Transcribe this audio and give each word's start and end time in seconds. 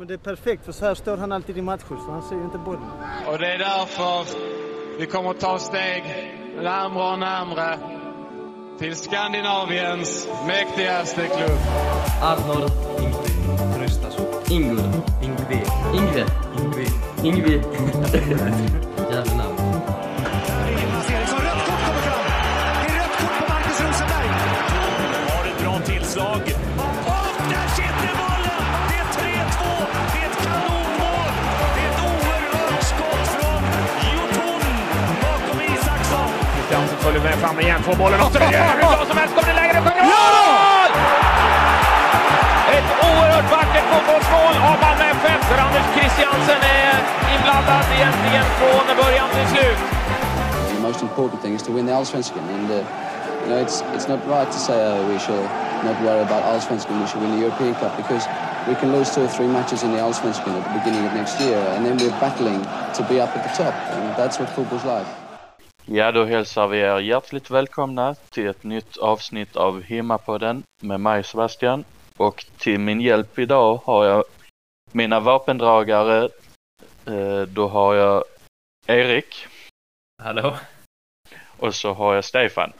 Men 0.00 0.08
det 0.08 0.14
är 0.14 0.18
perfekt 0.18 0.64
för 0.64 0.72
så 0.72 0.84
här 0.84 0.94
står 0.94 1.16
han 1.16 1.32
alltid 1.32 1.58
i 1.58 1.62
matcher 1.62 1.84
så 1.88 2.10
han 2.10 2.22
ser 2.22 2.36
ju 2.36 2.44
inte 2.44 2.58
bollen. 2.58 2.90
Och 3.26 3.38
det 3.38 3.46
är 3.46 3.58
därför 3.58 4.26
vi 4.98 5.06
kommer 5.06 5.30
att 5.30 5.40
ta 5.40 5.58
steg 5.58 6.02
närmare 6.56 7.12
och 7.12 7.18
närmare 7.18 7.78
till 8.78 8.96
Skandinaviens 8.96 10.28
mäktigaste 10.46 11.26
klubb. 11.26 11.58
Arnor 12.22 12.70
Ingvi 13.00 13.74
Traustason. 13.74 14.26
Ingur. 14.50 14.80
Ingvi. 15.22 15.62
Ingvi. 15.94 16.24
Ingvi. 16.54 16.86
Ingvi. 17.22 18.89
Christiansen 37.20 37.28
följer 37.28 37.36
med 37.36 37.48
fram 37.48 37.60
igen, 37.60 37.82
får 37.82 37.96
bollen 38.02 38.20
och 38.20 38.32
så 38.32 38.38
hur 38.38 38.80
bra 38.80 39.06
som 39.10 39.16
helst. 39.18 39.34
Kommer 39.36 39.48
det 39.52 39.58
läge, 39.60 39.74
sjunger 39.86 40.04
mål! 40.14 40.90
Ett 42.76 42.90
oerhört 43.08 43.48
vackert 43.56 43.86
fotbollsmål 43.92 44.54
av 44.70 44.76
Malmö 44.84 45.04
FF 45.20 45.42
där 45.50 45.58
Anders 45.66 45.86
Christiansen 45.96 46.60
är 46.82 46.96
inblandad 47.34 47.84
egentligen 47.96 48.46
från 48.58 48.84
början 49.02 49.28
till 49.36 49.48
slut. 49.54 49.80
The 50.74 50.80
most 50.88 51.02
important 51.02 51.42
thing 51.42 51.54
is 51.54 51.62
to 51.62 51.72
win 51.72 51.86
the 51.86 51.92
Allsvenskan, 51.92 52.44
and 52.56 52.70
uh, 52.70 52.76
you 52.76 53.48
know 53.50 53.58
it's 53.64 53.76
it's 53.94 54.08
not 54.12 54.20
right 54.36 54.50
to 54.56 54.58
say 54.58 54.78
uh, 54.86 55.12
we 55.12 55.18
should 55.18 55.46
not 55.88 55.96
worry 56.06 56.22
about 56.28 56.42
Allsvenskan. 56.50 57.00
We 57.00 57.06
should 57.06 57.22
win 57.22 57.32
the 57.36 57.42
European 57.46 57.74
Cup 57.74 57.92
because 58.02 58.24
we 58.68 58.74
can 58.80 58.88
lose 58.96 59.08
two 59.14 59.24
or 59.24 59.32
three 59.36 59.50
matches 59.56 59.82
in 59.82 59.90
the 59.94 60.00
Allsvenskan 60.06 60.52
at 60.58 60.64
the 60.68 60.74
beginning 60.78 61.04
of 61.08 61.12
next 61.20 61.34
year, 61.40 61.60
and 61.74 61.80
then 61.86 61.94
we're 62.00 62.20
battling 62.20 62.60
to 62.96 63.02
be 63.10 63.16
up 63.24 63.30
at 63.36 63.42
the 63.46 63.52
top, 63.62 63.74
and 63.94 64.02
that's 64.20 64.36
what 64.40 64.48
football's 64.56 64.84
like. 64.84 65.06
Ja, 65.86 66.12
då 66.12 66.24
hälsar 66.24 66.66
vi 66.68 66.78
er 66.78 66.98
hjärtligt 66.98 67.50
välkomna 67.50 68.14
till 68.14 68.46
ett 68.46 68.64
nytt 68.64 68.96
avsnitt 68.96 69.56
av 69.56 69.82
Himmapodden 69.82 70.62
med 70.82 71.00
mig 71.00 71.24
Sebastian. 71.24 71.84
Och 72.16 72.46
till 72.58 72.78
min 72.80 73.00
hjälp 73.00 73.38
idag 73.38 73.76
har 73.84 74.04
jag 74.04 74.24
mina 74.92 75.20
vapendragare. 75.20 76.28
Eh, 77.06 77.42
Då 77.42 77.68
har 77.68 77.94
jag 77.94 78.24
Erik 78.86 79.46
Hallå? 80.22 80.56
och 81.58 81.74
så 81.74 81.92
har 81.92 82.14
jag 82.14 82.24
Stefan. 82.24 82.72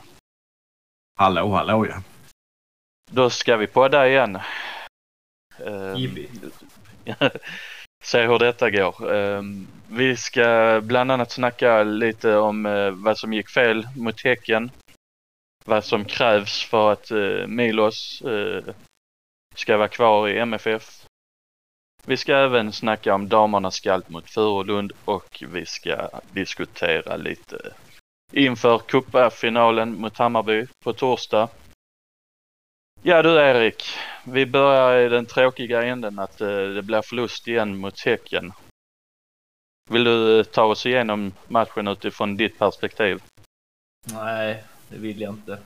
Hallå, 1.19 1.49
hallå 1.49 1.87
ja. 1.87 2.03
Då 3.11 3.31
ska 3.31 3.57
vi 3.57 3.67
podda 3.67 4.09
igen. 4.09 4.39
Eh, 5.59 5.95
Jippi. 5.97 6.29
Se 8.03 8.27
hur 8.27 8.39
detta 8.39 8.71
går. 8.71 9.13
Ehm, 9.15 9.67
vi 9.89 10.17
ska 10.17 10.81
bland 10.85 11.13
annat 11.13 11.33
snacka 11.33 11.83
lite 11.83 12.37
om 12.37 12.67
eh, 12.67 12.91
vad 12.91 13.19
som 13.19 13.33
gick 13.33 13.51
fel 13.51 13.89
mot 13.97 14.25
Häcken. 14.25 14.71
Vad 15.65 15.85
som 15.85 16.05
krävs 16.05 16.65
för 16.65 16.93
att 16.93 17.11
eh, 17.11 17.47
Milos 17.47 18.23
eh, 18.23 18.75
ska 19.55 19.77
vara 19.77 19.89
kvar 19.89 20.29
i 20.29 20.39
MFF. 20.39 21.05
Vi 22.07 22.17
ska 22.17 22.37
även 22.37 22.73
snacka 22.73 23.15
om 23.15 23.29
damernas 23.29 23.75
skalp 23.75 24.09
mot 24.09 24.31
Furulund 24.31 24.93
och 25.05 25.43
vi 25.49 25.67
ska 25.67 26.09
diskutera 26.33 27.17
lite 27.17 27.73
inför 28.33 28.79
cupfinalen 28.79 30.01
mot 30.01 30.19
Hammarby 30.19 30.67
på 30.85 30.93
torsdag. 30.93 31.49
Ja 33.03 33.23
du 33.23 33.41
Erik, 33.41 33.85
vi 34.25 34.47
börjar 34.47 34.99
i 34.99 35.09
den 35.09 35.27
tråkiga 35.27 35.83
änden 35.83 36.19
att 36.19 36.41
eh, 36.41 36.49
det 36.49 36.83
blir 36.83 37.03
förlust 37.03 37.49
igen 37.49 37.77
mot 37.77 38.01
Häcken. 38.01 38.53
Vill 39.91 40.05
du 40.05 40.39
eh, 40.39 40.45
ta 40.45 40.65
oss 40.65 40.87
igenom 40.87 41.33
matchen 41.49 41.89
utifrån 41.89 42.37
ditt 42.37 42.59
perspektiv? 42.59 43.23
Nej, 44.13 44.65
det 44.89 44.99
vill 44.99 45.21
jag 45.21 45.35
inte. 45.35 45.59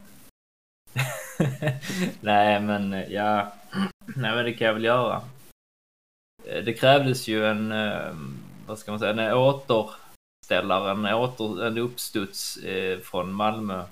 Nej, 2.20 2.60
men 2.60 2.92
eh, 2.92 3.12
ja. 3.12 3.52
Nej, 4.16 4.34
men 4.34 4.44
det 4.44 4.52
kan 4.52 4.66
jag 4.66 4.74
väl 4.74 4.84
göra. 4.84 5.22
Det 6.44 6.74
krävdes 6.74 7.28
ju 7.28 7.46
en, 7.46 7.72
ehm, 7.72 8.38
vad 8.66 8.78
ska 8.78 8.90
man 8.92 9.00
säga, 9.00 9.10
en 9.10 9.34
återställare, 9.34 10.90
en, 10.90 11.14
åter, 11.14 11.66
en 11.66 11.78
uppstuds 11.78 12.58
från 13.02 13.32
Malmö. 13.32 13.84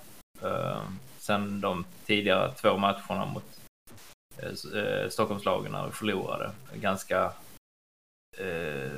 Ehm, 0.43 0.99
Sen 1.23 1.61
de 1.61 1.85
tidigare 2.07 2.53
två 2.55 2.77
matcherna 2.77 3.27
mot 3.27 3.61
eh, 4.39 5.09
Stockholmslagen 5.09 5.73
när 5.73 5.87
vi 5.87 5.93
förlorade. 5.93 6.51
Ganska 6.75 7.33
eh, 8.37 8.93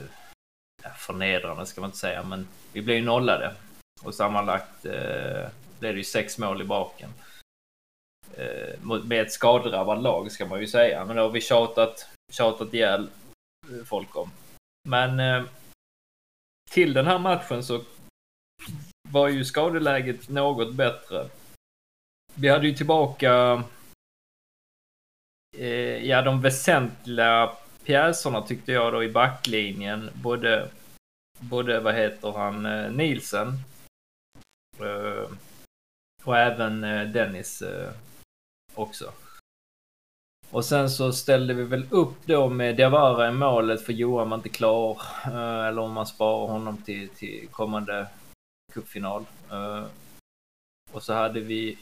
förnedrande 0.96 1.66
ska 1.66 1.80
man 1.80 1.88
inte 1.88 1.98
säga, 1.98 2.22
men 2.22 2.48
vi 2.72 2.82
blev 2.82 2.96
ju 2.96 3.04
nollade. 3.04 3.54
Och 4.02 4.14
sammanlagt 4.14 4.86
eh, 4.86 5.48
blev 5.78 5.92
det 5.92 5.98
ju 5.98 6.04
sex 6.04 6.38
mål 6.38 6.62
i 6.62 6.64
baken. 6.64 7.10
Eh, 8.34 8.80
med 9.04 9.20
ett 9.20 9.32
skadedrabbat 9.32 10.02
lag 10.02 10.32
ska 10.32 10.46
man 10.46 10.60
ju 10.60 10.66
säga, 10.66 11.04
men 11.04 11.16
det 11.16 11.22
har 11.22 11.30
vi 11.30 11.40
tjatat, 11.40 12.08
tjatat 12.32 12.74
ihjäl 12.74 13.10
folk 13.86 14.16
om. 14.16 14.30
Men 14.88 15.20
eh, 15.20 15.44
till 16.70 16.92
den 16.92 17.06
här 17.06 17.18
matchen 17.18 17.64
så 17.64 17.84
var 19.08 19.28
ju 19.28 19.44
skadeläget 19.44 20.28
något 20.28 20.74
bättre. 20.74 21.28
Vi 22.34 22.48
hade 22.48 22.66
ju 22.68 22.74
tillbaka 22.74 23.62
eh, 25.56 26.06
ja, 26.06 26.22
de 26.22 26.40
väsentliga 26.40 27.52
pjäserna 27.84 28.42
tyckte 28.42 28.72
jag 28.72 28.92
då 28.92 29.04
i 29.04 29.08
backlinjen. 29.08 30.10
Både, 30.14 30.70
både 31.40 31.80
vad 31.80 31.94
heter 31.94 32.32
han, 32.32 32.66
eh, 32.66 32.92
Nielsen 32.92 33.48
eh, 34.80 35.30
och 36.24 36.38
även 36.38 36.84
eh, 36.84 37.08
Dennis 37.08 37.62
eh, 37.62 37.92
också. 38.74 39.12
Och 40.50 40.64
sen 40.64 40.90
så 40.90 41.12
ställde 41.12 41.54
vi 41.54 41.64
väl 41.64 41.86
upp 41.90 42.26
då 42.26 42.48
med 42.48 42.76
Diawara 42.76 43.28
i 43.28 43.32
målet 43.32 43.82
för 43.82 43.92
Johan 43.92 44.30
var 44.30 44.36
inte 44.36 44.48
klar. 44.48 45.02
eh, 45.24 45.66
Eller 45.66 45.82
om 45.82 45.92
man 45.92 46.06
sparar 46.06 46.46
honom 46.46 46.82
till, 46.82 47.08
till 47.08 47.48
kommande 47.50 48.06
cupfinal. 48.72 49.24
Eh, 49.50 49.84
Och 50.92 51.02
så 51.02 51.12
hade 51.12 51.40
vi 51.40 51.78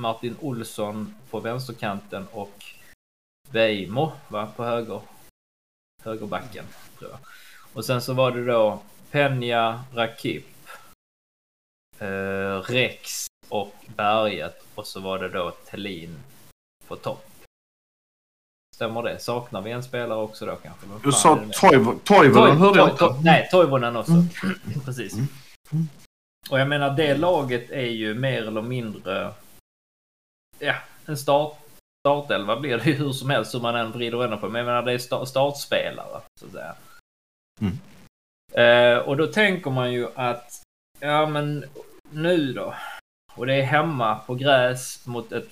Martin 0.00 0.36
Olsson 0.40 1.14
på 1.30 1.40
vänsterkanten 1.40 2.26
och 2.32 2.64
Veimo 3.50 4.12
va, 4.28 4.48
på 4.56 4.64
höger, 4.64 5.00
högerbacken. 6.02 6.64
Tror 6.98 7.10
jag. 7.10 7.20
Och 7.72 7.84
sen 7.84 8.02
så 8.02 8.14
var 8.14 8.30
det 8.30 8.44
då 8.44 8.82
Penja, 9.10 9.84
Rakip, 9.94 10.46
eh, 11.98 12.60
Rex 12.62 13.26
och 13.48 13.74
Berget 13.96 14.64
och 14.74 14.86
så 14.86 15.00
var 15.00 15.18
det 15.18 15.28
då 15.28 15.50
Tellin 15.50 16.16
på 16.88 16.96
topp. 16.96 17.26
Stämmer 18.74 19.02
det? 19.02 19.18
Saknar 19.18 19.62
vi 19.62 19.70
en 19.70 19.82
spelare 19.82 20.18
också 20.18 20.46
då 20.46 20.56
kanske? 20.56 20.86
Du 21.02 21.12
sa 21.12 21.38
Toivonen 22.04 22.56
hörde 22.56 22.78
jag 22.78 22.90
inte. 22.90 23.14
Nej, 23.24 23.48
Toivonen 23.50 23.96
också. 23.96 24.12
Mm. 24.12 24.28
Precis. 24.84 25.14
Och 26.50 26.60
jag 26.60 26.68
menar, 26.68 26.96
det 26.96 27.14
laget 27.14 27.70
är 27.70 27.90
ju 27.90 28.14
mer 28.14 28.42
eller 28.42 28.62
mindre... 28.62 29.32
Ja, 30.60 30.74
en 31.06 31.16
start, 31.16 31.58
startelva 32.06 32.60
blir 32.60 32.78
det 32.78 32.84
ju 32.84 32.92
hur 32.92 33.12
som 33.12 33.30
helst 33.30 33.54
hur 33.54 33.60
man 33.60 33.76
än 33.76 33.92
vrider 33.92 34.14
och 34.14 34.22
vänder 34.22 34.36
på. 34.36 34.48
Men 34.48 34.58
jag 34.58 34.66
menar, 34.66 34.82
det 34.82 34.92
är 34.92 34.98
sta- 34.98 35.24
startspelare, 35.24 36.20
så 36.40 36.46
att 36.46 36.52
säga. 36.52 36.74
Mm. 37.60 37.78
Eh, 38.52 38.98
och 38.98 39.16
då 39.16 39.26
tänker 39.26 39.70
man 39.70 39.92
ju 39.92 40.08
att, 40.14 40.62
ja 40.98 41.26
men 41.26 41.64
nu 42.10 42.52
då? 42.52 42.74
Och 43.34 43.46
det 43.46 43.54
är 43.54 43.62
hemma 43.62 44.18
på 44.18 44.34
gräs 44.34 45.06
mot 45.06 45.32
ett 45.32 45.48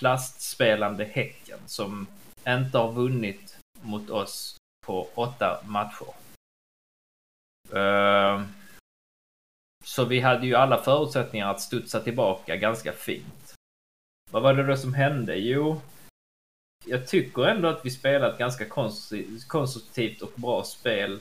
plastspelande 0.00 1.04
Häcken 1.04 1.58
som 1.66 2.06
inte 2.48 2.78
har 2.78 2.92
vunnit 2.92 3.58
mot 3.82 4.10
oss 4.10 4.56
på 4.86 5.08
åtta 5.14 5.60
matcher. 5.66 6.14
Eh, 7.72 8.42
Så 9.84 10.04
vi 10.04 10.20
hade 10.20 10.46
ju 10.46 10.54
alla 10.54 10.82
förutsättningar 10.82 11.50
att 11.50 11.60
studsa 11.60 12.00
tillbaka 12.00 12.56
ganska 12.56 12.92
fint. 12.92 13.47
Vad 14.30 14.42
var 14.42 14.54
det 14.54 14.66
då 14.66 14.76
som 14.76 14.94
hände? 14.94 15.36
Jo, 15.36 15.80
jag 16.86 17.08
tycker 17.08 17.42
ändå 17.42 17.68
att 17.68 17.84
vi 17.84 17.90
spelat 17.90 18.32
ett 18.32 18.38
ganska 18.38 18.64
konstruktivt 19.46 20.22
och 20.22 20.32
bra 20.34 20.64
spel 20.64 21.20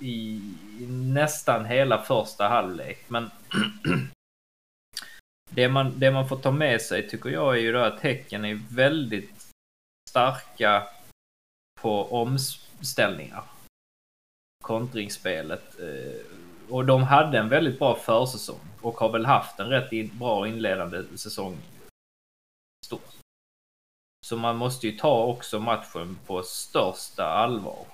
i 0.00 0.40
nästan 0.88 1.64
hela 1.64 2.02
första 2.02 2.48
halvlek. 2.48 3.04
Men 3.08 3.30
det 5.50 5.68
man, 5.68 5.98
det 5.98 6.10
man 6.10 6.28
får 6.28 6.36
ta 6.36 6.50
med 6.50 6.80
sig 6.80 7.08
tycker 7.08 7.30
jag 7.30 7.56
är 7.56 7.60
ju 7.60 7.72
då 7.72 7.78
att 7.78 8.00
Häcken 8.00 8.44
är 8.44 8.60
väldigt 8.70 9.50
starka 10.10 10.88
på 11.80 12.22
omställningar. 12.22 13.44
Kontringsspelet. 14.64 15.80
Eh, 15.80 16.20
och 16.68 16.86
de 16.86 17.02
hade 17.02 17.38
en 17.38 17.48
väldigt 17.48 17.78
bra 17.78 17.94
försäsong 17.94 18.60
och 18.80 18.94
har 18.94 19.12
väl 19.12 19.26
haft 19.26 19.60
en 19.60 19.68
rätt 19.68 20.12
bra 20.12 20.48
inledande 20.48 21.04
säsong. 21.16 21.58
Stort. 22.86 23.16
Så 24.26 24.36
man 24.36 24.56
måste 24.56 24.88
ju 24.88 24.98
ta 24.98 25.24
också 25.24 25.60
matchen 25.60 26.18
på 26.26 26.42
största 26.42 27.24
allvar. 27.24 27.86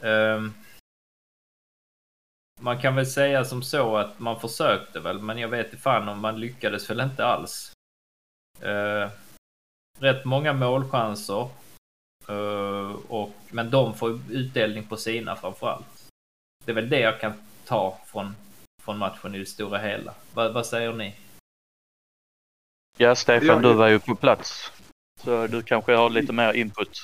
Um, 0.00 0.54
man 2.60 2.80
kan 2.80 2.94
väl 2.94 3.06
säga 3.06 3.44
som 3.44 3.62
så 3.62 3.96
att 3.96 4.18
man 4.18 4.40
försökte 4.40 5.00
väl, 5.00 5.18
men 5.18 5.38
jag 5.38 5.48
vet 5.48 5.66
inte 5.66 5.78
fan 5.78 6.08
om 6.08 6.20
man 6.20 6.40
lyckades 6.40 6.90
väl 6.90 7.00
inte 7.00 7.24
alls. 7.24 7.72
Uh, 8.62 9.08
rätt 9.98 10.24
många 10.24 10.52
målchanser. 10.52 11.48
Uh, 12.30 12.96
och, 13.08 13.32
men 13.50 13.70
de 13.70 13.94
får 13.94 14.20
utdelning 14.30 14.86
på 14.86 14.96
sina 14.96 15.36
framförallt. 15.36 16.08
Det 16.64 16.70
är 16.70 16.74
väl 16.74 16.88
det 16.88 17.00
jag 17.00 17.20
kan 17.20 17.32
ta 17.64 17.98
från, 18.06 18.36
från 18.82 18.98
matchen 18.98 19.34
i 19.34 19.38
det 19.38 19.46
stora 19.46 19.78
hela. 19.78 20.14
Va, 20.34 20.48
vad 20.48 20.66
säger 20.66 20.92
ni? 20.92 21.14
Ja, 22.96 23.14
Stefan, 23.14 23.46
Jag- 23.46 23.62
du 23.62 23.72
var 23.72 23.88
ju 23.88 23.98
på 23.98 24.14
plats. 24.14 24.72
Så 25.24 25.46
du 25.46 25.62
kanske 25.62 25.94
har 25.96 26.10
lite 26.10 26.32
mer 26.32 26.52
input. 26.52 26.98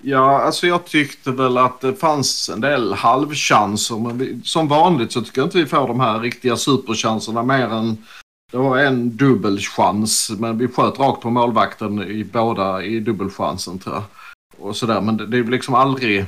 Ja, 0.00 0.40
alltså 0.42 0.66
jag 0.66 0.84
tyckte 0.84 1.30
väl 1.30 1.58
att 1.58 1.80
det 1.80 1.94
fanns 1.94 2.48
en 2.48 2.60
del 2.60 2.92
halvchanser. 2.92 3.96
Men 3.98 4.18
vi, 4.18 4.40
som 4.44 4.68
vanligt 4.68 5.12
så 5.12 5.22
tycker 5.22 5.40
jag 5.40 5.46
inte 5.46 5.58
vi 5.58 5.66
får 5.66 5.88
de 5.88 6.00
här 6.00 6.20
riktiga 6.20 6.56
superchanserna 6.56 7.42
mer 7.42 7.68
än... 7.68 8.04
Det 8.52 8.56
var 8.56 8.78
en 8.78 9.16
dubbelchans, 9.16 10.30
men 10.38 10.58
vi 10.58 10.68
sköt 10.68 10.98
rakt 10.98 11.22
på 11.22 11.30
målvakten 11.30 12.02
i 12.02 12.24
båda 12.24 12.82
i 12.82 13.00
dubbelchansen 13.00 13.78
tror 13.78 13.94
jag. 13.94 14.04
Och 14.58 14.76
sådär, 14.76 15.00
men 15.00 15.16
det, 15.16 15.26
det 15.26 15.38
är 15.38 15.44
liksom 15.44 15.74
aldrig... 15.74 16.24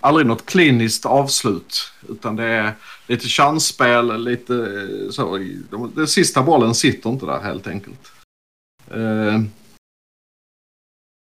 Aldrig 0.00 0.26
något 0.26 0.46
kliniskt 0.46 1.06
avslut. 1.06 1.92
Utan 2.08 2.36
det 2.36 2.44
är 2.44 2.72
lite 3.06 3.28
chansspel, 3.28 4.24
lite 4.24 4.54
eh, 4.54 5.10
så. 5.10 5.38
Den 5.94 6.08
sista 6.08 6.42
bollen 6.42 6.74
sitter 6.74 7.10
inte 7.10 7.26
där 7.26 7.40
helt 7.40 7.66
enkelt. 7.66 8.12
Eh, 8.90 9.40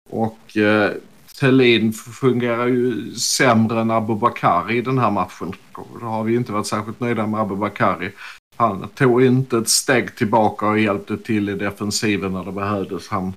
och 0.10 0.58
eh, 0.58 0.92
Thelin 1.40 1.94
fungerar 1.94 2.68
ju 2.68 3.16
sämre 3.16 3.82
än 3.82 3.92
Abubakari 3.92 4.78
i 4.78 4.82
den 4.82 4.98
här 4.98 5.12
matchen. 5.12 5.54
Då 6.02 6.06
har 6.06 6.24
vi 6.24 6.36
inte 6.36 6.52
varit 6.52 6.68
särskilt 6.68 7.00
nöjda 7.00 7.28
med 7.28 7.40
Abubakari. 7.40 8.12
Han 8.56 8.88
tog 8.88 9.24
inte 9.24 9.58
ett 9.58 9.70
steg 9.70 10.16
tillbaka 10.16 10.68
och 10.68 10.80
hjälpte 10.80 11.18
till 11.18 11.50
i 11.50 11.56
defensiven 11.56 12.34
när 12.34 12.46
det 12.46 12.52
behövdes. 12.52 13.08
Han 13.08 13.34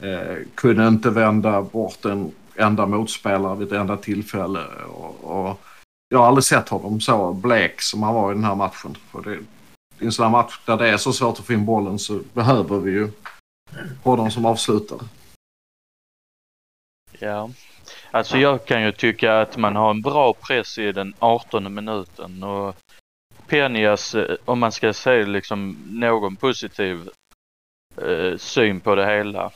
eh, 0.00 0.36
kunde 0.54 0.88
inte 0.88 1.10
vända 1.10 1.62
bort 1.62 2.04
en 2.04 2.32
enda 2.56 2.86
motspelare 2.86 3.56
vid 3.56 3.66
ett 3.66 3.78
enda 3.80 3.96
tillfälle. 3.96 4.64
Och, 4.74 5.24
och 5.24 5.60
jag 6.08 6.18
har 6.18 6.26
aldrig 6.26 6.44
sett 6.44 6.68
honom 6.68 7.00
så 7.00 7.32
blek 7.32 7.82
som 7.82 8.02
han 8.02 8.14
var 8.14 8.32
i 8.32 8.34
den 8.34 8.44
här 8.44 8.54
matchen. 8.54 8.96
För 9.10 9.22
det, 9.22 9.34
I 9.98 10.06
en 10.06 10.12
sån 10.12 10.22
här 10.22 10.30
match 10.30 10.60
där 10.64 10.76
det 10.76 10.88
är 10.88 10.96
så 10.96 11.12
svårt 11.12 11.38
att 11.38 11.46
få 11.46 11.52
in 11.52 11.66
bollen 11.66 11.98
så 11.98 12.20
behöver 12.32 12.78
vi 12.78 12.90
ju 12.90 13.10
honom 14.02 14.30
som 14.30 14.46
avslutare. 14.46 15.00
Ja. 17.18 17.50
Alltså 18.10 18.38
jag 18.38 18.64
kan 18.64 18.82
ju 18.82 18.92
tycka 18.92 19.40
att 19.40 19.56
man 19.56 19.76
har 19.76 19.90
en 19.90 20.02
bra 20.02 20.32
press 20.32 20.78
i 20.78 20.92
den 20.92 21.14
18 21.18 21.74
minuten 21.74 22.42
och 22.42 22.76
Penias, 23.46 24.14
eh, 24.14 24.36
om 24.44 24.58
man 24.58 24.72
ska 24.72 24.92
säga 24.92 25.26
liksom 25.26 25.76
någon 25.90 26.36
positiv 26.36 27.08
eh, 27.96 28.36
syn 28.36 28.80
på 28.80 28.94
det 28.94 29.06
hela, 29.06 29.50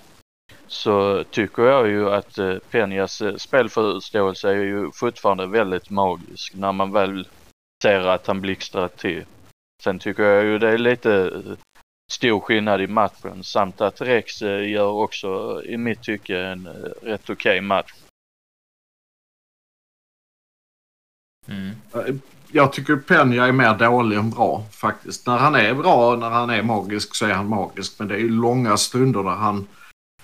så 0.68 1.24
tycker 1.24 1.62
jag 1.62 1.88
ju 1.88 2.10
att 2.10 2.38
eh, 2.38 2.58
Penias 2.58 3.20
eh, 3.20 3.36
spelförståelse 3.36 4.48
är 4.48 4.54
ju 4.54 4.90
fortfarande 4.92 5.46
väldigt 5.46 5.90
magisk 5.90 6.54
när 6.54 6.72
man 6.72 6.92
väl 6.92 7.28
ser 7.82 8.00
att 8.00 8.26
han 8.26 8.40
blixtrar 8.40 8.88
till. 8.88 9.24
Sen 9.82 9.98
tycker 9.98 10.22
jag 10.22 10.44
ju 10.44 10.58
det 10.58 10.68
är 10.68 10.78
lite 10.78 11.12
eh, 11.14 11.52
stor 12.12 12.40
skillnad 12.40 12.80
i 12.80 12.86
matchen 12.86 13.44
samt 13.44 13.80
att 13.80 14.00
Rex 14.00 14.42
gör 14.42 14.90
också 14.90 15.62
i 15.64 15.76
mitt 15.76 16.02
tycke 16.02 16.38
en 16.38 16.68
rätt 17.02 17.30
okej 17.30 17.60
match. 17.60 17.92
Mm. 21.48 22.20
Jag 22.52 22.72
tycker 22.72 22.96
Penja 22.96 23.46
är 23.46 23.52
mer 23.52 23.74
dålig 23.74 24.16
än 24.16 24.30
bra 24.30 24.64
faktiskt. 24.70 25.26
När 25.26 25.36
han 25.36 25.54
är 25.54 25.74
bra, 25.74 26.16
när 26.16 26.30
han 26.30 26.50
är 26.50 26.62
magisk 26.62 27.14
så 27.14 27.26
är 27.26 27.32
han 27.32 27.48
magisk. 27.48 27.98
Men 27.98 28.08
det 28.08 28.14
är 28.14 28.18
ju 28.18 28.28
långa 28.28 28.76
stunder 28.76 29.22
där 29.22 29.30
han 29.30 29.66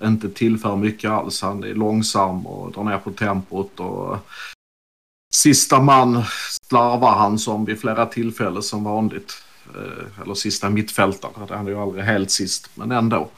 inte 0.04 0.31
tillför 0.31 0.76
mycket 0.76 1.10
alls. 1.10 1.43
Han 1.43 1.64
är 1.64 1.75
långsam 1.75 2.46
och 2.46 2.72
drar 2.72 2.84
ner 2.84 2.99
på 2.99 3.10
tempot. 3.10 3.81
Och 3.81 4.19
sista 5.34 5.81
man 5.81 6.22
slarvar 6.69 7.12
han 7.12 7.38
som 7.38 7.64
vid 7.64 7.81
flera 7.81 8.06
tillfällen 8.06 8.62
som 8.62 8.84
vanligt. 8.84 9.43
Eh, 9.75 10.22
eller 10.22 10.34
sista 10.34 10.70
mittfältare. 10.70 11.56
Han 11.56 11.66
är 11.66 11.70
ju 11.70 11.78
aldrig 11.78 12.04
helt 12.04 12.31
sist, 12.31 12.70
men 12.75 12.93
ändå. 12.93 13.31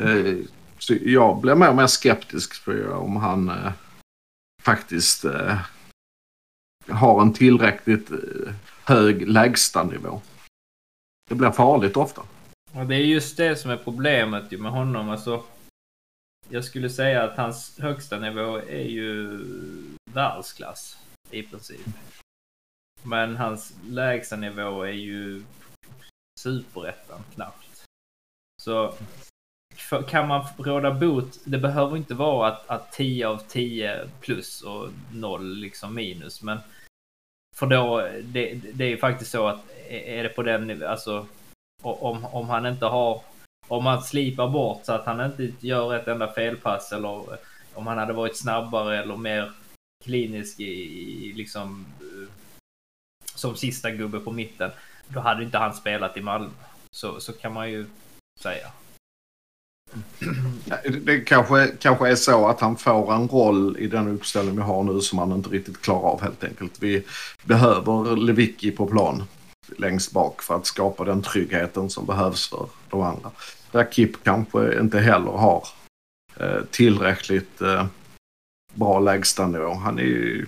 Eh, 0.00 0.36
så 0.78 0.94
jag 1.02 1.40
blir 1.40 1.54
mer 1.54 1.68
och 1.68 1.76
mer 1.76 1.86
skeptisk 1.86 2.54
för 2.54 2.92
om 2.92 3.16
han 3.16 3.48
eh, 3.48 3.72
faktiskt 4.62 5.24
har 6.88 7.22
en 7.22 7.32
tillräckligt 7.32 8.10
hög 8.84 9.28
lägstanivå. 9.28 10.20
Det 11.28 11.34
blir 11.34 11.50
farligt 11.50 11.96
ofta. 11.96 12.22
Och 12.72 12.86
det 12.86 12.94
är 12.94 12.98
just 12.98 13.36
det 13.36 13.56
som 13.56 13.70
är 13.70 13.76
problemet 13.76 14.60
med 14.60 14.72
honom. 14.72 15.10
Alltså, 15.10 15.42
jag 16.48 16.64
skulle 16.64 16.90
säga 16.90 17.22
att 17.24 17.36
hans 17.36 17.78
högsta 17.78 18.18
nivå 18.18 18.56
är 18.56 18.88
ju 18.88 19.40
världsklass 20.12 20.98
i 21.30 21.42
princip. 21.42 21.86
Men 23.02 23.36
hans 23.36 23.76
lägsta 23.88 24.36
nivå 24.36 24.82
är 24.82 24.92
ju 24.92 25.42
superettan 26.40 27.20
knappt. 27.34 27.84
Så 28.62 28.94
för, 29.76 30.02
kan 30.02 30.28
man 30.28 30.46
råda 30.58 30.94
bot, 30.94 31.38
det 31.44 31.58
behöver 31.58 31.96
inte 31.96 32.14
vara 32.14 32.48
att, 32.48 32.68
att 32.68 32.92
10 32.92 33.28
av 33.28 33.38
10 33.48 34.08
plus 34.20 34.62
och 34.62 34.88
0 35.12 35.54
liksom 35.54 35.94
minus. 35.94 36.42
Men 36.42 36.58
för 37.56 37.66
då, 37.66 38.08
det, 38.22 38.54
det 38.54 38.84
är 38.84 38.88
ju 38.88 38.98
faktiskt 38.98 39.30
så 39.30 39.46
att 39.46 39.60
är 39.88 40.22
det 40.22 40.28
på 40.28 40.42
den 40.42 40.66
nivån, 40.66 40.88
alltså 40.88 41.26
om, 41.82 42.24
om 42.24 42.48
han 42.48 42.66
inte 42.66 42.86
har, 42.86 43.22
om 43.68 43.86
han 43.86 44.02
slipar 44.02 44.48
bort 44.48 44.80
så 44.84 44.92
att 44.92 45.06
han 45.06 45.20
inte 45.20 45.66
gör 45.66 45.94
ett 45.94 46.08
enda 46.08 46.32
felpass 46.32 46.92
eller 46.92 47.32
eh, 47.32 47.38
om 47.74 47.86
han 47.86 47.98
hade 47.98 48.12
varit 48.12 48.36
snabbare 48.36 49.02
eller 49.02 49.16
mer 49.16 49.52
klinisk 50.04 50.60
i, 50.60 50.64
i 50.64 51.32
liksom 51.32 51.86
eh, 52.00 52.28
som 53.34 53.56
sista 53.56 53.90
gubbe 53.90 54.20
på 54.20 54.32
mitten, 54.32 54.70
då 55.08 55.20
hade 55.20 55.44
inte 55.44 55.58
han 55.58 55.74
spelat 55.74 56.16
i 56.16 56.20
Malmö. 56.20 56.50
Så, 56.90 57.20
så 57.20 57.32
kan 57.32 57.52
man 57.52 57.70
ju 57.70 57.86
säga. 58.40 58.66
Det 61.02 61.20
kanske, 61.20 61.66
kanske 61.66 62.08
är 62.08 62.14
så 62.14 62.46
att 62.46 62.60
han 62.60 62.76
får 62.76 63.14
en 63.14 63.28
roll 63.28 63.76
i 63.78 63.86
den 63.86 64.08
uppställning 64.08 64.56
vi 64.56 64.62
har 64.62 64.82
nu 64.82 65.00
som 65.00 65.18
han 65.18 65.32
inte 65.32 65.50
riktigt 65.50 65.82
klarar 65.82 66.08
av 66.08 66.22
helt 66.22 66.44
enkelt. 66.44 66.82
Vi 66.82 67.04
behöver 67.44 68.16
Lewicki 68.16 68.70
på 68.70 68.86
plan 68.86 69.24
längst 69.78 70.12
bak 70.12 70.42
för 70.42 70.56
att 70.56 70.66
skapa 70.66 71.04
den 71.04 71.22
tryggheten 71.22 71.90
som 71.90 72.06
behövs 72.06 72.48
för 72.48 72.68
de 72.90 73.00
andra. 73.02 73.30
Där 73.72 73.88
Kip 73.92 74.24
kanske 74.24 74.80
inte 74.80 74.98
heller 75.00 75.30
har 75.30 75.68
eh, 76.40 76.64
tillräckligt 76.70 77.60
eh, 77.60 77.86
bra 78.74 78.98
lägstanivå. 79.00 79.74
Han 79.74 79.98
är 79.98 80.02
ju 80.02 80.46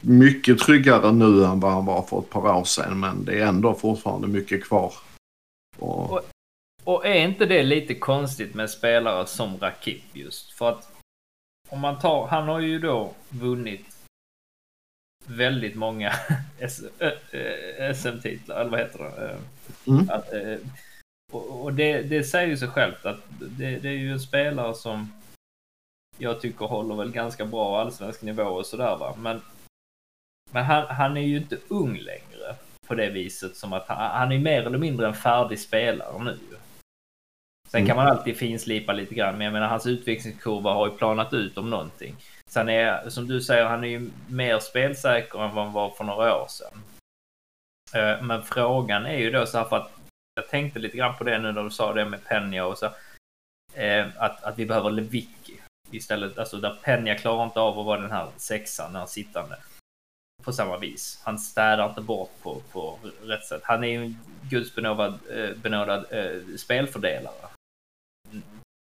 mycket 0.00 0.58
tryggare 0.58 1.12
nu 1.12 1.44
än 1.44 1.60
vad 1.60 1.72
han 1.72 1.86
var 1.86 2.02
för 2.02 2.18
ett 2.18 2.30
par 2.30 2.56
år 2.56 2.64
sedan 2.64 3.00
men 3.00 3.24
det 3.24 3.40
är 3.40 3.46
ändå 3.46 3.74
fortfarande 3.74 4.28
mycket 4.28 4.64
kvar. 4.64 4.92
Och, 5.78 6.10
Och- 6.12 6.20
Och 6.84 7.06
är 7.06 7.14
inte 7.24 7.46
det 7.46 7.62
lite 7.62 7.94
konstigt 7.94 8.54
med 8.54 8.70
spelare 8.70 9.26
som 9.26 9.58
Rakip 9.58 10.02
just? 10.12 10.52
För 10.52 10.68
att 10.68 10.92
om 11.68 11.80
man 11.80 11.98
tar, 11.98 12.26
han 12.26 12.48
har 12.48 12.60
ju 12.60 12.78
då 12.78 13.12
vunnit 13.28 13.89
väldigt 15.26 15.76
många 15.76 16.12
SM-titlar, 17.94 18.60
eller 18.60 18.70
vad 18.70 18.80
heter 18.80 18.98
det? 18.98 19.38
Mm. 19.86 20.10
Att, 20.10 20.32
eh, 20.32 20.58
och 21.32 21.74
det, 21.74 22.02
det 22.02 22.24
säger 22.24 22.48
ju 22.48 22.56
sig 22.56 22.68
självt 22.68 23.06
att 23.06 23.20
det, 23.40 23.78
det 23.78 23.88
är 23.88 23.98
ju 23.98 24.12
en 24.12 24.20
spelare 24.20 24.74
som 24.74 25.12
jag 26.18 26.40
tycker 26.40 26.66
håller 26.66 26.94
väl 26.94 27.12
ganska 27.12 27.44
bra 27.44 27.80
allsvensk 27.80 28.22
nivå 28.22 28.42
och 28.42 28.66
sådär 28.66 28.96
va. 28.96 29.16
Men, 29.18 29.40
men 30.50 30.64
han, 30.64 30.86
han 30.86 31.16
är 31.16 31.20
ju 31.20 31.36
inte 31.36 31.58
ung 31.68 31.96
längre 31.96 32.56
på 32.86 32.94
det 32.94 33.10
viset 33.10 33.56
som 33.56 33.72
att 33.72 33.88
han, 33.88 34.10
han 34.10 34.32
är 34.32 34.38
mer 34.38 34.62
eller 34.62 34.78
mindre 34.78 35.06
en 35.06 35.14
färdig 35.14 35.60
spelare 35.60 36.24
nu. 36.24 36.38
Sen 37.68 37.86
kan 37.86 37.96
man 37.96 38.06
alltid 38.06 38.36
finslipa 38.36 38.92
lite 38.92 39.14
grann, 39.14 39.38
men 39.38 39.44
jag 39.44 39.52
menar 39.52 39.68
hans 39.68 39.86
utvecklingskurva 39.86 40.72
har 40.72 40.88
ju 40.88 40.96
planat 40.96 41.32
ut 41.32 41.58
om 41.58 41.70
någonting. 41.70 42.16
Sen 42.50 42.68
är, 42.68 43.10
som 43.10 43.28
du 43.28 43.40
säger, 43.40 43.64
han 43.64 43.84
är 43.84 43.88
ju 43.88 44.10
mer 44.28 44.58
spelsäker 44.58 45.44
än 45.44 45.54
vad 45.54 45.64
han 45.64 45.72
var 45.72 45.90
för 45.90 46.04
några 46.04 46.36
år 46.42 46.46
sedan. 46.48 46.82
Eh, 47.94 48.22
men 48.22 48.42
frågan 48.42 49.06
är 49.06 49.18
ju 49.18 49.30
då 49.30 49.46
så 49.46 49.58
här 49.58 49.64
för 49.64 49.76
att 49.76 49.92
jag 50.34 50.48
tänkte 50.48 50.78
lite 50.78 50.96
grann 50.96 51.16
på 51.16 51.24
det 51.24 51.38
nu 51.38 51.52
när 51.52 51.62
du 51.64 51.70
sa 51.70 51.92
det 51.92 52.04
med 52.04 52.24
Penja 52.24 52.66
och 52.66 52.78
så. 52.78 52.86
Eh, 53.74 54.06
att, 54.16 54.44
att 54.44 54.58
vi 54.58 54.66
behöver 54.66 54.90
Lewicki 54.90 55.60
istället. 55.90 56.38
Alltså 56.38 56.56
där 56.56 56.78
Penja 56.82 57.18
klarar 57.18 57.44
inte 57.44 57.60
av 57.60 57.78
att 57.78 57.86
vara 57.86 58.00
den 58.00 58.10
här 58.10 58.28
sexan, 58.36 58.92
den 58.92 59.00
här 59.00 59.06
sittande. 59.06 59.56
På 60.42 60.52
samma 60.52 60.78
vis. 60.78 61.20
Han 61.24 61.38
städar 61.38 61.88
inte 61.88 62.00
bort 62.00 62.32
på, 62.42 62.62
på 62.72 62.98
rätt 63.22 63.44
sätt. 63.44 63.62
Han 63.64 63.84
är 63.84 63.88
ju 63.88 64.04
en 64.04 64.18
gudsbenådad 64.50 65.18
eh, 65.30 65.56
benådad, 65.56 66.06
spelfördelare. 66.58 67.48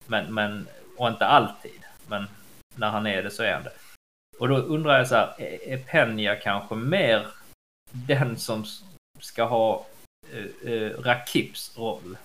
Men, 0.06 0.34
men, 0.34 0.68
och 0.96 1.08
inte 1.08 1.26
alltid. 1.26 1.84
Men 2.08 2.26
när 2.74 2.90
han 2.90 3.06
är 3.06 3.22
det 3.22 3.30
så 3.30 3.42
är 3.42 3.52
han 3.52 3.62
det. 3.62 3.72
Och 4.38 4.48
då 4.48 4.56
undrar 4.56 4.98
jag 4.98 5.08
så 5.08 5.14
här, 5.14 5.40
är 5.40 5.78
Peña 5.78 6.40
kanske 6.42 6.74
mer 6.74 7.26
den 7.90 8.36
som 8.36 8.64
ska 9.18 9.44
ha 9.44 9.86
eh, 10.32 10.72
eh, 10.72 10.90
Rakips 10.90 11.78
roll? 11.78 12.16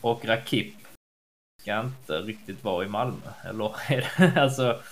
Och 0.00 0.24
Rakip 0.24 0.74
ska 1.62 1.80
inte 1.80 2.12
riktigt 2.12 2.64
vara 2.64 2.84
i 2.84 2.88
Malmö. 2.88 3.32
Eller 3.44 3.76
är 3.92 4.10
det, 4.18 4.40
alltså, 4.40 4.82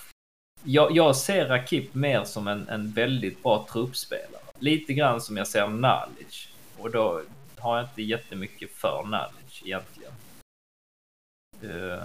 jag, 0.65 0.97
jag 0.97 1.17
ser 1.17 1.49
Rakip 1.49 1.95
mer 1.95 2.25
som 2.25 2.49
en, 2.49 2.69
en 2.69 2.91
väldigt 2.93 3.43
bra 3.43 3.67
truppspelare. 3.73 4.43
Lite 4.59 4.95
grann 4.95 5.21
som 5.21 5.37
jag 5.37 5.49
ser 5.49 5.69
Nalic. 5.69 6.49
Och 6.79 6.91
då 6.91 7.23
har 7.59 7.77
jag 7.77 7.85
inte 7.85 8.03
jättemycket 8.03 8.71
för 8.71 9.05
Nalic 9.05 9.63
egentligen. 9.65 10.13
Uh, 11.65 12.03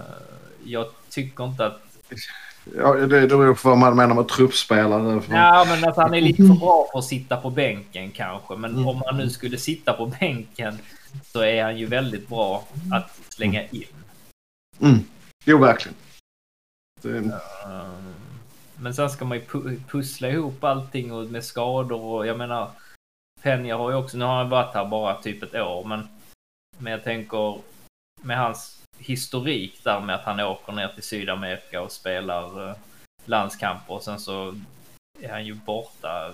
jag 0.64 0.86
tycker 1.08 1.44
inte 1.44 1.66
att... 1.66 1.89
Ja, 2.76 2.92
det 2.94 3.26
beror 3.26 3.54
på 3.54 3.68
vad 3.68 3.78
man 3.78 3.96
menar 3.96 4.14
med 4.14 4.28
truppspelare. 4.28 5.22
Ja, 5.30 5.64
men 5.68 5.88
att 5.88 5.96
han 5.96 6.14
är 6.14 6.20
lite 6.20 6.42
för 6.46 6.54
bra 6.54 6.86
för 6.92 6.98
att 6.98 7.04
sitta 7.04 7.36
på 7.36 7.50
bänken 7.50 8.10
kanske. 8.10 8.56
Men 8.56 8.70
Mm. 8.74 8.88
om 8.88 9.02
han 9.06 9.16
nu 9.16 9.30
skulle 9.30 9.58
sitta 9.58 9.92
på 9.92 10.06
bänken 10.06 10.78
så 11.24 11.40
är 11.40 11.62
han 11.64 11.78
ju 11.78 11.86
väldigt 11.86 12.28
bra 12.28 12.64
att 12.92 13.20
slänga 13.28 13.66
in. 13.68 13.84
Mm. 14.80 14.98
Jo, 15.44 15.58
verkligen. 15.58 15.96
Det, 17.02 17.16
Eh, 17.18 17.90
Men 18.82 18.94
sen 18.94 19.10
ska 19.10 19.24
man 19.24 19.38
ju 19.38 19.44
pu- 19.44 19.82
pussla 19.88 20.28
ihop 20.28 20.64
allting 20.64 21.12
och 21.12 21.26
med 21.26 21.44
skador 21.44 22.00
och 22.04 22.26
jag 22.26 22.38
menar 22.38 22.70
Penja 23.42 23.76
har 23.76 23.90
ju 23.90 23.96
också, 23.96 24.16
nu 24.16 24.24
har 24.24 24.36
han 24.36 24.48
varit 24.50 24.74
här 24.74 24.84
bara 24.84 25.22
typ 25.22 25.42
ett 25.42 25.54
år 25.54 25.84
men 25.84 26.08
men 26.78 26.92
jag 26.92 27.04
tänker 27.04 27.58
med 28.22 28.38
hans 28.38 28.79
historik 29.00 29.84
där 29.84 30.00
med 30.00 30.14
att 30.14 30.24
han 30.24 30.40
åker 30.40 30.72
ner 30.72 30.88
till 30.88 31.02
Sydamerika 31.02 31.82
och 31.82 31.92
spelar 31.92 32.68
eh, 32.68 32.76
landskamper 33.24 33.94
och 33.94 34.02
sen 34.02 34.20
så 34.20 34.60
är 35.20 35.28
han 35.28 35.46
ju 35.46 35.54
borta 35.54 36.32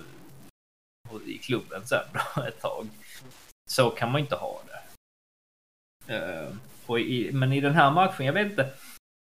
i 1.26 1.38
klubben 1.38 1.87
sen 1.87 2.04
då 2.12 2.42
ett 2.49 2.61
tag. 2.61 2.88
Så 3.70 3.90
kan 3.90 4.12
man 4.12 4.20
inte 4.20 4.37
ha 4.37 4.62
det. 4.66 4.76
Eh, 6.14 6.52
och 6.87 7.00
i, 7.00 7.32
men 7.32 7.52
i 7.52 7.61
den 7.61 7.75
här 7.75 7.90
matchen, 7.90 8.26
jag 8.26 8.32
vet 8.32 8.50
inte. 8.50 8.73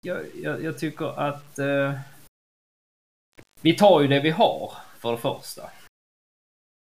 Jag, 0.07 0.27
jag, 0.43 0.65
jag 0.65 0.79
tycker 0.79 1.21
att 1.21 1.59
eh, 1.59 1.95
vi 3.61 3.77
tar 3.77 4.01
ju 4.01 4.09
det 4.09 4.21
vi 4.21 4.31
har 4.31 4.73
för 4.99 5.13
det 5.13 5.19
första. 5.19 5.71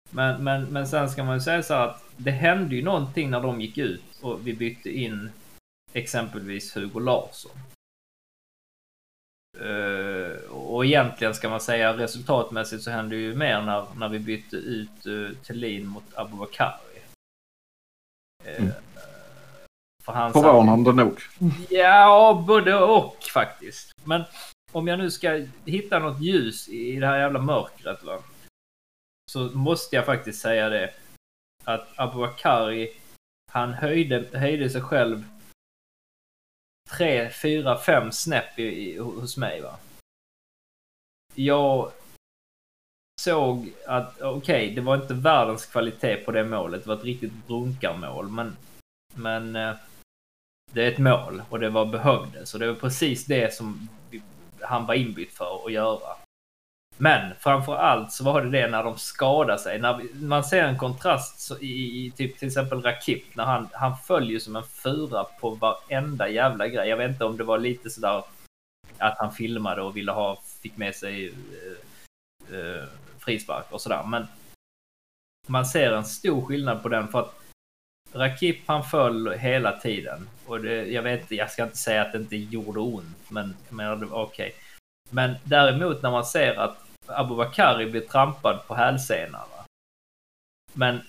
Men, 0.10 0.44
men, 0.44 0.64
men 0.64 0.88
sen 0.88 1.10
ska 1.10 1.24
man 1.24 1.36
ju 1.36 1.42
säga 1.42 1.64
så 1.64 1.74
här 1.74 1.88
att 1.88 2.04
det 2.18 2.32
hände 2.32 2.76
ju 2.76 2.82
någonting 2.82 3.30
när 3.30 3.42
de 3.42 3.62
gick 3.62 3.78
ut 3.78 4.04
och 4.22 4.48
vi 4.48 4.54
bytte 4.54 4.90
in 4.90 5.32
exempelvis 5.96 6.78
Hugo 6.78 7.00
Larsson. 7.00 7.52
Eh, 9.60 10.52
och 10.52 10.86
egentligen 10.86 11.34
ska 11.36 11.50
man 11.50 11.62
säga 11.62 11.98
resultatmässigt 11.98 12.84
så 12.84 12.92
hände 12.92 13.16
ju 13.16 13.36
mer 13.36 13.62
när, 13.62 13.86
när 13.96 14.10
vi 14.10 14.20
bytte 14.20 14.56
ut 14.56 15.08
uh, 15.08 15.32
Thelin 15.36 15.88
mot 15.88 16.04
Abubakari. 16.16 17.00
Uh, 18.48 18.72
Mm. 20.08 20.32
för 20.34 20.42
förvånande 20.42 20.94
nog. 20.94 21.20
Ja, 21.70 22.44
både 22.48 22.76
och 22.76 23.24
faktiskt. 23.34 23.92
Men 24.04 24.24
om 24.72 24.88
jag 24.88 25.00
nu 25.00 25.12
ska 25.12 25.46
hitta 25.66 26.00
något 26.00 26.22
ljus 26.22 26.70
i 26.70 27.00
det 27.00 27.08
här 27.08 27.18
jävla 27.18 27.40
mörkret 27.42 28.04
va. 28.04 28.20
Så 29.32 29.40
måste 29.40 29.96
jag 29.96 30.06
faktiskt 30.06 30.42
säga 30.42 30.70
det. 30.70 30.94
Att 31.64 31.88
Abubakari, 31.96 32.94
han 33.52 33.74
höjde, 33.74 34.40
höjde 34.40 34.70
sig 34.70 34.82
själv 34.82 35.26
tre, 36.90 37.30
fyra, 37.30 37.78
fem 37.78 38.12
snäpp 38.12 38.60
i, 38.60 38.64
i, 38.64 38.98
hos 38.98 39.38
mig 39.38 39.62
va. 39.62 39.78
Jag 41.36 41.92
såg 43.22 43.74
att 43.88 44.22
okej, 44.22 44.72
det 44.76 44.82
var 44.82 44.96
inte 44.96 45.14
världens 45.14 45.66
kvalitet 45.66 46.16
på 46.16 46.32
det 46.32 46.44
målet. 46.44 46.84
Det 46.84 46.88
var 46.88 46.96
ett 46.96 47.04
riktigt 47.04 47.48
brunkarmål. 47.48 48.30
Men, 48.30 48.58
men 49.16 49.56
eh, 49.56 49.76
det 50.72 50.84
är 50.84 50.92
ett 50.92 50.98
mål 50.98 51.42
och 51.50 51.60
det 51.60 51.70
var 51.70 51.86
behövdes. 51.86 52.54
Och 52.54 52.60
det 52.60 52.68
var 52.68 52.80
precis 52.80 53.26
det 53.26 53.54
som 53.54 53.90
han 54.62 54.86
var 54.86 54.94
inbytt 54.94 55.34
för 55.34 55.66
att 55.66 55.72
göra. 55.72 56.25
Men 56.98 57.34
framför 57.40 57.76
allt 57.76 58.12
så 58.12 58.24
var 58.24 58.42
det 58.42 58.50
det 58.50 58.68
när 58.68 58.84
de 58.84 58.98
skadade 58.98 59.60
sig. 59.60 59.80
När 59.80 60.02
man 60.14 60.44
ser 60.44 60.64
en 60.64 60.78
kontrast 60.78 61.40
så 61.40 61.60
i, 61.60 62.06
i 62.06 62.12
typ 62.12 62.38
till 62.38 62.48
exempel 62.48 62.82
Rakip 62.82 63.36
när 63.36 63.44
han, 63.44 63.70
han 63.74 63.98
följer 63.98 64.40
som 64.40 64.56
en 64.56 64.64
fura 64.64 65.24
på 65.24 65.50
varenda 65.50 66.30
jävla 66.30 66.68
grej. 66.68 66.90
Jag 66.90 66.98
vet 66.98 67.12
inte 67.12 67.26
om 67.26 67.38
det 67.38 67.44
var 67.44 67.58
lite 67.58 67.90
sådär 67.90 68.24
att 68.98 69.18
han 69.18 69.32
filmade 69.32 69.82
och 69.82 69.98
ville 69.98 70.12
ha, 70.12 70.42
fick 70.62 70.78
med 70.78 70.96
sig 70.96 71.28
eh, 71.28 72.58
eh, 72.58 72.84
frispark 73.20 73.66
och 73.70 73.82
sådär. 73.82 74.04
Men 74.04 74.28
man 75.48 75.66
ser 75.66 75.92
en 75.92 76.06
stor 76.06 76.46
skillnad 76.46 76.84
på 76.84 76.90
den 76.90 77.08
för 77.08 77.20
att 77.20 77.36
Rakip 78.14 78.58
han 78.66 78.84
föll 78.84 79.32
hela 79.32 79.72
tiden. 79.72 80.30
Och 80.46 80.62
det, 80.62 80.86
jag 80.86 81.02
vet 81.02 81.22
inte, 81.22 81.36
jag 81.36 81.52
ska 81.52 81.64
inte 81.64 81.78
säga 81.78 82.02
att 82.02 82.12
det 82.12 82.18
inte 82.18 82.36
gjorde 82.36 82.80
ont, 82.80 83.30
men 83.30 83.56
jag 83.68 83.76
menar, 83.76 83.96
okej. 83.96 84.08
Okay. 84.08 84.24
okej. 84.24 84.56
Men 85.10 85.36
däremot 85.44 86.02
när 86.02 86.12
man 86.12 86.26
ser 86.26 86.56
att 86.56 86.85
Abubakari 87.08 87.86
blir 87.86 88.02
trampad 88.02 88.68
på 88.68 88.76
hälsenan. 88.76 89.48
Men 90.74 91.02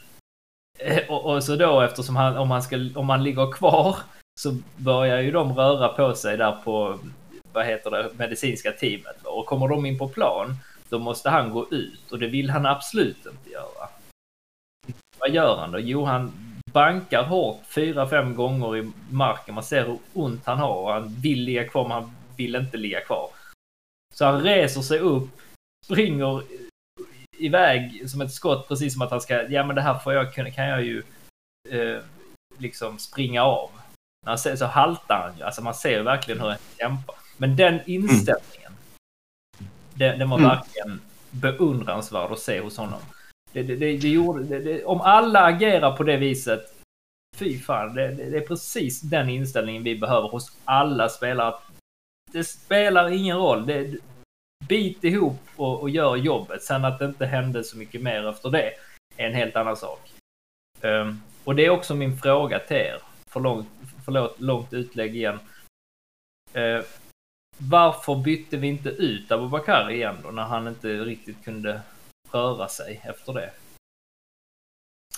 eh, 0.79 1.11
och, 1.11 1.25
och 1.35 1.45
så 1.45 1.57
då 1.57 1.81
eftersom 1.81 2.17
han, 2.17 2.37
om 2.37 2.51
han 2.51 2.63
ska, 2.63 2.77
om 2.95 3.09
han 3.09 3.25
ligger 3.25 3.53
kvar 3.53 3.97
så 4.41 4.57
börjar 4.77 5.21
ju 5.21 5.31
de 5.31 5.55
röra 5.55 5.89
på 5.89 6.15
sig 6.15 6.37
där 6.37 6.53
på, 6.53 6.99
vad 7.53 7.67
heter 7.67 7.91
det, 7.91 8.11
medicinska 8.17 8.73
teamet. 8.73 9.23
Och 9.25 9.47
kommer 9.47 9.69
de 9.69 9.87
in 9.87 9.99
på 9.99 10.09
plan, 10.09 10.57
då 10.89 10.99
måste 10.99 11.31
han 11.31 11.51
gå 11.51 11.69
ut 11.71 12.13
och 12.13 12.19
det 12.19 12.27
vill 12.27 12.51
han 12.51 12.67
absolut 12.67 13.27
inte 13.27 13.51
göra. 13.51 13.89
Vad 15.19 15.31
gör 15.31 15.57
han 15.57 15.73
då? 15.73 15.79
Jo, 15.79 16.05
han 16.05 16.33
bankar 16.73 17.23
hårt 17.23 17.61
fyra, 17.67 18.09
fem 18.09 18.35
gånger 18.35 18.77
i 18.77 18.91
marken. 19.11 19.55
Man 19.55 19.65
ser 19.65 19.87
hur 19.87 19.99
ont 20.13 20.47
han 20.47 20.59
har 20.59 20.75
och 20.75 20.93
han 20.93 21.09
vill 21.09 21.45
ligga 21.45 21.69
kvar, 21.69 21.83
men 21.83 21.93
han 21.93 22.17
vill 22.37 22.55
inte 22.55 22.77
ligga 22.77 23.01
kvar. 23.01 23.31
Så 24.15 24.25
han 24.25 24.43
reser 24.43 24.81
sig 24.81 24.99
upp, 24.99 25.29
springer 25.87 26.43
iväg 27.39 28.11
som 28.11 28.21
ett 28.21 28.33
skott, 28.33 28.69
precis 28.69 28.93
som 28.93 29.03
att 29.03 29.11
han 29.11 29.21
ska, 29.21 29.49
ja 29.49 29.65
men 29.65 29.77
det 29.77 29.83
här 29.83 29.99
får 29.99 30.13
jag, 30.13 30.35
kan 30.35 30.67
jag 30.69 30.83
ju 30.85 31.03
eh, 31.69 31.99
liksom 32.59 32.99
springa 32.99 33.43
av. 33.43 33.71
När 34.25 34.31
han 34.31 34.39
ser, 34.39 34.57
så 34.57 34.67
haltar 34.67 35.23
han 35.29 35.39
ju, 35.39 35.45
alltså 35.45 35.63
man 35.63 35.75
ser 35.75 36.03
verkligen 36.03 36.41
hur 36.41 36.49
han 36.49 36.59
kämpar. 36.79 37.17
Men 37.37 37.57
den 37.57 37.81
inställningen, 37.87 38.73
den, 39.95 40.19
den 40.19 40.31
var 40.31 40.39
Mm. 40.39 40.49
verkligen 40.51 41.01
beundransvärd 41.31 42.33
att 42.33 42.39
se 42.39 42.61
hos 42.61 42.77
honom. 42.77 43.01
Det, 43.53 43.63
det, 43.63 43.77
det, 43.77 43.97
det 43.97 44.09
gjorde, 44.09 44.85
om 44.85 45.01
alla 45.01 45.41
agerar 45.45 45.97
på 45.97 46.03
det 46.03 46.17
viset, 46.17 46.75
fy 47.37 47.59
fan, 47.59 47.95
det 47.95 48.03
är 48.37 48.47
precis 48.47 49.01
den 49.01 49.29
inställningen 49.29 49.83
vi 49.83 49.99
behöver 49.99 50.29
hos 50.29 50.57
alla 50.65 51.09
spelare. 51.09 51.55
Det 52.33 52.45
spelar 52.45 53.11
ingen 53.11 53.37
roll. 53.37 53.67
Bit 54.69 55.05
ihop 55.05 55.41
och, 55.57 55.81
och 55.81 55.91
gör 55.91 56.17
jobbet. 56.17 56.63
Sen 56.63 56.85
att 56.85 56.99
det 56.99 57.05
inte 57.05 57.27
hände 57.27 57.65
så 57.65 57.77
mycket 57.77 58.03
mer 58.03 58.29
efter 58.29 58.51
det 58.51 58.73
är 59.17 59.27
en 59.27 59.35
helt 59.35 59.57
annan 59.57 59.77
sak. 59.77 60.11
Um, 60.81 61.23
och 61.45 61.55
det 61.57 61.67
är 61.67 61.71
också 61.71 61.95
min 61.95 62.19
fråga 62.19 62.59
till 62.59 62.77
er. 62.77 63.03
För 63.27 63.41
långt, 63.41 63.69
förlåt, 64.05 64.41
långt 64.41 64.73
utlägg 64.73 65.17
igen. 65.17 65.39
Uh, 66.57 66.85
varför 67.59 68.15
bytte 68.15 68.57
vi 68.57 68.67
inte 68.67 68.89
ut 68.89 69.33
Abubakar 69.33 69.91
igen 69.91 70.17
då 70.23 70.31
när 70.31 70.43
han 70.43 70.69
inte 70.69 70.89
riktigt 70.89 71.45
kunde 71.45 71.81
röra 72.33 72.69
sig 72.69 73.01
efter 73.05 73.33
det? 73.33 73.51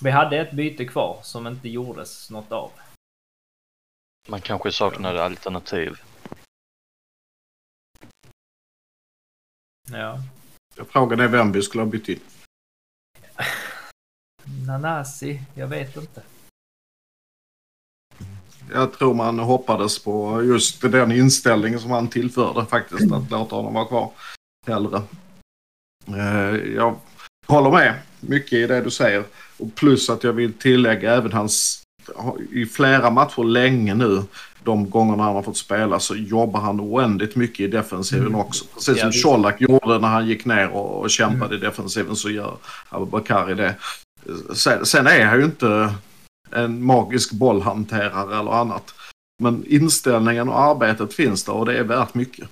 Vi 0.00 0.10
hade 0.10 0.38
ett 0.38 0.52
byte 0.52 0.84
kvar 0.84 1.20
som 1.22 1.46
inte 1.46 1.68
gjordes 1.68 2.30
något 2.30 2.52
av. 2.52 2.70
Man 4.28 4.40
kanske 4.40 4.72
saknade 4.72 5.24
alternativ. 5.24 6.00
Ja. 9.92 10.18
Frågan 10.88 11.20
är 11.20 11.28
vem 11.28 11.52
vi 11.52 11.62
skulle 11.62 11.82
ha 11.84 11.90
bytt 11.90 12.08
in. 12.08 12.20
Nanasi, 14.66 15.40
jag 15.54 15.66
vet 15.66 15.96
inte. 15.96 16.22
Jag 18.72 18.92
tror 18.92 19.14
man 19.14 19.38
hoppades 19.38 19.98
på 19.98 20.42
just 20.42 20.80
den 20.80 21.12
inställningen 21.12 21.80
som 21.80 21.90
han 21.90 22.08
tillförde 22.08 22.66
faktiskt. 22.66 23.12
Att 23.12 23.30
låta 23.30 23.56
honom 23.56 23.74
vara 23.74 23.86
kvar 23.86 24.10
hellre. 24.66 25.02
Eh, 26.06 26.74
Jag 26.74 26.98
håller 27.46 27.70
med 27.70 28.00
mycket 28.20 28.52
i 28.52 28.66
det 28.66 28.80
du 28.80 28.90
säger. 28.90 29.24
Och 29.56 29.74
plus 29.74 30.10
att 30.10 30.24
jag 30.24 30.32
vill 30.32 30.52
tillägga 30.52 31.14
även 31.14 31.32
hans... 31.32 31.82
I 32.50 32.66
flera 32.66 33.10
matcher 33.10 33.44
länge 33.44 33.94
nu, 33.94 34.22
de 34.68 34.90
gångerna 34.90 35.22
han 35.22 35.34
har 35.34 35.42
fått 35.42 35.56
spela, 35.56 36.00
så 36.00 36.16
jobbar 36.16 36.60
han 36.60 36.80
oändligt 36.80 37.36
mycket 37.36 37.60
i 37.60 37.66
defensiven 37.66 38.34
också. 38.34 38.64
Precis 38.74 38.98
Ja, 39.02 39.12
som. 39.12 39.32
Colak 39.32 39.60
gjorde 39.60 39.98
när 39.98 40.08
han 40.08 40.26
gick 40.26 40.44
ner 40.44 40.68
och, 40.68 41.00
och 41.00 41.10
kämpade 41.10 41.54
i 41.54 41.58
defensiven 41.58 42.16
så 42.16 42.30
gör 42.30 42.56
Abubakari 42.88 43.54
det. 43.54 43.74
Sen, 44.54 44.86
sen 44.86 45.06
är 45.06 45.24
han 45.24 45.38
ju 45.38 45.44
inte 45.44 45.94
en 46.50 46.84
magisk 46.84 47.32
bollhanterare 47.32 48.38
eller 48.40 48.50
annat. 48.50 48.94
Men 49.42 49.64
inställningen 49.66 50.48
och 50.48 50.60
arbetet 50.60 51.14
finns 51.14 51.44
där 51.44 51.52
och 51.52 51.66
det 51.66 51.78
är 51.78 51.84
värt 51.84 52.14
mycket. 52.14 52.48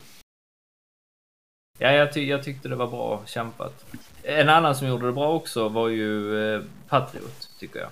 Ja, 1.78 1.92
jag, 1.92 2.12
ty 2.14 2.20
jag 2.28 2.44
tyckte 2.44 2.68
det 2.68 2.76
var 2.76 2.86
bra 2.86 3.22
kämpat. 3.26 3.84
En 4.22 4.48
annan 4.48 4.74
som 4.76 4.88
gjorde 4.88 5.06
det 5.06 5.12
bra 5.12 5.32
också 5.32 5.68
var 5.68 5.88
ju 5.88 6.38
eh, 6.54 6.62
Patriot, 6.88 7.48
tycker 7.58 7.80
jag. 7.80 7.90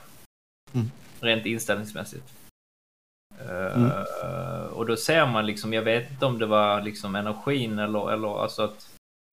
Mm. 0.73 0.90
Rent 1.21 1.47
inställningsmässigt. 1.47 2.25
Mm. 3.41 3.91
och 4.73 4.87
då 4.87 4.97
ser 4.97 5.26
man 5.26 5.47
liksom, 5.47 5.73
jag 5.73 5.83
vet 5.83 6.11
inte 6.11 6.26
om 6.26 6.38
det 6.38 6.47
var 6.47 6.83
liksom 6.83 7.14
energin 7.14 7.79
eller, 7.79 8.12
eller 8.12 8.43
alltså 8.43 8.62
att, 8.62 8.88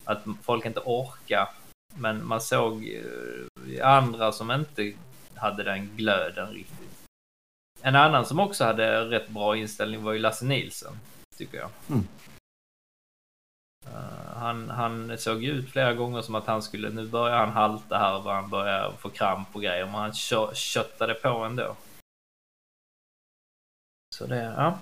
att 0.06 0.24
folk 0.44 0.66
inte 0.66 0.80
orkar. 0.80 1.50
Men 1.96 2.28
man 2.28 2.42
såg 2.42 2.88
eh, 2.88 3.88
andra 3.88 4.32
som 4.32 4.52
inte 4.52 4.94
hade 5.36 5.64
den 5.64 5.96
glöden 5.96 6.50
riktigt. 6.50 7.08
En 7.82 7.96
annan 7.96 8.26
som 8.26 8.40
också 8.40 8.64
hade 8.64 9.06
rätt 9.06 9.30
bra 9.30 9.58
inställning 9.58 10.04
var 10.04 10.14
ju 10.14 10.20
Lasse 10.20 10.46
Nilsson, 10.46 11.00
tycker 11.38 11.58
jag. 11.58 11.70
Mm. 11.90 12.08
Eh, 13.86 14.38
han, 14.38 14.70
han 14.70 15.18
såg 15.18 15.44
ju 15.44 15.52
ut 15.52 15.70
flera 15.70 15.94
gånger 15.94 16.22
som 16.22 16.36
att 16.36 16.48
han 16.48 16.62
skulle, 16.62 16.90
nu 16.90 17.08
börjar 17.08 17.38
han 17.38 17.50
halta 17.50 17.98
här 17.98 18.16
och 18.16 18.32
han 18.32 18.50
börjar 18.50 18.92
få 19.00 19.10
kramp 19.10 19.48
och 19.54 19.62
grejer, 19.62 19.86
men 19.86 19.96
han 19.96 20.14
kö, 20.14 20.54
köttade 20.54 21.14
på 21.14 21.30
ändå. 21.30 21.76
Så 24.16 24.26
det, 24.26 24.44
ja. 24.44 24.80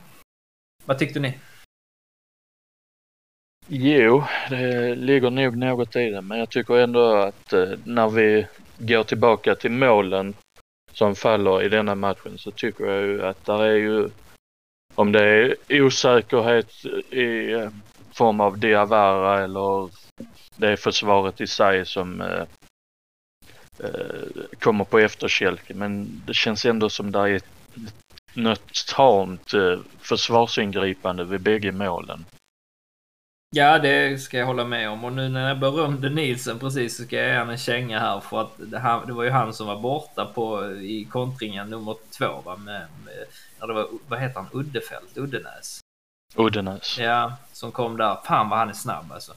Vad 0.85 0.99
tyckte 0.99 1.19
ni? 1.19 1.39
Jo, 3.67 4.23
det 4.49 4.95
ligger 4.95 5.29
nog 5.29 5.57
något 5.57 5.95
i 5.95 6.09
det, 6.09 6.21
men 6.21 6.39
jag 6.39 6.49
tycker 6.49 6.77
ändå 6.77 7.15
att 7.15 7.53
eh, 7.53 7.69
när 7.83 8.09
vi 8.09 8.47
går 8.77 9.03
tillbaka 9.03 9.55
till 9.55 9.71
målen 9.71 10.35
som 10.91 11.15
faller 11.15 11.63
i 11.63 11.69
denna 11.69 11.95
matchen 11.95 12.37
så 12.37 12.51
tycker 12.51 12.85
jag 12.85 13.01
ju 13.01 13.25
att 13.25 13.45
där 13.45 13.63
är 13.63 13.75
ju, 13.75 14.09
om 14.95 15.11
det 15.11 15.23
är 15.23 15.81
osäkerhet 15.81 16.85
i 17.09 17.51
eh, 17.51 17.69
form 18.11 18.41
av 18.41 18.57
Diawara 18.57 19.43
eller 19.43 19.89
det 20.55 20.67
är 20.67 20.75
försvaret 20.75 21.41
i 21.41 21.47
sig 21.47 21.85
som 21.85 22.21
eh, 22.21 22.45
eh, 23.79 24.57
kommer 24.59 24.85
på 24.85 24.99
efterkälken. 24.99 25.77
Men 25.77 26.21
det 26.25 26.33
känns 26.33 26.65
ändå 26.65 26.89
som 26.89 27.11
det 27.11 27.19
är 27.19 27.35
ett, 27.35 27.45
något 28.33 28.87
tamt 28.87 29.53
eh, 29.53 29.79
försvarsingripande 29.99 31.23
vid 31.23 31.41
bägge 31.41 31.71
målen. 31.71 32.25
Ja, 33.55 33.79
det 33.79 34.21
ska 34.21 34.37
jag 34.37 34.45
hålla 34.45 34.65
med 34.65 34.89
om. 34.89 35.03
Och 35.03 35.13
nu 35.13 35.29
när 35.29 35.47
jag 35.47 35.59
berömde 35.59 36.09
Nielsen 36.09 36.59
precis 36.59 36.97
så 36.97 37.03
ska 37.03 37.15
jag 37.15 37.27
ge 37.27 37.51
en 37.51 37.57
känga 37.57 37.99
här 37.99 38.19
för 38.19 38.41
att 38.41 38.51
det, 38.57 38.79
här, 38.79 39.05
det 39.05 39.13
var 39.13 39.23
ju 39.23 39.29
han 39.29 39.53
som 39.53 39.67
var 39.67 39.79
borta 39.79 40.25
på, 40.25 40.71
i 40.71 41.05
kontringen 41.05 41.69
nummer 41.69 41.95
två 42.17 42.41
va? 42.45 42.55
Med, 42.55 42.87
med, 43.05 43.25
ja, 43.59 43.67
det 43.67 43.73
var, 43.73 43.87
vad 44.07 44.19
heter 44.19 44.39
han? 44.39 44.49
Uddefält? 44.53 45.17
Uddenäs? 45.17 45.79
Uddenäs. 46.35 46.99
Ja, 46.99 47.33
som 47.53 47.71
kom 47.71 47.97
där. 47.97 48.17
Fan 48.25 48.49
vad 48.49 48.59
han 48.59 48.69
är 48.69 48.73
snabb 48.73 49.11
alltså. 49.11 49.33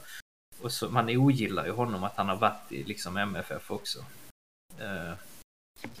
Och 0.61 0.71
så, 0.71 0.89
man 0.89 1.09
ogillar 1.09 1.65
ju 1.65 1.71
honom 1.71 2.03
att 2.03 2.17
han 2.17 2.29
har 2.29 2.35
varit 2.35 2.71
i 2.71 2.83
liksom 2.83 3.17
MFF 3.17 3.71
också. 3.71 3.99
Eh, 4.79 5.13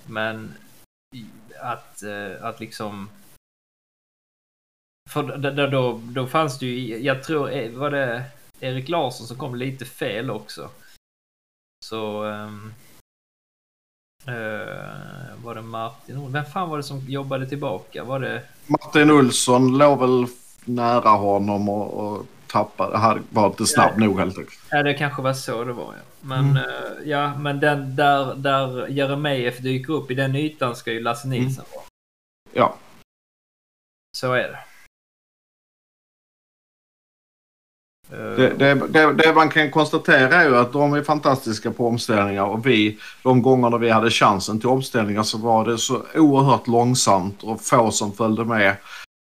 men 0.05 0.53
att, 1.59 2.03
eh, 2.03 2.45
att 2.45 2.59
liksom... 2.59 3.09
För 5.09 5.37
då, 5.37 5.49
då, 5.51 5.67
då, 5.67 6.01
då 6.03 6.27
fanns 6.27 6.59
det 6.59 6.65
ju, 6.65 6.97
jag 6.97 7.23
tror, 7.23 7.51
eh, 7.51 7.71
var 7.71 7.91
det 7.91 8.23
Erik 8.59 8.89
Larsson 8.89 9.27
som 9.27 9.37
kom 9.37 9.55
lite 9.55 9.85
fel 9.85 10.29
också. 10.31 10.69
Så... 11.85 12.23
Um, 12.23 12.73
uh, 14.27 15.43
var 15.43 15.55
det 15.55 15.61
Martin 15.61 16.17
Olsson? 16.17 16.33
Vem 16.33 16.45
fan 16.45 16.69
var 16.69 16.77
det 16.77 16.83
som 16.83 16.99
jobbade 16.99 17.47
tillbaka? 17.47 18.03
Var 18.03 18.19
det... 18.19 18.43
Martin 18.67 19.11
Olsson 19.11 19.77
låg 19.77 19.99
väl 19.99 20.27
nära 20.65 21.09
honom 21.09 21.69
och, 21.69 21.93
och 21.93 22.25
tappade, 22.53 22.97
hade, 22.97 23.21
var 23.29 23.47
inte 23.47 23.65
snabb 23.65 23.97
nog 23.97 24.19
helt 24.19 24.37
enkelt. 24.37 24.59
Ja, 24.69 24.83
det 24.83 24.93
kanske 24.93 25.21
var 25.21 25.33
så 25.33 25.63
det 25.63 25.73
var 25.73 25.93
ja. 25.93 26.01
Men, 26.21 26.57
eh, 26.57 26.63
ja, 27.05 27.35
men 27.39 27.59
den, 27.59 27.95
där, 27.95 28.35
där 28.35 28.87
Jeremejeff 28.87 29.57
dyker 29.57 29.93
upp 29.93 30.11
i 30.11 30.15
den 30.15 30.35
ytan 30.35 30.75
ska 30.75 30.91
ju 30.91 30.99
Lasse 30.99 31.27
Nilsson 31.27 31.65
vara. 31.75 31.83
Ja, 32.53 32.75
Så 34.17 34.33
är 34.33 34.47
det. 34.49 34.59
Eh, 38.17 38.35
det, 38.37 38.49
det, 38.49 38.73
det, 38.73 39.13
det 39.13 39.33
man 39.33 39.49
kan 39.49 39.71
konstatera 39.71 40.35
är 40.35 40.49
ju 40.49 40.57
att 40.57 40.73
de 40.73 40.93
är 40.93 41.03
fantastiska 41.03 41.71
på 41.71 41.87
omställningar 41.87 42.45
och 42.45 42.67
vi, 42.67 42.97
de 43.23 43.41
gångerna 43.41 43.77
vi 43.77 43.89
hade 43.89 44.09
chansen 44.09 44.59
till 44.59 44.69
omställningar 44.69 45.23
så 45.23 45.37
var 45.37 45.65
det 45.65 45.77
så 45.77 46.03
oerhört 46.15 46.67
långsamt 46.67 47.43
och 47.43 47.61
få 47.61 47.91
som 47.91 48.13
följde 48.13 48.45
med 48.45 48.75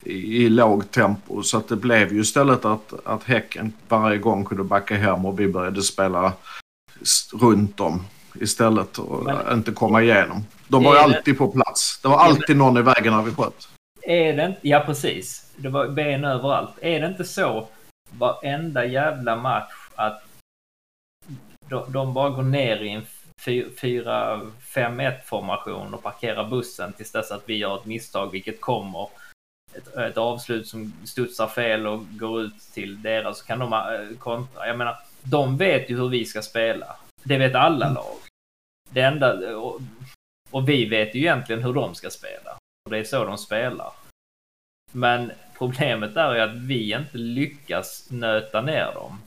i, 0.04 0.44
i 0.46 0.50
lågt 0.50 0.92
tempo. 0.92 1.44
Så 1.44 1.58
att 1.58 1.68
det 1.68 1.76
blev 1.76 2.14
ju 2.14 2.22
istället 2.22 2.66
att, 2.66 2.94
att 3.06 3.24
Häcken 3.24 3.74
varje 3.88 4.18
gång 4.18 4.46
kunde 4.46 4.64
backa 4.64 4.96
hem 4.96 5.26
och 5.26 5.40
vi 5.40 5.48
började 5.48 5.82
spela 5.82 6.34
runt 7.34 7.78
dem 7.78 8.06
istället 8.42 8.98
och 8.98 9.24
Men- 9.24 9.54
inte 9.58 9.72
komma 9.72 10.02
igenom. 10.02 10.44
De 10.68 10.84
var 10.84 10.94
ju 10.94 11.00
alltid 11.00 11.38
på 11.38 11.48
plats. 11.48 12.00
Det 12.02 12.08
var 12.08 12.18
alltid 12.18 12.58
någon 12.58 12.78
i 12.78 12.82
vägen 12.82 13.14
när 13.14 13.22
vi 13.22 13.32
sköt. 13.32 13.68
Är 14.02 14.34
det 14.34 14.46
inte, 14.46 14.60
ja 14.62 14.84
precis. 14.86 15.52
Det 15.56 15.70
var 15.70 15.88
ben 15.88 16.26
överallt. 16.26 16.72
Är 16.82 17.00
det 17.02 17.08
inte 17.08 17.24
så 17.24 17.68
varenda 18.12 18.86
jävla 18.86 19.36
match 19.36 19.74
att 19.96 20.24
de, 21.70 21.92
de 21.92 22.14
bara 22.14 22.30
går 22.30 22.44
ner 22.44 22.78
i 22.78 22.90
en 22.90 23.06
4-5-1 23.46 25.22
formation 25.26 25.94
och 25.94 26.04
parkerar 26.04 26.50
bussen 26.50 26.94
tills 26.94 27.12
dess 27.12 27.32
att 27.32 27.44
vi 27.46 27.58
gör 27.58 27.76
ett 27.76 27.86
misstag, 27.86 28.32
vilket 28.32 28.62
kommer. 28.62 29.08
Ett, 29.74 29.98
ett 29.98 30.18
avslut 30.18 30.68
som 30.68 30.94
studsar 31.06 31.48
fel 31.48 31.88
och 31.88 32.04
går 32.12 32.42
ut 32.42 32.60
till 32.74 33.02
deras 33.02 33.40
så 33.40 33.46
kan 33.46 33.60
de 33.60 33.74
eh, 33.74 34.18
kontra. 34.18 34.68
Jag 34.68 34.78
menar, 34.78 34.98
de 35.22 35.58
vet 35.58 35.90
ju 35.90 35.98
hur 35.98 36.10
vi 36.10 36.26
ska 36.26 36.42
spela. 36.42 36.96
Det 37.24 37.38
vet 37.38 37.56
alla 37.56 37.90
lag. 37.90 38.16
Det 38.90 39.02
enda, 39.02 39.58
och, 39.58 39.82
och 40.52 40.70
vi 40.70 40.86
vet 40.86 41.16
ju 41.16 41.20
egentligen 41.20 41.64
hur 41.64 41.74
de 41.74 41.96
ska 41.96 42.10
spela. 42.10 42.58
Och 42.86 42.92
det 42.92 42.98
är 42.98 43.04
så 43.04 43.26
de 43.26 43.38
spelar. 43.38 43.92
Men 44.92 45.32
problemet 45.58 46.18
är 46.18 46.36
ju 46.36 46.42
att 46.42 46.56
vi 46.56 46.94
inte 46.94 47.18
lyckas 47.18 48.08
nöta 48.12 48.62
ner 48.62 48.94
dem. 48.94 49.22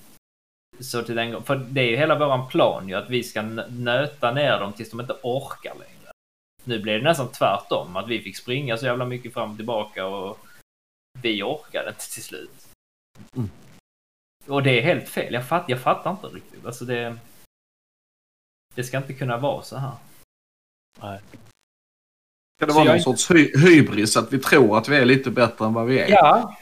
Så 0.80 1.02
till 1.02 1.14
den, 1.14 1.42
för 1.42 1.56
det 1.56 1.80
är 1.80 1.90
ju 1.90 1.96
hela 1.96 2.18
våran 2.18 2.48
plan 2.48 2.88
ju 2.88 2.94
att 2.94 3.10
vi 3.10 3.22
ska 3.22 3.42
nö- 3.42 3.68
nöta 3.70 4.32
ner 4.32 4.60
dem 4.60 4.72
tills 4.72 4.90
de 4.90 5.00
inte 5.00 5.16
orkar 5.22 5.74
längre. 5.74 6.03
Nu 6.64 6.78
blev 6.78 6.98
det 7.02 7.08
nästan 7.08 7.32
tvärtom, 7.32 7.96
att 7.96 8.08
vi 8.08 8.22
fick 8.22 8.36
springa 8.36 8.76
så 8.76 8.86
jävla 8.86 9.04
mycket 9.04 9.32
fram 9.32 9.50
och 9.50 9.56
tillbaka 9.56 10.06
och 10.06 10.38
vi 11.22 11.42
orkade 11.42 11.88
inte 11.88 12.10
till 12.10 12.22
slut. 12.22 12.68
Mm. 13.36 13.50
Och 14.46 14.62
det 14.62 14.78
är 14.78 14.82
helt 14.82 15.08
fel. 15.08 15.34
Jag, 15.34 15.48
fatt, 15.48 15.64
jag 15.68 15.80
fattar 15.80 16.10
inte 16.10 16.26
riktigt. 16.26 16.66
Alltså 16.66 16.84
det... 16.84 17.18
Det 18.74 18.84
ska 18.84 18.96
inte 18.96 19.14
kunna 19.14 19.36
vara 19.36 19.62
så 19.62 19.76
här. 19.76 19.92
Ska 22.56 22.66
det 22.66 22.72
Så 22.72 22.78
vara 22.78 22.92
någon 22.92 23.02
sorts 23.02 23.30
hy 23.30 23.52
hybris 23.56 24.16
att 24.16 24.32
vi 24.32 24.38
tror 24.38 24.78
att 24.78 24.88
vi 24.88 24.96
är 24.96 25.04
lite 25.04 25.30
bättre 25.30 25.66
än 25.66 25.72
vad 25.72 25.86
vi 25.86 25.98
är? 25.98 26.08
Ja. 26.08 26.56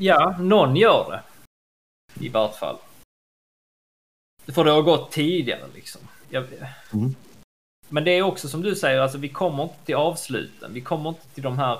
Ja, 0.00 0.36
någon 0.40 0.76
gör 0.76 1.10
det. 1.10 1.22
I 2.24 2.28
vart 2.28 2.56
fall. 2.56 2.78
För 4.46 4.64
det 4.64 4.70
har 4.70 4.82
gått 4.82 5.12
tidigare 5.12 5.68
liksom. 5.74 6.00
Jag... 6.28 6.44
Mm. 6.92 7.14
Men 7.92 8.04
det 8.04 8.10
är 8.10 8.22
också 8.22 8.48
som 8.48 8.62
du 8.62 8.74
säger, 8.74 9.00
alltså 9.00 9.18
vi 9.18 9.28
kommer 9.28 9.62
inte 9.62 9.84
till 9.84 9.94
avsluten. 9.94 10.74
Vi 10.74 10.80
kommer 10.80 11.08
inte 11.08 11.26
till 11.34 11.42
de 11.42 11.58
här 11.58 11.78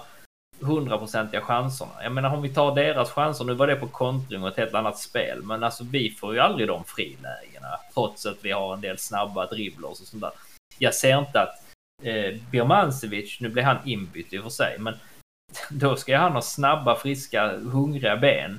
hundraprocentiga 0.61 1.41
chanserna. 1.41 1.93
Jag 2.03 2.13
menar 2.13 2.37
om 2.37 2.43
vi 2.43 2.55
tar 2.55 2.75
deras 2.75 3.11
chanser, 3.11 3.45
nu 3.45 3.55
var 3.55 3.67
det 3.67 3.77
på 3.77 3.89
kontring 3.89 4.43
och 4.43 4.49
ett 4.49 4.57
helt 4.57 4.75
annat 4.75 4.99
spel, 4.99 5.43
men 5.43 5.65
alltså 5.65 5.85
vi 5.85 6.11
får 6.11 6.35
ju 6.35 6.41
aldrig 6.41 6.69
de 6.69 6.85
frilägena 6.85 7.79
trots 7.95 8.27
att 8.27 8.45
vi 8.45 8.51
har 8.53 8.75
en 8.75 8.81
del 8.81 8.99
snabba 8.99 9.47
dribblers 9.47 10.01
och 10.01 10.07
sånt 10.07 10.23
där. 10.23 10.33
Jag 10.79 10.95
ser 10.95 11.19
inte 11.19 11.41
att 11.41 11.65
eh, 12.03 12.41
Birmancevic, 12.51 13.41
nu 13.41 13.49
blir 13.49 13.63
han 13.63 13.79
inbytt 13.85 14.33
i 14.33 14.39
och 14.39 14.43
för 14.43 14.51
sig, 14.51 14.79
men 14.79 14.95
då 15.71 15.97
ska 15.97 16.13
ju 16.13 16.19
han 16.19 16.33
ha 16.33 16.43
snabba, 16.43 16.97
friska, 16.97 17.59
hungriga 17.59 18.17
ben 18.17 18.59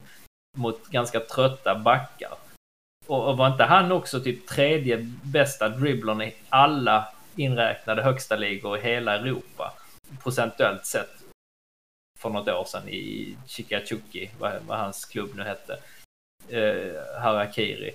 mot 0.58 0.88
ganska 0.88 1.20
trötta 1.20 1.76
backar. 1.76 2.34
Och, 3.08 3.30
och 3.30 3.38
var 3.38 3.48
inte 3.48 3.64
han 3.64 3.92
också 3.92 4.20
typ 4.20 4.48
tredje 4.48 4.98
bästa 5.24 5.70
dribblern 5.70 6.22
i 6.22 6.36
alla 6.50 7.08
inräknade 7.36 8.04
högsta 8.04 8.36
ligor 8.36 8.78
i 8.78 8.82
hela 8.82 9.16
Europa? 9.16 9.74
Procentuellt 10.24 10.86
sett. 10.86 11.24
För 12.20 12.30
något 12.30 12.48
år 12.48 12.66
sedan 12.66 12.90
i 12.90 13.38
Chikachuki, 13.48 14.32
vad, 14.40 14.54
vad 14.68 14.80
hans 14.80 15.06
klubb 15.06 15.30
nu 15.36 15.44
hette. 15.44 15.80
Eh, 16.50 17.22
Harakiri. 17.22 17.92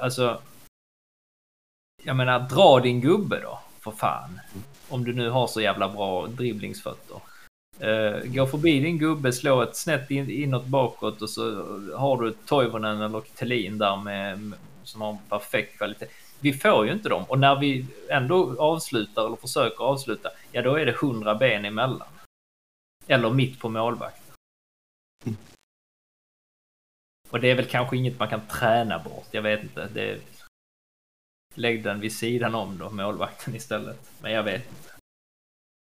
Alltså. 0.00 0.42
Jag 2.04 2.16
menar, 2.16 2.40
dra 2.40 2.80
din 2.80 3.00
gubbe 3.00 3.40
då, 3.40 3.58
för 3.80 3.90
fan. 3.90 4.40
Om 4.88 5.04
du 5.04 5.12
nu 5.12 5.28
har 5.28 5.46
så 5.46 5.60
jävla 5.60 5.88
bra 5.88 6.26
dribblingsfötter. 6.26 7.20
Uh, 7.82 8.24
gå 8.24 8.46
förbi 8.46 8.80
din 8.80 8.98
gubbe, 8.98 9.32
slå 9.32 9.62
ett 9.62 9.76
snett 9.76 10.10
in, 10.10 10.30
inåt 10.30 10.66
bakåt 10.66 11.22
och 11.22 11.30
så 11.30 11.42
har 11.96 12.22
du 12.22 12.32
Toivonen 12.46 13.00
eller 13.02 13.20
Thelin 13.20 13.78
där 13.78 13.96
med, 13.96 14.40
med, 14.40 14.58
som 14.84 15.00
har 15.00 15.10
en 15.10 15.18
perfekt 15.28 15.76
kvalitet. 15.76 16.06
Vi 16.42 16.52
får 16.52 16.86
ju 16.86 16.92
inte 16.92 17.08
dem 17.08 17.24
och 17.24 17.38
när 17.38 17.60
vi 17.60 17.86
ändå 18.10 18.62
avslutar 18.62 19.26
eller 19.26 19.36
försöker 19.36 19.84
avsluta, 19.84 20.30
ja 20.52 20.62
då 20.62 20.74
är 20.76 20.86
det 20.86 20.96
hundra 21.00 21.34
ben 21.34 21.64
emellan. 21.64 22.08
Eller 23.06 23.30
mitt 23.30 23.60
på 23.60 23.68
målvakten. 23.68 24.34
Mm. 25.24 25.36
Och 27.30 27.40
det 27.40 27.50
är 27.50 27.54
väl 27.54 27.68
kanske 27.68 27.96
inget 27.96 28.18
man 28.18 28.28
kan 28.28 28.46
träna 28.46 28.98
bort. 28.98 29.26
Jag 29.30 29.42
vet 29.42 29.62
inte. 29.62 29.88
Det... 29.94 30.20
Lägg 31.54 31.82
den 31.82 32.00
vid 32.00 32.16
sidan 32.16 32.54
om 32.54 32.78
då, 32.78 32.90
målvakten 32.90 33.54
istället. 33.54 34.10
Men 34.20 34.32
jag 34.32 34.42
vet 34.42 34.68
inte. 34.68 34.92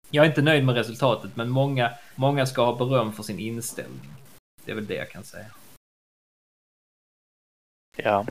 Jag 0.09 0.25
är 0.25 0.29
inte 0.29 0.41
nöjd 0.41 0.65
med 0.65 0.75
resultatet, 0.75 1.35
men 1.35 1.49
många, 1.49 1.97
många 2.15 2.45
ska 2.45 2.65
ha 2.65 2.75
beröm 2.75 3.13
för 3.13 3.23
sin 3.23 3.39
inställning. 3.39 4.13
Det 4.65 4.71
är 4.71 4.75
väl 4.75 4.87
det 4.87 4.95
jag 4.95 5.09
kan 5.09 5.23
säga. 5.23 5.51
Ja. 7.97 8.25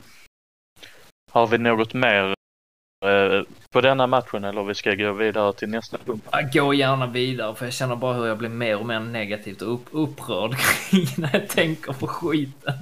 Har 1.31 1.47
vi 1.47 1.57
något 1.57 1.93
mer 1.93 2.33
eh, 3.05 3.43
på 3.69 3.81
denna 3.81 4.07
matchen 4.07 4.43
eller 4.43 4.63
vi 4.63 4.75
ska 4.75 4.95
gå 4.95 5.11
vidare 5.11 5.53
till 5.53 5.69
nästa 5.69 5.97
punkt? 5.97 6.27
Jag 6.31 6.51
går 6.51 6.75
gärna 6.75 7.07
vidare 7.07 7.55
för 7.55 7.65
jag 7.65 7.73
känner 7.73 7.95
bara 7.95 8.13
hur 8.13 8.25
jag 8.25 8.37
blir 8.37 8.49
mer 8.49 8.79
och 8.79 8.85
mer 8.85 8.99
negativt 8.99 9.61
och 9.61 9.73
upp, 9.73 9.87
upprörd 9.91 10.55
kring 10.57 11.07
när 11.17 11.29
jag 11.33 11.49
tänker 11.49 11.93
på 11.93 12.07
skiten. 12.07 12.73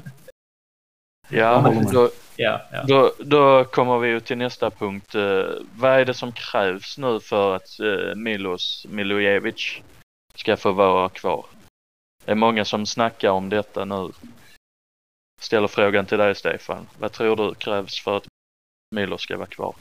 Ja, 1.29 1.73
då, 1.93 2.09
Ja, 2.41 2.61
ja. 2.71 2.83
då, 2.87 3.13
då 3.19 3.63
kommer 3.63 3.99
vi 3.99 4.07
ju 4.07 4.19
till 4.19 4.37
nästa 4.37 4.71
punkt. 4.71 5.15
Eh, 5.15 5.45
vad 5.75 5.91
är 5.91 6.05
det 6.05 6.13
som 6.13 6.31
krävs 6.31 6.97
nu 6.97 7.19
för 7.19 7.55
att 7.55 7.79
eh, 7.79 8.15
Milos 8.15 8.85
Milojevic 8.89 9.81
ska 10.35 10.57
få 10.57 10.71
vara 10.71 11.09
kvar? 11.09 11.45
Det 12.25 12.31
är 12.31 12.35
många 12.35 12.65
som 12.65 12.85
snackar 12.85 13.29
om 13.29 13.49
detta 13.49 13.85
nu. 13.85 14.11
Ställer 15.41 15.67
frågan 15.67 16.05
till 16.05 16.17
dig 16.17 16.35
Stefan. 16.35 16.87
Vad 16.99 17.11
tror 17.11 17.35
du 17.35 17.55
krävs 17.55 18.01
för 18.01 18.17
att 18.17 18.27
Milos 18.95 19.21
ska 19.21 19.37
vara 19.37 19.47
kvar? 19.47 19.75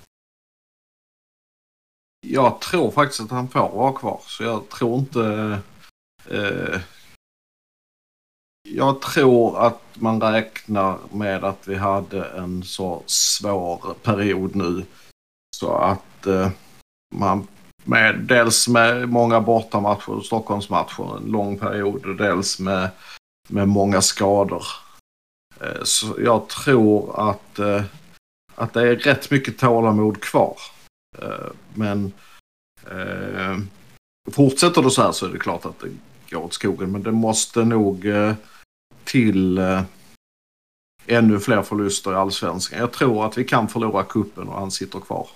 Jag 2.26 2.60
tror 2.60 2.90
faktiskt 2.90 3.20
att 3.20 3.30
han 3.30 3.48
får 3.48 3.68
vara 3.68 3.92
kvar. 3.92 4.20
Så 4.24 4.42
jag 4.42 4.68
tror 4.68 4.98
inte... 4.98 5.58
Eh, 6.30 6.80
jag 8.68 9.00
tror 9.00 9.66
att 9.66 9.82
man 9.94 10.20
räknar 10.20 10.98
med 11.12 11.44
att 11.44 11.68
vi 11.68 11.74
hade 11.74 12.24
en 12.24 12.62
så 12.62 13.02
svår 13.06 13.94
period 14.02 14.56
nu. 14.56 14.84
Så 15.56 15.72
att 15.72 16.26
eh, 16.26 16.50
man 17.14 17.46
med, 17.84 18.18
dels 18.18 18.68
med 18.68 19.08
många 19.08 19.40
bortamatcher, 19.40 20.20
Stockholmsmatcher, 20.20 21.16
en 21.16 21.30
lång 21.30 21.58
period 21.58 22.06
och 22.06 22.16
dels 22.16 22.58
med, 22.58 22.90
med 23.48 23.68
många 23.68 24.02
skador. 24.02 24.64
Eh, 25.60 25.82
så 25.82 26.06
jag 26.18 26.48
tror 26.48 27.30
att, 27.30 27.58
eh, 27.58 27.82
att 28.58 28.72
det 28.72 28.88
är 28.88 28.96
rätt 28.96 29.30
mycket 29.30 29.58
tålamod 29.58 30.20
kvar. 30.20 30.56
Eh, 31.18 31.50
men 31.74 32.12
eh, 32.90 33.58
fortsätter 34.30 34.82
det 34.82 34.90
så 34.90 35.02
här 35.02 35.12
så 35.12 35.26
är 35.26 35.30
det 35.30 35.38
klart 35.38 35.64
att 35.64 35.80
det 35.80 35.90
går 36.30 36.44
åt 36.44 36.52
skogen. 36.52 36.92
Men 36.92 37.02
det 37.02 37.12
måste 37.12 37.64
nog 37.64 38.06
eh, 38.06 38.34
till 39.04 39.58
eh, 39.58 39.82
ännu 41.06 41.40
fler 41.40 41.62
förluster 41.62 42.12
i 42.12 42.14
allsvenskan. 42.14 42.78
Jag 42.78 42.92
tror 42.92 43.26
att 43.26 43.38
vi 43.38 43.44
kan 43.44 43.68
förlora 43.68 44.04
kuppen 44.04 44.48
och 44.48 44.60
han 44.60 44.70
sitter 44.70 45.00
kvar. 45.00 45.28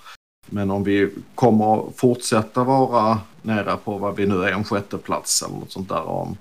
Men 0.46 0.70
om 0.70 0.85
vi 0.85 1.14
kommer 1.35 1.88
att 1.88 1.96
fortsätta 1.96 2.64
vara 2.64 3.20
nära 3.42 3.76
på 3.76 3.98
vad 3.98 4.16
vi 4.16 4.26
nu 4.26 4.44
är, 4.44 4.52
en 4.52 4.64
sjätteplats 4.64 5.42
eller 5.42 5.54
något 5.54 5.72
sånt 5.72 5.88
där 5.88 6.02
om 6.02 6.37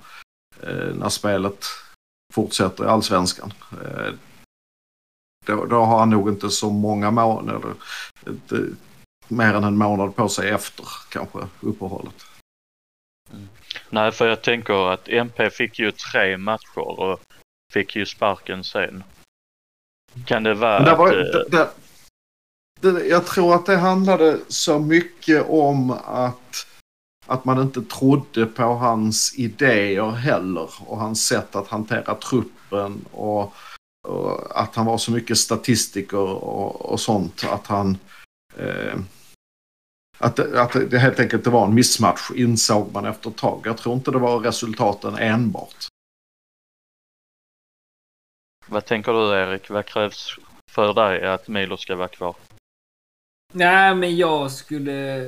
eh, 0.63 0.95
när 0.95 1.09
spelet 1.09 1.65
fortsätter 2.33 2.83
i 2.83 2.87
allsvenskan. 2.87 3.53
Eh, 3.71 4.13
Eh, 5.51 5.57
då, 5.57 5.65
då 5.65 5.83
har 5.83 5.99
han 5.99 6.09
nog 6.09 6.29
inte 6.29 6.49
så 6.49 6.69
många 6.69 7.11
månader, 7.11 7.73
inte, 8.27 8.67
mer 9.27 9.53
än 9.53 9.63
en 9.63 9.77
månad 9.77 10.15
på 10.15 10.29
sig 10.29 10.49
efter 10.49 10.85
kanske 11.09 11.39
uppehållet. 11.59 12.25
Nej, 13.89 14.11
för 14.11 14.27
jag 14.27 14.41
tänker 14.41 14.91
att 14.93 15.07
MP 15.09 15.49
fick 15.49 15.79
ju 15.79 15.91
tre 15.91 16.37
matcher 16.37 16.99
och 16.99 17.19
fick 17.73 17.95
ju 17.95 18.05
sparken 18.05 18.63
sen. 18.63 19.03
Kan 20.25 20.43
det 20.43 20.53
vara 20.53 20.79
det 20.79 20.95
var, 20.95 21.07
att... 21.07 21.51
det, 21.51 21.61
eh, 21.61 21.67
det, 22.81 22.91
det, 22.91 23.05
jag 23.05 23.25
tror 23.25 23.55
att 23.55 23.65
det 23.65 23.77
handlade 23.77 24.39
så 24.47 24.79
mycket 24.79 25.49
om 25.49 25.91
att, 26.05 26.67
att 27.25 27.45
man 27.45 27.61
inte 27.61 27.81
trodde 27.81 28.45
på 28.45 28.63
hans 28.63 29.33
idéer 29.37 30.11
heller 30.11 30.69
och 30.79 30.97
hans 30.97 31.27
sätt 31.27 31.55
att 31.55 31.67
hantera 31.67 32.15
truppen 32.15 33.05
och, 33.11 33.53
och 34.07 34.59
att 34.61 34.75
han 34.75 34.85
var 34.85 34.97
så 34.97 35.11
mycket 35.11 35.37
statistiker 35.37 36.17
och, 36.17 36.81
och 36.91 36.99
sånt 36.99 37.43
att 37.43 37.67
han 37.67 37.97
eh, 38.57 38.99
att, 40.17 40.35
det- 40.35 40.61
att 40.61 40.91
det 40.91 40.99
helt 40.99 41.19
enkelt 41.19 41.47
var 41.47 41.67
en 41.67 41.73
missmatch 41.75 42.31
insåg 42.35 42.93
man 42.93 43.05
efter 43.05 43.29
ett 43.29 43.37
tag. 43.37 43.61
Jag 43.65 43.77
tror 43.77 43.95
inte 43.95 44.11
det 44.11 44.17
var 44.19 44.39
resultaten 44.39 45.15
enbart. 45.15 45.87
Vad 48.67 48.85
tänker 48.85 49.13
du 49.13 49.33
Erik? 49.35 49.69
Vad 49.69 49.85
krävs 49.85 50.39
för 50.71 50.93
dig 50.93 51.27
att 51.27 51.47
Milo 51.47 51.77
ska 51.77 51.95
vara 51.95 52.07
kvar? 52.07 52.35
Nej, 53.53 53.95
men 53.95 54.17
jag 54.17 54.51
skulle... 54.51 55.27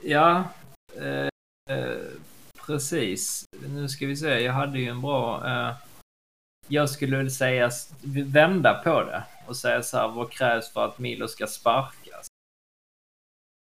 Ja. 0.00 0.44
Eh, 0.96 1.28
eh, 1.76 1.98
precis. 2.66 3.44
Nu 3.68 3.88
ska 3.88 4.06
vi 4.06 4.16
se. 4.16 4.40
Jag 4.40 4.52
hade 4.52 4.78
ju 4.78 4.88
en 4.88 5.00
bra... 5.00 5.46
Eh, 5.48 5.74
jag 6.68 6.90
skulle 6.90 7.16
väl 7.16 7.30
säga 7.30 7.70
vända 8.26 8.74
på 8.74 9.02
det 9.02 9.24
och 9.46 9.56
säga 9.56 9.82
så 9.82 9.96
här. 9.96 10.08
Vad 10.08 10.30
krävs 10.30 10.72
för 10.72 10.84
att 10.84 10.98
Milo 10.98 11.28
ska 11.28 11.46
sparkas? 11.46 12.26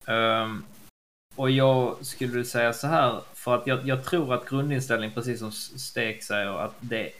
Um, 0.07 0.65
och 1.37 1.51
jag 1.51 2.07
skulle 2.07 2.33
väl 2.33 2.47
säga 2.47 2.73
så 2.73 2.87
här. 2.87 3.21
För 3.35 3.55
att 3.55 3.67
jag, 3.67 3.89
jag 3.89 4.05
tror 4.05 4.35
att 4.35 4.49
grundinställningen, 4.49 5.15
precis 5.15 5.39
som 5.39 5.53
Stek 5.53 6.23
säger, 6.23 6.59
att 6.59 6.75
det, 6.81 7.13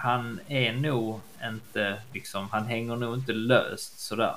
han 0.00 0.40
är 0.46 0.72
nog 0.72 1.20
inte 1.44 2.02
liksom, 2.12 2.48
han 2.48 2.66
hänger 2.66 2.96
nog 2.96 3.14
inte 3.14 3.32
löst 3.32 3.98
sådär. 3.98 4.36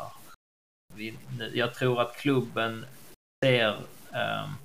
Vi, 0.95 1.17
jag 1.53 1.73
tror 1.73 2.01
att 2.01 2.15
klubben 2.15 2.85
ser 3.45 3.75
um, 4.11 4.55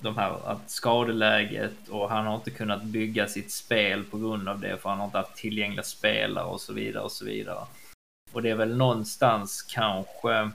de 0.00 0.16
här 0.16 0.48
att 0.50 0.70
skadeläget 0.70 1.88
och 1.88 2.08
han 2.10 2.26
har 2.26 2.34
inte 2.34 2.50
kunnat 2.50 2.82
bygga 2.84 3.26
sitt 3.28 3.52
spel 3.52 4.04
på 4.04 4.18
grund 4.18 4.48
av 4.48 4.60
det 4.60 4.78
för 4.78 4.88
han 4.88 4.98
har 4.98 5.06
inte 5.06 5.18
haft 5.18 5.36
tillgängliga 5.36 5.82
spelare 5.82 6.44
och 6.44 6.60
så 6.60 6.72
vidare 6.72 7.02
och 7.04 7.12
så 7.12 7.24
vidare. 7.24 7.66
Och 8.32 8.42
det 8.42 8.50
är 8.50 8.54
väl 8.54 8.76
någonstans 8.76 9.62
kanske, 9.62 10.50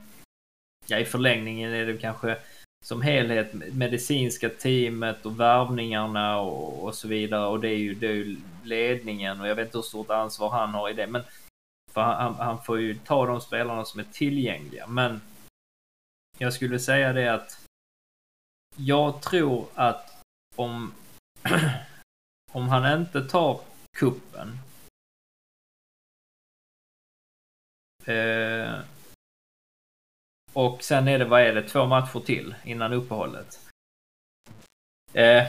ja 0.88 1.00
i 1.00 1.06
förlängningen 1.06 1.74
är 1.74 1.86
det 1.86 1.98
kanske 1.98 2.38
som 2.86 3.02
helhet 3.02 3.54
medicinska 3.74 4.50
teamet 4.50 5.26
och 5.26 5.40
värvningarna 5.40 6.40
och, 6.40 6.84
och 6.84 6.96
så 6.96 7.08
vidare 7.08 7.46
och 7.48 7.60
det 7.60 7.70
är, 7.70 7.78
ju, 7.78 7.94
det 7.94 8.08
är 8.08 8.14
ju 8.14 8.38
ledningen 8.64 9.42
och 9.42 9.48
jag 9.48 9.56
vet 9.56 9.66
inte 9.66 9.78
hur 9.78 9.84
stort 9.84 10.10
ansvar 10.10 10.50
han 10.50 10.70
har 10.70 10.90
i 10.90 10.94
det 10.94 11.08
men 11.08 11.22
för 11.92 12.02
han, 12.02 12.16
han- 12.16 12.36
han 12.48 12.64
får 12.64 12.80
ju 12.80 12.96
ta 12.96 13.26
de 13.26 13.42
spelarna 13.42 13.86
som 13.86 14.00
är 14.00 14.06
tillgängliga 14.12 14.88
men 14.88 15.22
jag 16.38 16.54
skulle 16.54 16.80
säga 16.80 17.14
det 17.14 17.34
att 17.34 17.63
jag 18.76 19.22
tror 19.22 19.68
att 19.76 20.24
om 20.56 20.94
om 22.52 22.70
han 22.70 23.02
inte 23.02 23.22
tar 23.22 23.60
kuppen 23.98 24.60
eh, 28.06 28.80
och 30.54 30.84
sen 30.84 31.08
är 31.08 31.20
det, 31.20 31.26
vad 31.26 31.42
är 31.42 31.56
det, 31.56 31.70
två 31.70 31.86
matcher 31.86 32.20
till 32.20 32.56
innan 32.64 32.94
uppehållet. 32.94 33.60
Eh, 35.14 35.48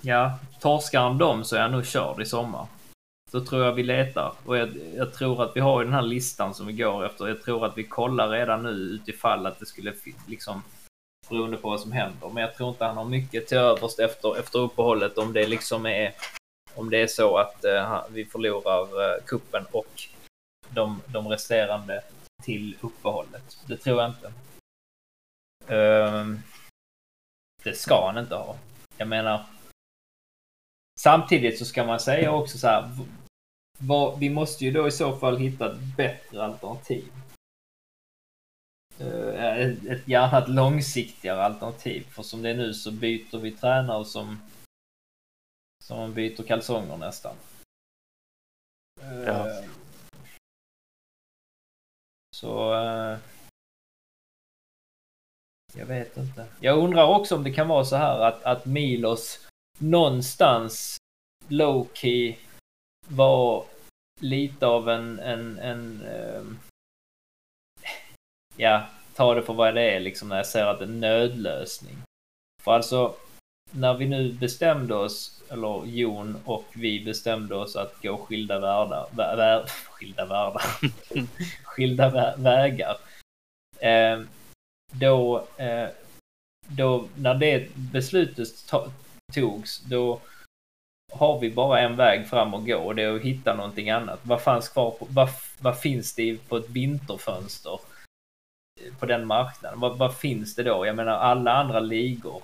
ja, 0.00 0.38
torskar 0.60 1.00
han 1.00 1.18
dem 1.18 1.44
så 1.44 1.56
är 1.56 1.60
han 1.60 1.72
nog 1.72 1.86
körd 1.86 2.20
i 2.20 2.26
sommar. 2.26 2.66
Då 3.30 3.44
tror 3.44 3.64
jag 3.64 3.72
vi 3.72 3.82
letar. 3.82 4.34
Och 4.44 4.56
jag, 4.56 4.70
jag 4.96 5.14
tror 5.14 5.42
att 5.42 5.56
vi 5.56 5.60
har 5.60 5.80
ju 5.80 5.84
den 5.84 5.94
här 5.94 6.02
listan 6.02 6.54
som 6.54 6.66
vi 6.66 6.72
går 6.72 7.06
efter. 7.06 7.28
Jag 7.28 7.42
tror 7.42 7.66
att 7.66 7.78
vi 7.78 7.84
kollar 7.84 8.28
redan 8.28 8.62
nu 8.62 8.70
utifall 8.70 9.46
att 9.46 9.58
det 9.58 9.66
skulle 9.66 9.94
liksom 10.26 10.62
beroende 11.28 11.56
på 11.56 11.68
vad 11.68 11.80
som 11.80 11.92
händer. 11.92 12.28
Men 12.28 12.42
jag 12.42 12.54
tror 12.54 12.68
inte 12.68 12.84
han 12.84 12.96
har 12.96 13.04
mycket 13.04 13.46
till 13.46 13.58
övers 13.58 13.98
efter, 13.98 14.40
efter 14.40 14.58
uppehållet 14.58 15.18
om 15.18 15.32
det 15.32 15.46
liksom 15.46 15.86
är 15.86 16.14
om 16.74 16.90
det 16.90 17.02
är 17.02 17.06
så 17.06 17.38
att 17.38 17.64
eh, 17.64 18.04
vi 18.10 18.24
förlorar 18.24 18.82
eh, 18.82 19.24
kuppen 19.24 19.64
och 19.72 20.02
de, 20.70 21.02
de 21.06 21.28
resterande 21.28 22.02
till 22.42 22.76
uppehållet. 22.80 23.58
Det 23.66 23.76
tror 23.76 24.02
jag 24.02 24.10
inte. 24.10 24.32
Ehm, 25.74 26.38
det 27.62 27.74
ska 27.74 28.06
han 28.06 28.18
inte 28.18 28.34
ha. 28.34 28.56
Jag 28.96 29.08
menar. 29.08 29.44
Samtidigt 31.00 31.58
så 31.58 31.64
ska 31.64 31.84
man 31.84 32.00
säga 32.00 32.32
också 32.32 32.58
så 32.58 32.66
här. 32.66 32.90
Vad, 33.78 34.18
vi 34.18 34.30
måste 34.30 34.64
ju 34.64 34.70
då 34.70 34.88
i 34.88 34.90
så 34.90 35.16
fall 35.16 35.36
hitta 35.36 35.72
ett 35.72 35.96
bättre 35.96 36.44
alternativ. 36.44 37.12
Eh, 39.00 39.58
ett, 39.58 39.84
ett 39.84 40.08
gärna 40.08 40.38
ett 40.38 40.48
långsiktigare 40.48 41.42
alternativ. 41.44 42.02
För 42.10 42.22
som 42.22 42.42
det 42.42 42.50
är 42.50 42.54
nu 42.54 42.74
så 42.74 42.90
byter 42.92 43.38
vi 43.38 43.52
tränare 43.52 44.04
som 44.04 44.40
som 45.84 45.98
man 45.98 46.14
byter 46.14 46.42
kalsonger 46.42 46.96
nästan. 46.96 47.36
Eh, 49.00 49.22
Ja. 49.22 49.62
Så... 52.36 52.74
eh, 52.74 53.18
Jag 55.74 55.86
vet 55.86 56.16
inte. 56.16 56.46
Jag 56.60 56.78
undrar 56.78 57.06
också 57.06 57.36
om 57.36 57.44
det 57.44 57.52
kan 57.52 57.68
vara 57.68 57.84
så 57.84 57.96
här 57.96 58.20
att, 58.20 58.42
att 58.42 58.66
Milos 58.66 59.48
någonstans 59.78 60.96
low 61.48 61.88
key 61.94 62.36
var 63.08 63.66
lite 64.20 64.66
av 64.66 64.88
en, 64.88 65.18
en, 65.18 65.58
en 65.58 66.02
um, 66.02 66.58
ja, 68.58 68.82
ta 69.14 69.34
det 69.34 69.42
för 69.42 69.52
vad 69.54 69.74
det 69.74 69.90
är 69.90 70.00
liksom 70.00 70.28
när 70.28 70.36
jag 70.36 70.46
säger 70.46 70.66
att 70.66 70.78
det 70.78 70.84
är 70.84 70.88
en 70.88 71.00
nödlösning. 71.00 71.96
För 72.64 72.72
alltså, 72.72 73.14
när 73.70 73.94
vi 73.94 74.06
nu 74.06 74.32
bestämde 74.32 74.94
oss, 74.94 75.42
eller 75.50 75.86
Jon 75.86 76.36
och 76.44 76.64
vi 76.74 77.04
bestämde 77.04 77.54
oss 77.54 77.76
att 77.76 78.02
gå 78.02 78.16
skilda 78.16 78.60
världar, 78.60 79.06
vä, 79.16 79.36
vä, 79.36 79.64
skilda 79.90 80.26
världar, 80.26 80.62
skilda 81.64 82.10
vä, 82.10 82.34
vägar. 82.38 82.96
Eh, 83.78 84.20
då, 84.92 85.46
eh, 85.56 85.88
då, 86.68 87.08
när 87.14 87.34
det 87.34 87.68
beslutet 87.74 88.66
to 88.66 88.90
togs, 89.34 89.80
då 89.80 90.20
har 91.12 91.38
vi 91.38 91.50
bara 91.50 91.80
en 91.80 91.96
väg 91.96 92.28
fram 92.28 92.54
att 92.54 92.66
gå 92.66 92.76
och 92.76 92.94
det 92.94 93.02
är 93.02 93.16
att 93.16 93.22
hitta 93.22 93.54
någonting 93.54 93.90
annat. 93.90 94.20
Vad 94.22 94.42
fanns 94.42 94.68
kvar 94.68 94.90
på, 94.90 95.06
vad, 95.10 95.28
vad 95.58 95.78
finns 95.78 96.14
det 96.14 96.48
på 96.48 96.56
ett 96.56 96.70
vinterfönster 96.70 97.80
på 98.98 99.06
den 99.06 99.26
marknaden? 99.26 99.80
Vad, 99.80 99.98
vad 99.98 100.16
finns 100.16 100.54
det 100.54 100.62
då? 100.62 100.86
Jag 100.86 100.96
menar 100.96 101.12
alla 101.12 101.52
andra 101.52 101.80
ligor 101.80 102.42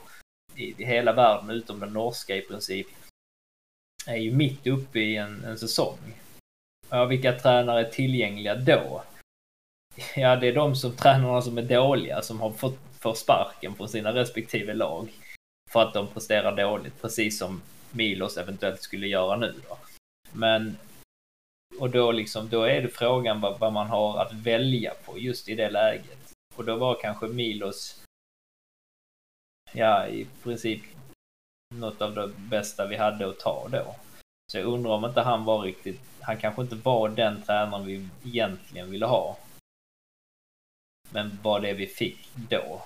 i, 0.57 0.83
i 0.83 0.85
hela 0.85 1.13
världen 1.13 1.51
utom 1.51 1.81
den 1.81 1.93
norska 1.93 2.37
i 2.37 2.43
princip 2.43 2.87
är 4.07 4.17
ju 4.17 4.33
mitt 4.33 4.67
uppe 4.67 4.99
i 4.99 5.17
en, 5.17 5.45
en 5.45 5.59
säsong. 5.59 5.99
Ja, 6.89 7.05
vilka 7.05 7.33
tränare 7.33 7.81
är 7.87 7.91
tillgängliga 7.91 8.55
då? 8.55 9.03
Ja, 10.17 10.37
det 10.37 10.49
är 10.49 10.55
de 10.55 10.77
som 10.77 10.97
tränarna 10.97 11.43
som 11.43 11.59
är 11.59 11.63
dåliga 11.63 12.23
som 12.23 12.41
har 12.41 12.51
fått 12.51 12.79
för 13.01 13.15
sparken 13.15 13.75
från 13.75 13.89
sina 13.89 14.15
respektive 14.15 14.75
lag 14.75 15.13
för 15.71 15.83
att 15.83 15.95
de 15.95 16.07
presterar 16.07 16.57
dåligt, 16.57 17.03
precis 17.03 17.39
som 17.39 17.63
Milos 17.91 18.37
eventuellt 18.37 18.83
skulle 18.83 19.07
göra 19.07 19.37
nu 19.37 19.55
då. 19.69 19.79
Men 20.33 20.77
och 21.79 21.91
då 21.91 22.13
liksom, 22.13 22.49
då 22.49 22.63
är 22.63 22.83
det 22.83 22.89
frågan 22.89 23.41
vad, 23.41 23.59
vad 23.59 23.73
man 23.73 23.87
har 23.87 24.23
att 24.23 24.33
välja 24.33 24.93
på 25.05 25.19
just 25.19 25.49
i 25.49 25.55
det 25.55 25.71
läget. 25.71 26.24
Och 26.57 26.65
då 26.65 26.77
var 26.77 27.01
kanske 27.01 27.27
Milos 27.27 28.05
ja, 29.75 30.07
i 30.07 30.27
princip 30.43 30.83
något 31.75 32.03
av 32.03 32.15
det 32.15 32.29
bästa 32.29 32.87
vi 32.87 32.97
hade 32.97 33.29
att 33.29 33.39
ta 33.39 33.69
då. 33.69 33.97
Så 34.53 34.59
jag 34.59 34.67
undrar 34.67 34.91
om 34.91 35.05
inte 35.05 35.21
han 35.21 35.45
var 35.45 35.61
riktigt, 35.61 36.01
han 36.21 36.37
kanske 36.37 36.63
inte 36.63 36.77
var 36.77 37.09
den 37.09 37.43
tränaren 37.43 37.87
vi 37.87 38.09
egentligen 38.25 38.91
ville 38.91 39.07
ha. 39.07 39.39
Men 41.11 41.39
var 41.43 41.61
det 41.61 41.73
vi 41.73 41.87
fick 41.87 42.31
då. 42.35 42.83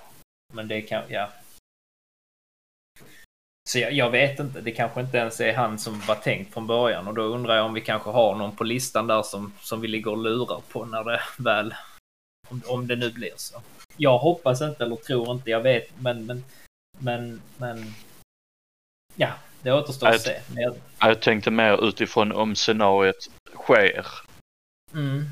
Men 0.53 0.67
det 0.67 0.81
kan, 0.81 1.03
ja. 1.09 1.29
Så 3.69 3.79
jag, 3.79 3.93
jag, 3.93 4.09
vet 4.09 4.39
inte, 4.39 4.61
det 4.61 4.71
kanske 4.71 5.01
inte 5.01 5.17
ens 5.17 5.41
är 5.41 5.53
han 5.53 5.79
som 5.79 5.99
var 5.99 6.15
tänkt 6.15 6.53
från 6.53 6.67
början 6.67 7.07
och 7.07 7.13
då 7.13 7.21
undrar 7.21 7.55
jag 7.55 7.65
om 7.65 7.73
vi 7.73 7.81
kanske 7.81 8.09
har 8.09 8.35
någon 8.35 8.55
på 8.55 8.63
listan 8.63 9.07
där 9.07 9.21
som, 9.21 9.53
som 9.59 9.81
vi 9.81 9.87
ligger 9.87 10.11
och 10.11 10.17
lurar 10.17 10.61
på 10.69 10.85
när 10.85 11.03
det 11.03 11.21
väl, 11.37 11.75
om, 12.49 12.61
om 12.67 12.87
det 12.87 12.95
nu 12.95 13.11
blir 13.11 13.33
så. 13.35 13.61
Jag 13.97 14.17
hoppas 14.17 14.61
inte 14.61 14.83
eller 14.83 14.95
tror 14.95 15.31
inte, 15.31 15.49
jag 15.49 15.61
vet, 15.61 15.99
men, 15.99 16.25
men, 16.25 16.43
men, 16.99 17.41
men 17.57 17.93
ja, 19.15 19.31
det 19.61 19.73
återstår 19.73 20.07
att 20.07 20.21
se. 20.21 20.39
Jag, 20.55 20.75
jag 20.99 21.21
tänkte 21.21 21.51
mer 21.51 21.87
utifrån 21.87 22.31
om 22.31 22.55
scenariet 22.55 23.29
sker. 23.55 24.05
Mm. 24.93 25.25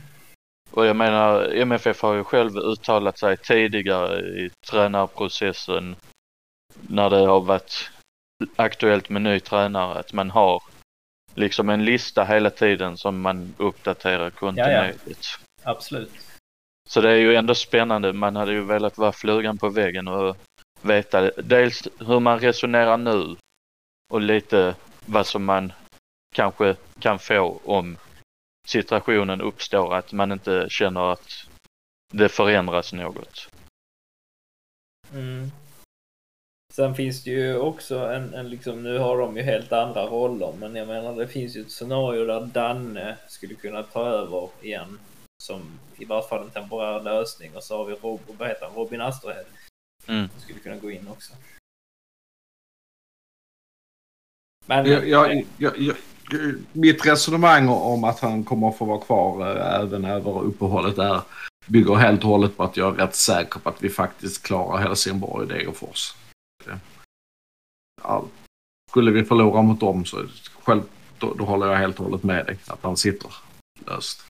Och 0.72 0.86
jag 0.86 0.96
menar, 0.96 1.56
MFF 1.56 2.02
har 2.02 2.14
ju 2.14 2.24
själv 2.24 2.58
uttalat 2.58 3.20
sig 3.20 3.38
tidigare 3.38 4.20
i 4.20 4.50
tränarprocessen 4.70 5.96
när 6.82 7.10
det 7.10 7.18
har 7.18 7.42
varit 7.42 7.92
aktuellt 8.56 9.10
med 9.10 9.22
ny 9.22 9.40
tränare 9.40 10.00
att 10.00 10.14
man 10.14 10.30
har 10.30 10.64
liksom 11.36 11.70
en 11.70 11.86
lista 11.86 12.24
hela 12.24 12.50
tiden 12.50 12.98
som 12.98 13.22
man 13.22 13.56
uppdaterar 13.58 14.30
kontinuerligt. 14.30 15.06
Ja, 15.06 15.40
ja. 15.64 15.72
Absolut. 15.72 16.12
Så 16.88 17.02
det 17.02 17.12
är 17.12 17.16
ju 17.16 17.36
ändå 17.36 17.56
spännande. 17.56 18.14
Man 18.14 18.36
hade 18.36 18.52
ju 18.52 18.64
velat 18.64 18.98
vara 18.98 19.12
flugan 19.12 19.58
på 19.58 19.70
väggen 19.70 20.08
och 20.08 20.38
veta 20.82 21.32
dels 21.32 21.88
hur 22.00 22.20
man 22.20 22.40
resonerar 22.40 22.98
nu 22.98 23.36
och 24.14 24.22
lite 24.22 24.76
vad 25.06 25.28
som 25.28 25.46
man 25.46 25.74
kanske 26.36 26.76
kan 27.00 27.20
få 27.20 27.62
om 27.66 27.98
situationen 28.68 29.42
uppstår 29.42 29.96
att 29.96 30.14
man 30.14 30.32
inte 30.32 30.66
känner 30.70 31.12
att 31.12 31.48
det 32.14 32.30
förändras 32.30 32.94
något. 32.94 33.50
Mm. 35.14 35.52
Sen 36.74 36.96
finns 36.96 37.24
det 37.24 37.32
ju 37.32 37.58
också 37.58 38.00
en, 38.00 38.34
en 38.34 38.50
liksom, 38.50 38.84
nu 38.84 38.98
har 38.98 39.18
de 39.18 39.38
ju 39.38 39.44
helt 39.44 39.72
andra 39.72 40.06
roller, 40.06 40.54
men 40.60 40.76
jag 40.76 40.88
menar 40.88 41.16
det 41.16 41.28
finns 41.28 41.56
ju 41.56 41.62
ett 41.62 41.72
scenario 41.72 42.26
där 42.26 42.46
Danne 42.46 43.18
skulle 43.28 43.54
kunna 43.54 43.84
ta 43.84 44.06
över 44.08 44.50
igen. 44.62 45.00
Som 45.44 45.80
i 45.98 46.06
varje 46.06 46.28
fall 46.28 46.44
en 46.44 46.52
temporär 46.52 47.04
lösning 47.04 47.56
och 47.56 47.64
så 47.64 47.78
har 47.78 47.86
vi 47.86 47.94
Rob, 47.94 48.22
vad 48.38 48.48
heter 48.48 48.66
han? 48.66 48.76
Robin 48.76 49.02
Asterhed. 49.02 49.46
Mm. 50.08 50.30
Skulle 50.38 50.60
kunna 50.60 50.76
gå 50.76 50.92
in 50.92 51.08
också. 51.08 51.34
Men, 54.66 54.86
jag, 54.86 55.46
jag, 55.58 55.78
jag, 55.78 55.96
mitt 56.72 57.06
resonemang 57.06 57.70
om 57.70 58.04
att 58.04 58.20
han 58.20 58.44
kommer 58.44 58.70
att 58.70 58.78
få 58.78 58.86
vara 58.86 59.02
kvar 59.02 59.58
äh, 59.58 59.82
även 59.82 60.06
över 60.06 60.42
uppehållet 60.42 60.98
är 60.98 61.22
bygger 61.68 61.96
helt 61.96 62.24
och 62.24 62.30
hållet 62.30 62.58
på 62.58 62.64
att 62.64 62.78
jag 62.78 62.94
är 62.94 63.06
rätt 63.06 63.16
säker 63.16 63.60
på 63.60 63.70
att 63.70 63.84
vi 63.84 63.90
faktiskt 63.90 64.44
klarar 64.44 64.78
Helsingborg 64.78 65.44
och 65.44 65.48
Degerfors. 65.48 66.16
Ja, 68.04 68.26
skulle 68.90 69.12
vi 69.12 69.24
förlora 69.24 69.62
mot 69.62 69.80
dem 69.80 70.06
så 70.06 70.26
själv, 70.64 70.82
då, 71.18 71.34
då 71.34 71.46
håller 71.46 71.68
jag 71.68 71.78
helt 71.78 72.00
och 72.00 72.06
hållet 72.06 72.24
med 72.24 72.46
dig 72.46 72.58
att 72.68 72.84
han 72.84 72.98
sitter 72.98 73.34
löst. 73.86 74.26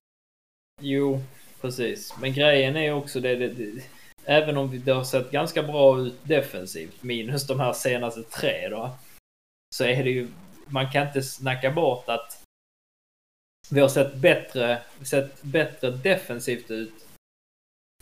Jo, 0.82 1.22
precis. 1.62 2.14
Men 2.22 2.34
grejen 2.34 2.76
är 2.76 2.94
också 2.94 3.20
det, 3.20 3.36
det, 3.36 3.48
det 3.50 3.84
även 4.26 4.58
om 4.58 4.82
det 4.86 4.92
har 4.92 5.04
sett 5.04 5.32
ganska 5.32 5.64
bra 5.64 6.00
ut 6.00 6.16
defensivt, 6.24 7.04
minus 7.04 7.48
de 7.48 7.60
här 7.60 7.74
senaste 7.74 8.24
tre 8.24 8.70
då, 8.70 8.92
så 9.76 9.84
är 9.84 10.04
det 10.04 10.10
ju, 10.10 10.28
man 10.68 10.92
kan 10.92 11.08
inte 11.08 11.22
snacka 11.22 11.72
bort 11.72 12.10
att 12.10 12.44
vi 13.70 13.80
har 13.80 13.88
sett 13.88 14.16
bättre, 14.16 14.82
sett 15.06 15.44
bättre 15.44 15.92
defensivt 15.92 16.72
ut 16.72 17.08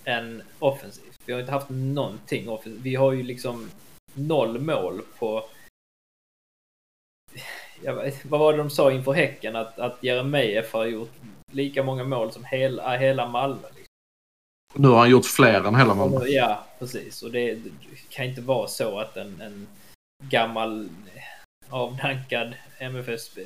än 0.04 0.44
offensivt. 0.60 1.20
Vi 1.26 1.34
har 1.34 1.40
inte 1.40 1.52
haft 1.52 1.70
någonting 1.70 2.50
offensivt. 2.50 2.84
Vi 2.84 2.96
har 2.96 3.12
ju 3.12 3.24
liksom 3.24 3.70
noll 4.14 4.60
mål 4.60 5.02
på... 5.18 5.50
Vet, 7.82 8.26
vad 8.26 8.40
var 8.40 8.52
det 8.52 8.58
de 8.58 8.70
sa 8.70 8.92
inför 8.92 9.12
Häcken? 9.14 9.56
Att, 9.56 9.80
att 9.80 10.04
Jeremejeff 10.04 10.74
har 10.74 10.86
gjort 10.86 11.12
lika 11.56 11.84
många 11.84 12.04
mål 12.04 12.32
som 12.32 12.46
hela, 12.46 12.98
hela 12.98 13.28
Malmö. 13.28 13.68
Liksom. 13.76 13.94
Nu 14.74 14.88
har 14.88 14.98
han 14.98 15.10
gjort 15.10 15.26
fler 15.26 15.64
än 15.64 15.76
hela 15.76 15.94
Malmö. 15.94 16.26
Ja, 16.26 16.66
precis. 16.80 17.24
Och 17.24 17.32
det, 17.32 17.56
det 17.56 17.72
kan 18.10 18.26
inte 18.26 18.42
vara 18.42 18.68
så 18.68 19.00
att 19.00 19.18
en, 19.18 19.42
en 19.42 19.68
gammal 20.24 20.90
avdankad 21.70 22.54
MFS 22.80 23.38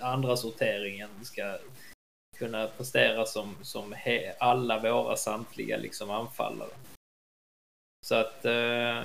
andra 0.00 0.36
sorteringen 0.36 1.24
ska 1.24 1.58
kunna 2.36 2.66
prestera 2.66 3.26
som, 3.26 3.56
som 3.62 3.92
he, 3.92 4.34
alla 4.40 4.78
våra 4.78 5.16
samtliga 5.16 5.76
liksom 5.76 6.10
anfallare. 6.10 6.70
Så 8.06 8.14
att... 8.14 8.44
Eh, 8.44 9.02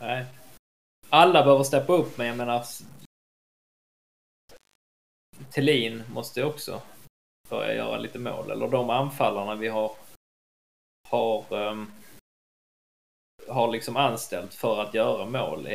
nej. 0.00 0.24
Alla 1.08 1.44
behöver 1.44 1.64
steppa 1.64 1.92
upp, 1.92 2.18
men 2.18 2.26
jag 2.26 2.36
menar... 2.36 2.64
Tellin 5.54 6.02
måste 6.12 6.44
också 6.44 6.82
börja 7.48 7.74
göra 7.74 7.98
lite 7.98 8.18
mål. 8.18 8.50
Eller 8.50 8.68
de 8.68 8.90
anfallarna 8.90 9.54
vi 9.54 9.68
har 9.68 9.92
har, 11.08 11.44
um, 11.50 11.90
har 13.48 13.72
liksom 13.72 13.96
anställt 13.96 14.54
för 14.54 14.82
att 14.82 14.94
göra 14.94 15.26
mål. 15.26 15.68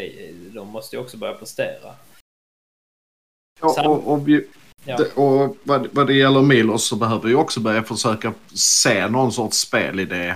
De 0.54 0.68
måste 0.68 0.96
ju 0.96 1.02
också 1.02 1.18
börja 1.18 1.34
prestera. 1.34 1.96
Ja, 3.62 3.90
och, 3.90 4.14
och, 4.14 4.28
vi, 4.28 4.48
ja. 4.86 4.98
och 5.16 5.58
vad, 5.64 5.88
vad 5.92 6.08
det 6.08 6.14
gäller 6.14 6.42
Milos 6.42 6.88
så 6.88 6.96
behöver 6.96 7.28
vi 7.28 7.36
också 7.36 7.60
börja 7.60 7.84
försöka 7.84 8.34
se 8.56 9.08
någon 9.08 9.32
sorts 9.32 9.58
spelidé. 9.58 10.36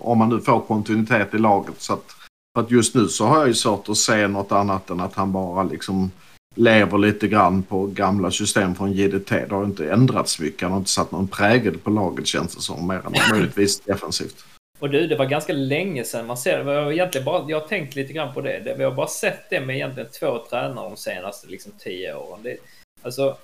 Om 0.00 0.18
man 0.18 0.28
nu 0.28 0.40
får 0.40 0.60
kontinuitet 0.60 1.34
i 1.34 1.38
laget. 1.38 1.80
Så 1.80 1.92
att, 1.92 2.16
för 2.54 2.62
att 2.62 2.70
just 2.70 2.94
nu 2.94 3.08
så 3.08 3.26
har 3.26 3.38
jag 3.38 3.48
ju 3.48 3.54
svårt 3.54 3.88
att 3.88 3.96
se 3.96 4.28
något 4.28 4.52
annat 4.52 4.90
än 4.90 5.00
att 5.00 5.14
han 5.14 5.32
bara 5.32 5.62
liksom 5.62 6.10
lever 6.58 6.98
lite 6.98 7.28
grann 7.28 7.62
på 7.62 7.86
gamla 7.86 8.30
system 8.30 8.74
från 8.74 8.92
JDT. 8.92 9.30
Det 9.30 9.54
har 9.54 9.64
inte 9.64 9.90
ändrats 9.90 10.40
mycket. 10.40 10.62
Han 10.62 10.70
har 10.70 10.78
inte 10.78 10.90
satt 10.90 11.12
någon 11.12 11.28
prägel 11.28 11.78
på 11.78 11.90
laget 11.90 12.26
känns 12.26 12.56
det 12.56 12.62
som. 12.62 12.86
Mer 12.86 13.06
än 13.06 13.12
möjligtvis 13.30 13.80
defensivt. 13.80 14.44
Och 14.78 14.90
du, 14.90 15.06
det 15.06 15.16
var 15.16 15.26
ganska 15.26 15.52
länge 15.52 16.04
sedan 16.04 16.26
man 16.26 16.36
ser 16.36 16.64
det. 16.64 16.72
Jag, 16.72 16.92
egentligen 16.92 17.24
bara, 17.24 17.50
jag 17.50 17.60
har 17.60 17.68
tänkt 17.68 17.94
lite 17.94 18.12
grann 18.12 18.34
på 18.34 18.40
det. 18.40 18.74
Vi 18.78 18.84
har 18.84 18.94
bara 18.94 19.06
sett 19.06 19.50
det 19.50 19.60
med 19.60 19.76
egentligen 19.76 20.08
två 20.20 20.38
tränare 20.50 20.88
de 20.88 20.96
senaste 20.96 21.46
liksom, 21.48 21.72
tio 21.78 22.14
åren. 22.14 22.42
Det, 22.42 22.56
alltså, 23.02 23.36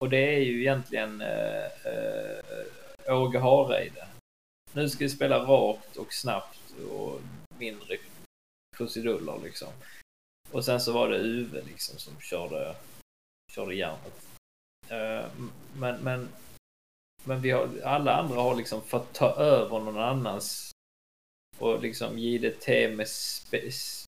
och 0.00 0.10
det 0.10 0.34
är 0.34 0.40
ju 0.40 0.60
egentligen 0.60 1.20
äh, 1.20 1.64
äh, 3.06 3.16
Åge 3.16 3.38
Hareide. 3.38 4.06
Nu 4.72 4.88
ska 4.88 5.04
vi 5.04 5.10
spela 5.10 5.38
rakt 5.38 5.96
och 5.96 6.12
snabbt 6.12 6.58
och 6.92 7.20
mindre 7.58 7.96
krusiduller 8.76 9.34
liksom. 9.44 9.68
Och 10.52 10.64
sen 10.64 10.80
så 10.80 10.92
var 10.92 11.08
det 11.08 11.18
Uwe 11.18 11.62
liksom 11.62 11.98
som 11.98 12.20
körde, 12.20 12.76
körde 13.52 13.74
järnet. 13.74 14.26
Eh, 14.88 15.30
men, 15.74 16.00
men, 16.00 16.28
men 17.24 17.40
vi 17.40 17.50
har, 17.50 17.80
alla 17.84 18.14
andra 18.16 18.40
har 18.40 18.56
liksom 18.56 18.82
fått 18.82 19.12
ta 19.12 19.34
över 19.34 19.78
någon 19.78 19.98
annans 19.98 20.70
och 21.58 21.82
liksom 21.82 22.18
JDT 22.18 22.68
med 22.68 23.08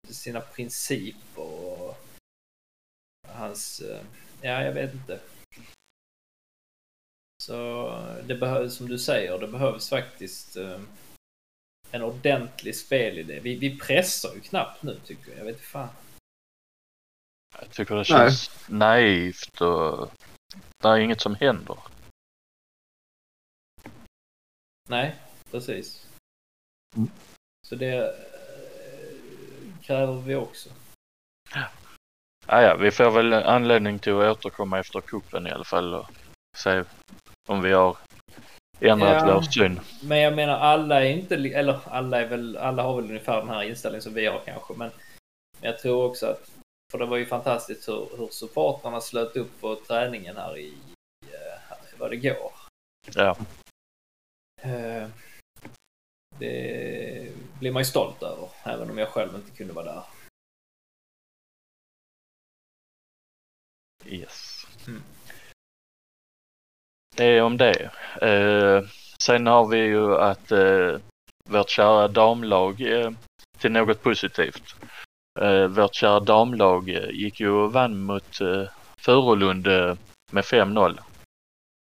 sina 0.10 0.42
principer 0.42 1.44
och 1.44 1.98
hans, 3.28 3.80
eh, 3.80 4.02
ja 4.42 4.64
jag 4.64 4.74
vet 4.74 4.94
inte. 4.94 5.20
Så 7.44 7.90
det 8.28 8.36
behövs, 8.36 8.76
som 8.76 8.88
du 8.88 9.00
säger, 9.00 9.40
det 9.40 9.48
behövs 9.48 9.90
faktiskt 9.90 10.58
eh, 10.58 10.80
en 11.92 12.02
ordentlig 12.02 12.76
spelidé. 12.76 13.40
Vi, 13.40 13.56
vi 13.56 13.80
pressar 13.80 14.34
ju 14.34 14.42
knappt 14.42 14.84
nu 14.84 15.00
tycker 15.06 15.32
jag. 15.32 15.40
Jag 15.40 15.46
vet 15.46 15.62
fan. 15.62 15.90
Jag 17.60 17.70
tycker 17.72 17.96
det 17.96 18.06
känns 18.06 18.68
naivt 18.70 19.62
och 19.62 20.12
det 20.84 20.88
är 20.90 20.98
inget 20.98 21.22
som 21.22 21.36
händer. 21.36 21.78
Nej, 24.90 25.16
precis. 25.52 26.08
Mm. 26.96 27.10
Så 27.68 27.76
det 27.76 27.96
eh, 27.96 28.14
kräver 29.82 30.14
vi 30.22 30.36
också. 30.36 30.70
Ah, 32.46 32.62
ja, 32.62 32.76
vi 32.76 32.92
får 32.92 33.12
väl 33.12 33.34
anledning 33.34 34.00
till 34.00 34.14
att 34.14 34.38
återkomma 34.38 34.80
efter 34.80 35.02
kuppen 35.02 35.48
i 35.48 35.52
alla 35.52 35.64
fall 35.64 35.94
och 35.94 36.10
se 36.58 36.84
om 37.48 37.62
vi 37.62 37.72
har 37.72 37.98
ändrat 38.80 39.28
Ja. 39.28 39.34
vår 39.36 39.42
syn. 39.42 39.80
Men 40.04 40.20
jag 40.20 40.36
menar 40.36 40.58
alla 40.60 41.02
är 41.02 41.10
inte, 41.10 41.36
eller 41.36 41.80
alla 41.86 42.22
är 42.22 42.26
väl, 42.28 42.58
alla 42.58 42.84
har 42.84 42.96
väl 42.96 43.06
ungefär 43.06 43.38
den 43.38 43.50
här 43.50 43.64
inställningen 43.64 44.02
som 44.02 44.14
vi 44.14 44.26
har 44.26 44.42
kanske. 44.46 44.74
Men 44.74 44.92
jag 45.62 45.80
tror 45.80 46.06
också 46.06 46.26
att, 46.26 46.52
för 46.92 46.98
det 46.98 47.06
var 47.06 47.18
ju 47.18 47.26
fantastiskt 47.26 47.90
hur, 47.90 48.18
hur 48.18 48.28
supportrarna 48.28 49.02
slöt 49.02 49.36
upp 49.36 49.62
på 49.62 49.76
träningen 49.76 50.38
här 50.38 50.58
i, 50.58 50.74
eh, 51.22 51.78
vad 51.98 52.10
det 52.10 52.18
går. 52.18 52.52
Ja, 53.16 53.36
Eh, 54.64 55.10
Det 56.40 57.32
blir 57.60 57.72
man 57.72 57.82
ju 57.82 57.86
stolt 57.86 58.24
över, 58.24 58.50
även 58.64 58.90
om 58.90 58.98
jag 58.98 59.10
själv 59.10 59.36
inte 59.36 59.52
kunde 59.58 59.74
vara 59.74 59.86
där. 59.86 60.04
yes. 64.06 64.68
Mm. 64.88 65.04
Det 67.16 67.26
är 67.26 67.42
om 67.42 67.58
det. 67.58 67.92
Eh, 68.22 68.84
sen 69.24 69.48
har 69.48 69.68
vi 69.68 69.78
ju 69.78 70.16
att 70.18 70.52
eh, 70.52 71.00
vårt 71.50 71.70
kära 71.70 72.08
damlag 72.08 72.82
eh, 72.82 73.12
till 73.58 73.72
något 73.72 74.02
positivt. 74.04 74.76
Eh, 75.40 75.68
vårt 75.68 75.96
kära 75.96 76.20
damlag 76.20 76.90
eh, 76.90 77.10
gick 77.10 77.40
ju 77.40 77.50
och 77.50 77.74
vann 77.74 78.04
mot 78.04 78.42
eh, 78.42 78.64
Furulund 78.98 79.68
eh, 79.68 79.96
med 80.32 80.44
5-0. 80.44 81.00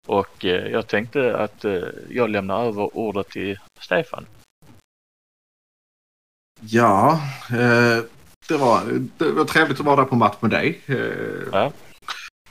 Och 0.08 0.46
eh, 0.46 0.68
jag 0.68 0.88
tänkte 0.88 1.38
att 1.38 1.66
jag 2.10 2.30
lämnar 2.30 2.66
över 2.66 2.98
ordet 2.98 3.30
till 3.30 3.60
Stefan. 3.80 4.26
Ja, 6.62 7.22
det, 8.48 8.58
var, 8.58 8.82
det 9.18 9.32
var 9.32 9.46
trevligt 9.46 9.80
att 9.80 9.86
vara 9.86 9.96
där 9.96 10.06
på 10.06 10.16
match 10.16 10.36
med 10.40 10.52
dig. 10.52 10.82
Ja. 11.52 11.72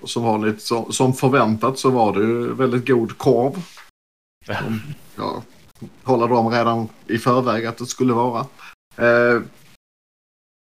och 0.00 0.10
som, 0.10 0.22
vanligt, 0.22 0.62
som, 0.62 0.92
som 0.92 1.14
förväntat 1.14 1.78
så 1.78 1.90
var 1.90 2.12
det 2.14 2.20
ju 2.20 2.54
väldigt 2.54 2.86
god 2.86 3.18
korv. 3.18 3.62
Ja. 5.16 5.42
Jag 5.80 6.10
håller 6.10 6.28
dem 6.28 6.50
redan 6.50 6.88
i 7.06 7.18
förväg 7.18 7.66
att 7.66 7.78
det 7.78 7.86
skulle 7.86 8.12
vara. 8.12 8.46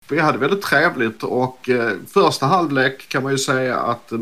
Vi 0.09 0.19
hade 0.19 0.37
väldigt 0.37 0.61
trevligt 0.61 1.23
och 1.23 1.69
eh, 1.69 1.93
första 2.07 2.45
halvlek 2.45 3.09
kan 3.09 3.23
man 3.23 3.31
ju 3.31 3.37
säga 3.37 3.79
att 3.79 4.11
eh, 4.11 4.19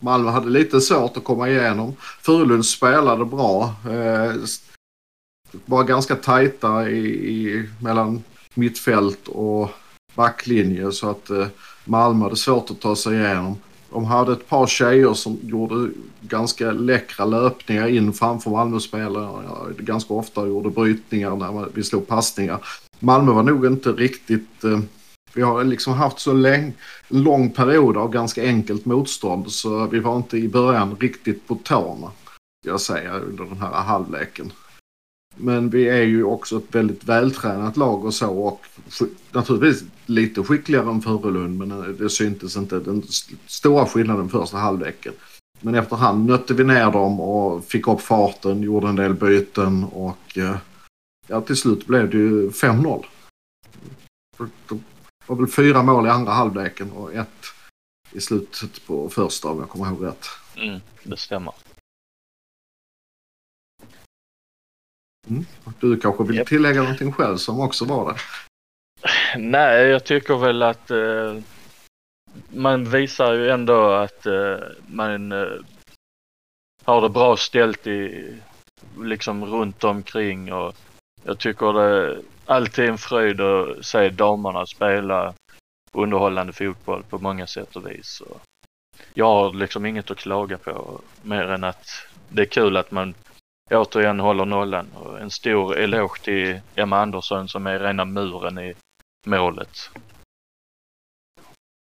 Malmö 0.00 0.30
hade 0.30 0.50
lite 0.50 0.80
svårt 0.80 1.16
att 1.16 1.24
komma 1.24 1.48
igenom. 1.48 1.96
Furulund 2.22 2.66
spelade 2.66 3.24
bra. 3.24 3.74
Eh, 3.84 4.32
var 5.66 5.84
ganska 5.84 6.16
tajta 6.16 6.90
i, 6.90 7.06
i, 7.06 7.68
mellan 7.80 8.22
mittfält 8.54 9.28
och 9.28 9.70
backlinje 10.14 10.92
så 10.92 11.10
att 11.10 11.30
eh, 11.30 11.46
Malmö 11.84 12.24
hade 12.24 12.36
svårt 12.36 12.70
att 12.70 12.80
ta 12.80 12.96
sig 12.96 13.14
igenom. 13.14 13.56
De 13.90 14.04
hade 14.04 14.32
ett 14.32 14.48
par 14.48 14.66
tjejer 14.66 15.14
som 15.14 15.38
gjorde 15.42 15.90
ganska 16.20 16.72
läckra 16.72 17.24
löpningar 17.24 17.88
in 17.88 18.12
framför 18.12 18.50
Malmöspelare. 18.50 19.74
Ganska 19.78 20.14
ofta 20.14 20.46
gjorde 20.46 20.70
brytningar 20.70 21.36
när 21.36 21.68
vi 21.74 21.84
slog 21.84 22.06
passningar. 22.06 22.58
Malmö 22.98 23.32
var 23.32 23.42
nog 23.42 23.66
inte 23.66 23.92
riktigt... 23.92 24.64
Eh, 24.64 24.80
vi 25.34 25.42
har 25.42 25.64
liksom 25.64 25.92
haft 25.92 26.18
så 26.18 26.32
lång, 26.32 26.72
lång 27.08 27.50
period 27.50 27.96
av 27.96 28.10
ganska 28.10 28.42
enkelt 28.42 28.84
motstånd 28.84 29.52
så 29.52 29.86
vi 29.86 29.98
var 29.98 30.16
inte 30.16 30.38
i 30.38 30.48
början 30.48 30.96
riktigt 31.00 31.48
på 31.48 31.54
tårna. 31.54 32.10
Ska 32.62 32.70
jag 32.70 32.80
säga 32.80 33.18
under 33.18 33.44
den 33.44 33.60
här 33.60 33.72
halvleken. 33.72 34.52
Men 35.36 35.70
vi 35.70 35.88
är 35.88 36.02
ju 36.02 36.24
också 36.24 36.56
ett 36.56 36.74
väldigt 36.74 37.04
vältränat 37.04 37.76
lag 37.76 38.04
och 38.04 38.14
så 38.14 38.38
och 38.38 38.66
naturligtvis 39.32 39.84
lite 40.06 40.42
skickligare 40.42 40.90
än 40.90 41.02
Furulund 41.02 41.58
men 41.58 41.70
eh, 41.70 41.88
det 41.88 42.10
syntes 42.10 42.56
inte 42.56 42.80
den 42.80 43.02
stora 43.46 43.86
skillnaden 43.86 44.28
första 44.28 44.56
halvleken. 44.56 45.12
Men 45.60 45.74
efterhand 45.74 46.26
nötte 46.26 46.54
vi 46.54 46.64
ner 46.64 46.90
dem 46.90 47.20
och 47.20 47.64
fick 47.64 47.88
upp 47.88 48.00
farten, 48.00 48.62
gjorde 48.62 48.88
en 48.88 48.96
del 48.96 49.14
byten 49.14 49.84
och 49.84 50.38
eh, 50.38 50.56
ja, 51.26 51.40
till 51.40 51.56
slut 51.56 51.86
blev 51.86 52.10
det 52.10 52.16
ju 52.16 52.50
5-0. 52.50 53.04
Var 55.28 55.36
väl 55.36 55.46
fyra 55.46 55.82
mål 55.82 56.06
i 56.06 56.10
andra 56.10 56.32
halvleken 56.32 56.92
och 56.92 57.14
ett 57.14 57.46
i 58.12 58.20
slutet 58.20 58.86
på 58.86 59.08
första 59.08 59.48
om 59.48 59.58
jag 59.58 59.68
kommer 59.68 59.86
ihåg 59.86 60.04
rätt. 60.06 60.26
Mm, 60.56 60.80
det 61.02 61.16
stämmer. 61.16 61.54
Och 65.64 65.72
Du 65.80 66.00
kanske 66.00 66.24
vill 66.24 66.36
Japp. 66.36 66.48
tillägga 66.48 66.82
någonting 66.82 67.12
själv 67.12 67.36
som 67.36 67.60
också 67.60 67.84
var 67.84 68.12
det? 68.12 68.18
Nej, 69.38 69.86
jag 69.86 70.04
tycker 70.04 70.36
väl 70.36 70.62
att 70.62 70.90
eh, 70.90 71.38
man 72.48 72.90
visar 72.90 73.32
ju 73.34 73.50
ändå 73.50 73.90
att 73.90 74.26
eh, 74.26 74.56
man 74.86 75.32
eh, 75.32 75.48
har 76.84 77.00
det 77.02 77.08
bra 77.08 77.36
ställt 77.36 77.86
i 77.86 78.34
liksom 79.00 79.44
runt 79.44 79.84
omkring 79.84 80.52
och 80.52 80.74
jag 81.24 81.38
tycker 81.38 81.72
det 81.72 82.22
alltid 82.48 82.88
en 82.88 82.98
fröjd 82.98 83.40
att 83.40 83.86
se 83.86 84.08
damerna 84.08 84.66
spela 84.66 85.34
underhållande 85.92 86.52
fotboll 86.52 87.02
på 87.02 87.18
många 87.18 87.46
sätt 87.46 87.76
och 87.76 87.90
vis. 87.90 88.20
Och 88.20 88.40
jag 89.14 89.26
har 89.26 89.52
liksom 89.52 89.86
inget 89.86 90.10
att 90.10 90.16
klaga 90.16 90.58
på 90.58 91.00
mer 91.22 91.44
än 91.44 91.64
att 91.64 91.86
det 92.28 92.42
är 92.42 92.46
kul 92.46 92.76
att 92.76 92.90
man 92.90 93.14
återigen 93.70 94.20
håller 94.20 94.44
nollan 94.44 94.86
och 94.94 95.20
en 95.20 95.30
stor 95.30 95.76
eloge 95.76 96.20
till 96.22 96.60
Emma 96.74 96.98
Andersson 96.98 97.48
som 97.48 97.66
är 97.66 97.78
rena 97.78 98.04
muren 98.04 98.58
i 98.58 98.74
målet. 99.26 99.90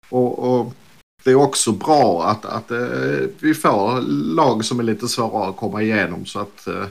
Och, 0.09 0.39
och 0.39 0.73
det 1.25 1.31
är 1.31 1.35
också 1.35 1.73
bra 1.73 2.25
att, 2.25 2.45
att 2.45 2.71
att 2.71 3.43
vi 3.43 3.55
får 3.55 4.01
lag 4.35 4.65
som 4.65 4.81
är 4.81 4.85
lite 4.85 5.09
svårare 5.09 5.49
att 5.49 5.57
komma 5.57 5.83
igenom 5.83 6.27
så 6.27 6.41
att 6.41 6.67
eh, 6.67 6.87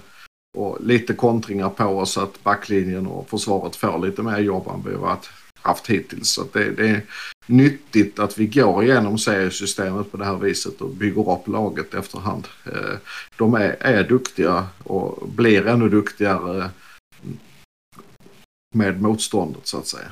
och 0.56 0.78
lite 0.84 1.14
kontringar 1.14 1.70
på 1.70 1.86
oss 1.86 2.12
så 2.12 2.22
att 2.22 2.44
backlinjen 2.44 3.08
och 3.08 3.30
försvaret 3.30 3.76
får 3.76 4.06
lite 4.06 4.22
mer 4.22 4.40
jobb 4.40 4.68
än 4.68 4.92
vi 4.92 4.98
har 4.98 5.18
haft 5.62 5.88
hittills. 5.88 6.30
Så 6.30 6.44
det, 6.54 6.72
det 6.72 6.90
är 6.90 7.02
nyttigt 7.46 8.20
att 8.20 8.38
vi 8.38 8.48
går 8.48 8.84
igenom 8.84 9.18
seriesystemet 9.18 10.12
på 10.12 10.18
det 10.18 10.26
här 10.26 10.36
viset 10.36 10.82
och 10.82 10.90
bygger 10.90 11.32
upp 11.32 11.48
laget 11.48 11.94
efterhand. 11.94 12.48
Eh, 12.66 12.98
de 13.38 13.54
är, 13.54 13.76
är 13.80 14.04
duktiga 14.04 14.68
och 14.84 15.28
blir 15.28 15.68
ännu 15.68 15.90
duktigare 15.90 16.70
med 18.76 19.02
motståndet 19.02 19.68
så 19.68 19.78
att 19.78 19.88
säga. 19.88 20.12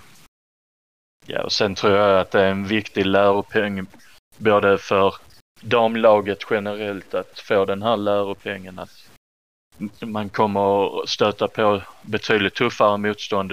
Ja, 1.25 1.43
och 1.43 1.51
sen 1.51 1.75
tror 1.75 1.93
jag 1.93 2.19
att 2.19 2.31
det 2.31 2.41
är 2.41 2.51
en 2.51 2.67
viktig 2.67 3.05
läropeng 3.05 3.85
både 4.37 4.77
för 4.77 5.15
damlaget 5.61 6.39
generellt 6.49 7.13
att 7.13 7.39
få 7.39 7.65
den 7.65 7.81
här 7.81 7.97
läropengen 7.97 8.79
att 8.79 9.02
man 9.99 10.29
kommer 10.29 11.05
stöta 11.05 11.47
på 11.47 11.81
betydligt 12.01 12.53
tuffare 12.53 12.97
motstånd. 12.97 13.51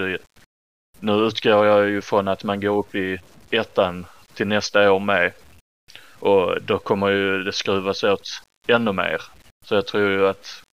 Nu 0.99 1.11
utgår 1.11 1.65
jag 1.65 1.89
ju 1.89 2.01
från 2.01 2.27
att 2.27 2.43
man 2.43 2.61
går 2.61 2.77
upp 2.77 2.95
i 2.95 3.17
ettan 3.51 4.05
till 4.33 4.47
nästa 4.47 4.91
år 4.91 4.99
med 4.99 5.33
och 6.19 6.61
då 6.61 6.79
kommer 6.79 7.09
ju 7.09 7.43
det 7.43 7.51
skruvas 7.51 8.03
åt 8.03 8.27
ännu 8.67 8.91
mer. 8.91 9.21
Så 9.65 9.75
jag 9.75 9.87
tror 9.87 10.09
ju 10.09 10.27
att 10.27 10.63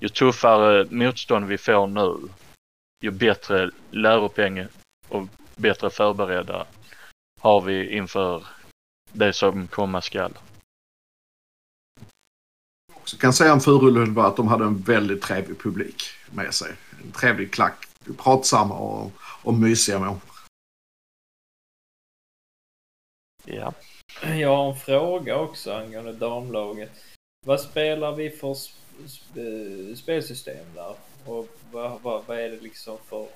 ju 0.00 0.08
tuffare 0.08 0.86
motstånd 0.90 1.46
vi 1.46 1.58
får 1.58 1.86
nu, 1.86 2.28
ju 3.02 3.10
bättre 3.10 3.70
läropeng 3.90 4.66
och 5.08 5.28
bättre 5.56 5.90
förberedda 5.90 6.66
har 7.40 7.60
vi 7.60 7.96
inför 7.96 8.44
det 9.12 9.32
som 9.32 9.66
komma 9.68 10.00
skall. 10.00 10.32
Så 13.04 13.18
kan 13.18 13.32
säga 13.32 13.52
om 13.52 13.60
Furulund 13.60 14.14
var 14.14 14.28
att 14.28 14.36
de 14.36 14.48
hade 14.48 14.64
en 14.64 14.78
väldigt 14.82 15.22
trevlig 15.22 15.58
publik 15.58 16.02
med 16.30 16.54
sig. 16.54 16.72
En 17.04 17.12
trevlig 17.12 17.52
klack, 17.52 17.86
pratsamma 18.18 18.74
och, 18.74 19.12
och 19.42 19.54
mysiga 19.54 19.98
människor. 19.98 20.30
Ja. 23.44 23.72
Jag 24.22 24.56
har 24.56 24.70
en 24.70 24.78
fråga 24.78 25.38
också 25.38 25.72
angående 25.72 26.12
damlaget. 26.12 26.90
Vad 27.46 27.60
spelar 27.60 28.12
vi 28.16 28.30
för 28.30 28.54
sp 28.54 28.74
sp 29.14 29.34
spelsystem 29.96 30.66
där? 30.74 30.94
Och 31.24 31.48
vad, 31.70 32.00
vad, 32.00 32.24
vad 32.24 32.38
är 32.38 32.50
det 32.50 32.60
liksom 32.60 32.98
för... 32.98 33.28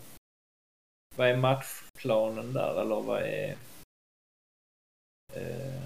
Vad 1.16 1.28
är 1.28 1.36
matchplanen 1.36 2.52
där 2.52 2.80
eller 2.80 3.00
vad 3.00 3.22
är... 3.22 3.56
Eh, 5.32 5.82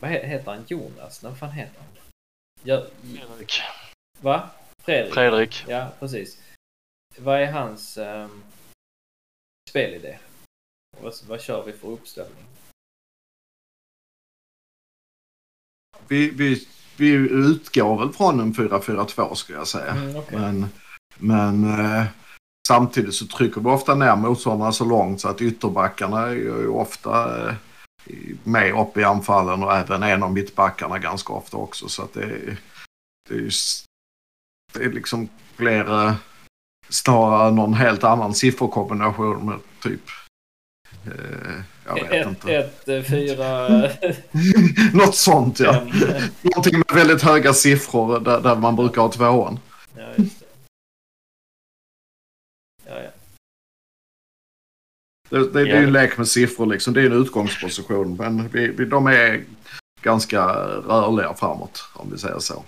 vad 0.00 0.10
he 0.10 0.26
heter 0.26 0.52
han? 0.52 0.64
Jonas? 0.68 1.22
Vad 1.22 1.38
fan 1.38 1.50
heter 1.50 1.80
han? 1.80 2.03
Ja, 2.66 2.86
Fredrik. 3.02 3.62
va? 4.20 4.50
Fredrik? 4.82 5.14
Fredrik. 5.14 5.64
Ja, 5.68 5.92
precis. 6.00 6.38
Vad 7.16 7.40
är 7.40 7.52
hans 7.52 7.98
eh, 7.98 8.28
spelidé? 9.70 10.18
Vad, 11.00 11.14
vad 11.28 11.40
kör 11.40 11.64
vi 11.64 11.72
för 11.72 11.88
uppställning? 11.88 12.44
Vi, 16.08 16.30
vi, 16.30 16.68
vi 16.96 17.08
utgår 17.30 17.98
väl 17.98 18.12
från 18.12 18.40
en 18.40 18.54
4-4-2 18.54 19.34
skulle 19.34 19.58
jag 19.58 19.68
säga. 19.68 19.92
Mm, 19.92 20.16
okej. 20.16 20.38
Men, 20.38 20.66
men 21.18 21.64
eh, 21.64 22.06
samtidigt 22.68 23.14
så 23.14 23.26
trycker 23.26 23.60
vi 23.60 23.68
ofta 23.68 23.94
ner 23.94 24.16
motståndarna 24.16 24.72
så 24.72 24.84
långt 24.84 25.20
så 25.20 25.28
att 25.28 25.42
ytterbackarna 25.42 26.20
är 26.20 26.34
ju 26.34 26.68
ofta 26.68 27.46
eh, 27.48 27.54
med 28.44 28.74
upp 28.80 28.96
i 28.96 29.04
anfallen 29.04 29.62
och 29.62 29.72
även 29.76 30.02
en 30.02 30.22
av 30.22 30.32
mittbackarna 30.32 30.98
ganska 30.98 31.32
ofta 31.32 31.56
också. 31.56 31.88
Så 31.88 32.02
att 32.02 32.12
det, 32.14 32.22
är- 32.22 32.56
det 33.28 33.34
är 33.34 33.50
det 34.72 34.84
är 34.84 34.92
liksom 34.92 35.28
blir 35.56 36.06
eh, 36.06 36.14
snarare 36.88 37.50
någon 37.50 37.74
helt 37.74 38.04
annan 38.04 38.34
sifferkombination 38.34 39.46
med 39.46 39.58
typ 39.82 40.00
eh, 41.06 41.62
jag 41.86 41.94
vet 41.94 42.12
Ett, 42.12 42.26
inte. 42.28 42.56
ett, 42.56 42.88
eh, 42.88 43.02
fyra, 43.02 43.68
Något 44.92 45.14
sånt 45.16 45.60
ja. 45.60 45.72
fem. 45.72 45.90
Någonting 46.42 46.76
med 46.78 46.94
väldigt 46.94 47.22
höga 47.22 47.52
siffror 47.52 48.20
där, 48.20 48.40
där 48.40 48.56
man 48.56 48.76
brukar 48.76 49.02
ha 49.02 49.08
tvåan. 49.12 49.58
Ja, 49.96 50.02
just 50.16 50.43
Det, 55.34 55.48
det, 55.52 55.64
det 55.64 55.70
är 55.70 55.82
en 55.82 55.92
lek 55.92 56.18
med 56.18 56.28
siffror 56.28 56.66
liksom. 56.66 56.94
Det 56.94 57.02
är 57.02 57.06
en 57.06 57.22
utgångsposition. 57.22 58.16
Men 58.16 58.48
vi, 58.48 58.68
vi, 58.68 58.84
de 58.84 59.06
är 59.06 59.44
ganska 60.02 60.46
rörliga 60.88 61.34
framåt 61.34 61.84
om 61.94 62.10
vi 62.12 62.18
säger 62.18 62.38
så. 62.38 62.64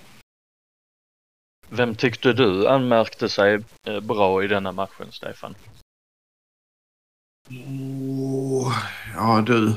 Vem 1.68 1.94
tyckte 1.94 2.32
du 2.32 2.68
anmärkte 2.68 3.28
sig 3.28 3.58
eh, 3.86 4.00
bra 4.00 4.44
i 4.44 4.46
denna 4.46 4.72
matchen, 4.72 5.06
Stefan? 5.10 5.54
Oh, 7.50 8.72
ja 9.16 9.42
du. 9.46 9.68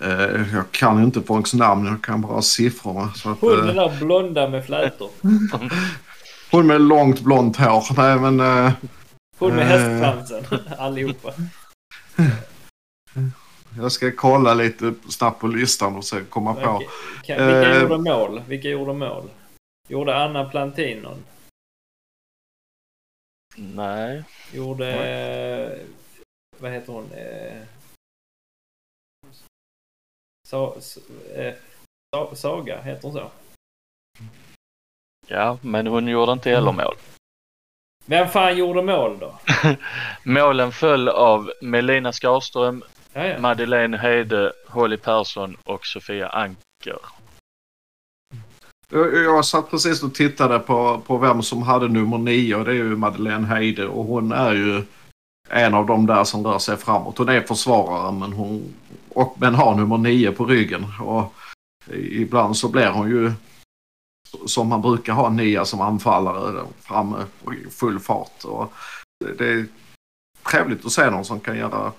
Eh, 0.00 0.54
jag 0.54 0.70
kan 0.70 0.98
ju 0.98 1.04
inte 1.04 1.22
folks 1.22 1.54
namn. 1.54 1.86
Jag 1.86 2.02
kan 2.04 2.20
bara 2.20 2.42
siffrorna. 2.42 3.12
Så 3.14 3.30
att, 3.30 3.38
Hon 3.40 3.58
eh, 3.58 3.66
den 3.66 3.76
där 3.76 3.98
blonda 3.98 4.48
med 4.48 4.64
flätor. 4.66 5.10
hon 6.50 6.66
med 6.66 6.80
långt 6.80 7.20
blont 7.20 7.56
hår. 7.56 7.84
Nej 7.96 8.18
men. 8.30 8.40
Eh, 8.66 8.72
Hon 9.38 9.54
med 9.56 9.62
Eh. 9.62 9.68
hästsvansen. 9.68 10.58
Allihopa. 10.78 11.32
Jag 13.76 13.92
ska 13.92 14.12
kolla 14.16 14.54
lite 14.54 14.94
snabbt 15.08 15.40
på 15.40 15.46
listan 15.46 15.96
och 15.96 16.04
sen 16.04 16.26
komma 16.26 16.54
på. 16.54 16.70
Okej. 16.70 16.88
Kan, 17.22 17.46
vilka 17.46 17.70
Eh. 17.74 17.82
gjorde 17.82 17.98
mål? 17.98 18.42
Vilka 18.48 18.68
gjorde 18.68 18.92
mål? 18.92 19.30
Gjorde 19.88 20.16
Anna 20.16 20.44
Plantinon? 20.50 21.24
Nej. 23.56 24.24
Gjorde... 24.52 24.88
Eh, 25.04 25.86
vad 26.58 26.70
heter 26.72 26.92
hon? 26.92 27.12
Eh, 27.12 27.62
sa, 30.48 30.76
sa, 30.80 32.34
Saga, 32.34 32.82
heter 32.82 33.02
hon 33.02 33.12
så? 33.12 33.30
Ja, 35.26 35.58
men 35.62 35.86
hon 35.86 36.08
gjorde 36.08 36.32
inte 36.32 36.50
heller 36.50 36.72
mål. 36.72 36.96
Vem 38.06 38.28
fan 38.28 38.56
gjorde 38.56 38.82
mål 38.82 39.18
då? 39.20 39.34
Målen 40.22 40.72
föll 40.72 41.08
av 41.08 41.52
Melina 41.60 42.12
Skarström, 42.12 42.84
Ja, 43.12 43.26
ja. 43.26 43.38
Madeleine 43.38 43.96
Heide, 43.96 44.52
Holly 44.68 44.96
Persson 44.96 45.56
och 45.64 45.86
Sofia 45.86 46.28
Anker. 46.28 46.98
Jag, 48.90 49.14
jag 49.14 49.44
satt 49.44 49.70
precis 49.70 50.02
och 50.02 50.14
tittade 50.14 50.58
på, 50.58 51.02
på 51.06 51.18
vem 51.18 51.42
som 51.42 51.62
hade 51.62 51.88
nummer 51.88 52.18
nio 52.18 52.54
och 52.54 52.64
det 52.64 52.70
är 52.70 52.74
ju 52.74 52.96
Madeleine 52.96 53.46
Heide 53.46 53.86
och 53.86 54.04
hon 54.04 54.32
är 54.32 54.52
ju 54.52 54.82
en 55.50 55.74
av 55.74 55.86
de 55.86 56.06
där 56.06 56.24
som 56.24 56.46
rör 56.46 56.58
sig 56.58 56.76
framåt. 56.76 57.18
Hon 57.18 57.28
är 57.28 57.40
försvarare 57.40 58.12
men 58.12 58.32
hon 58.32 58.74
och, 59.08 59.36
men 59.38 59.54
har 59.54 59.74
nummer 59.74 59.98
nio 59.98 60.32
på 60.32 60.44
ryggen 60.44 60.86
och 61.00 61.34
ibland 61.92 62.56
så 62.56 62.68
blir 62.68 62.88
hon 62.88 63.10
ju 63.10 63.32
som 64.46 64.68
man 64.68 64.82
brukar 64.82 65.12
ha 65.12 65.28
nia 65.28 65.64
som 65.64 65.80
anfallare 65.80 66.66
framme 66.80 67.26
i 67.52 67.70
full 67.70 68.00
fart. 68.00 68.44
Och 68.44 68.72
det, 69.24 69.32
det 69.32 69.52
är 69.52 69.66
trevligt 70.50 70.86
att 70.86 70.92
se 70.92 71.10
någon 71.10 71.24
som 71.24 71.40
kan 71.40 71.56
göra 71.56 71.92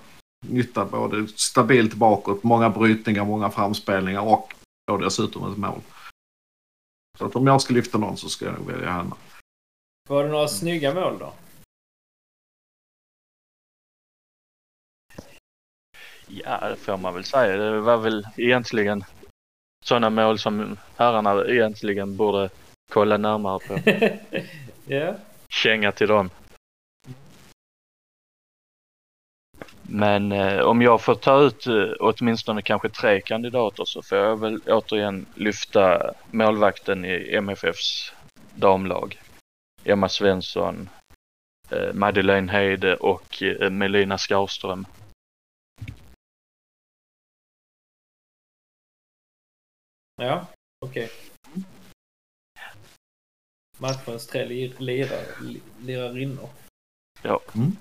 nytta 0.48 0.86
både 0.86 1.28
stabilt 1.28 1.94
bakåt, 1.94 2.44
många 2.44 2.70
brytningar, 2.70 3.26
många 3.26 3.50
framspelningar 3.50 4.22
och 4.22 4.54
då 4.88 4.98
dessutom 4.98 5.52
ett 5.52 5.58
mål. 5.58 5.82
Så 7.18 7.26
att 7.26 7.36
om 7.36 7.48
jag 7.48 7.62
ska 7.62 7.74
lyfta 7.74 7.98
någon 7.98 8.18
så 8.18 8.30
ska 8.30 8.46
jag 8.46 8.54
nog 8.54 8.68
välja 8.68 8.92
henne. 8.92 9.16
Var 10.10 10.24
det 10.24 10.30
några 10.30 10.48
snygga 10.48 10.94
mål 10.94 11.18
då? 11.20 11.34
Ja, 16.28 16.70
det 16.70 16.76
får 16.76 16.98
man 16.98 17.14
väl 17.14 17.24
säga. 17.24 17.58
Det 17.58 17.82
var 17.82 17.98
väl 17.98 18.28
egentligen 18.38 19.04
sådana 19.88 20.10
mål 20.10 20.40
som 20.40 20.78
herrarna 20.98 21.46
egentligen 21.46 22.18
borde 22.18 22.50
kolla 22.92 23.18
närmare 23.18 23.60
på. 23.60 23.80
ja. 24.94 25.16
Känga 25.50 25.92
till 25.92 26.08
dem. 26.08 26.30
Men 29.82 30.32
eh, 30.32 30.60
om 30.60 30.82
jag 30.82 31.02
får 31.02 31.16
ta 31.16 31.42
ut 31.42 31.68
eh, 31.68 31.92
åtminstone 32.00 32.62
kanske 32.62 32.90
tre 32.90 33.22
kandidater 33.22 33.86
så 33.86 34.02
får 34.02 34.18
jag 34.18 34.40
väl 34.40 34.62
återigen 34.68 35.26
lyfta 35.36 36.14
målvakten 36.32 37.06
i 37.06 37.36
MFFs 37.36 38.14
damlag. 38.56 39.22
Emma 39.84 40.10
Svensson, 40.10 40.90
eh, 41.70 41.94
Madeleine 41.94 42.52
Heide 42.52 42.96
och 42.96 43.44
eh, 43.44 43.70
Melina 43.70 44.18
Skarström. 44.18 44.86
Ja, 50.16 50.46
okej. 50.86 51.10
Matchens 53.78 54.28
tre 54.28 54.46
lir, 54.46 54.74
lirar, 54.80 55.26
li- 55.42 55.62
lirarinnor. 55.82 56.50
Ja. 57.22 57.40
Mm. 57.56 57.72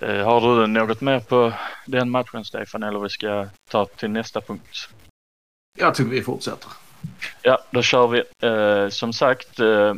Eh, 0.00 0.24
har 0.24 0.40
du 0.40 0.66
något 0.66 1.00
mer 1.00 1.20
på 1.20 1.52
den 1.86 2.10
matchen 2.10 2.44
Stefan 2.44 2.82
eller 2.82 2.98
vi 3.00 3.08
ska 3.08 3.48
ta 3.70 3.86
till 3.86 4.10
nästa 4.10 4.40
punkt? 4.40 4.88
Jag 5.78 5.94
tycker 5.94 6.10
vi 6.10 6.22
fortsätter. 6.22 6.70
Ja, 7.42 7.58
då 7.70 7.82
kör 7.82 8.06
vi. 8.06 8.22
Eh, 8.48 8.88
som 8.88 9.12
sagt, 9.12 9.60
eh, 9.60 9.94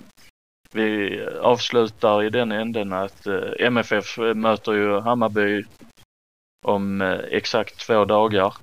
vi 0.73 1.21
avslutar 1.27 2.23
i 2.23 2.31
den 2.31 2.53
änden 2.53 2.93
att 2.93 3.27
MFF 3.59 4.19
möter 4.35 4.73
ju 4.73 5.01
Hammarby 5.01 5.65
om 6.67 7.01
exakt 7.31 7.79
två 7.79 8.05
dagar. 8.05 8.55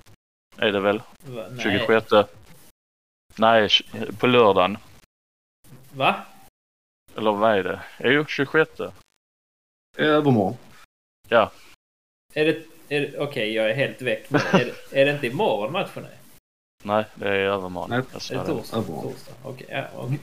Är 0.58 0.72
det 0.72 0.80
väl? 0.80 1.02
Va? 1.26 1.48
Nej. 1.52 1.64
26. 1.64 2.06
Nej, 3.36 3.70
på 4.20 4.28
lördagen. 4.28 4.78
Va? 5.94 6.16
Eller 7.18 7.32
vad 7.32 7.58
är 7.58 7.64
det? 7.64 7.82
Jo, 8.00 8.26
26. 8.26 8.80
I 9.98 10.02
övermorgon. 10.02 10.58
Är 12.34 12.46
det... 12.46 12.64
Är 12.90 13.02
det 13.02 13.20
Okej, 13.20 13.54
jag 13.54 13.70
är 13.70 13.74
helt 13.74 14.02
väck. 14.02 14.32
Är 14.32 14.66
det, 14.66 15.02
är 15.02 15.06
det 15.06 15.12
inte 15.12 15.28
imorgon 15.28 15.72
matchen 15.72 16.06
är? 16.06 16.18
Nej, 16.84 17.06
det 17.16 17.28
är 17.28 17.34
övermorgon. 17.34 17.90
Nej. 17.90 18.00
Är 18.00 18.36
det 18.36 18.42
det. 18.42 18.46
torsdag? 18.46 18.84
Torsdag. 18.84 19.34
Okej, 19.44 19.68
ja, 19.70 19.88
okej. 19.96 20.20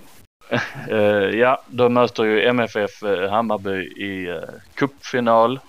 Eh, 0.88 1.38
ja, 1.38 1.62
då 1.66 1.88
möter 1.88 2.24
ju 2.24 2.48
MFF 2.48 3.02
eh, 3.02 3.30
Hammarby 3.30 3.70
i 3.96 4.30
uh, 4.30 4.44
cupfinal. 4.74 5.60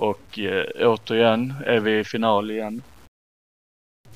Och 0.00 0.38
uh, 0.38 0.64
återigen 0.78 1.54
är 1.66 1.80
vi 1.80 1.98
i 1.98 2.04
final 2.04 2.50
igen. 2.50 2.82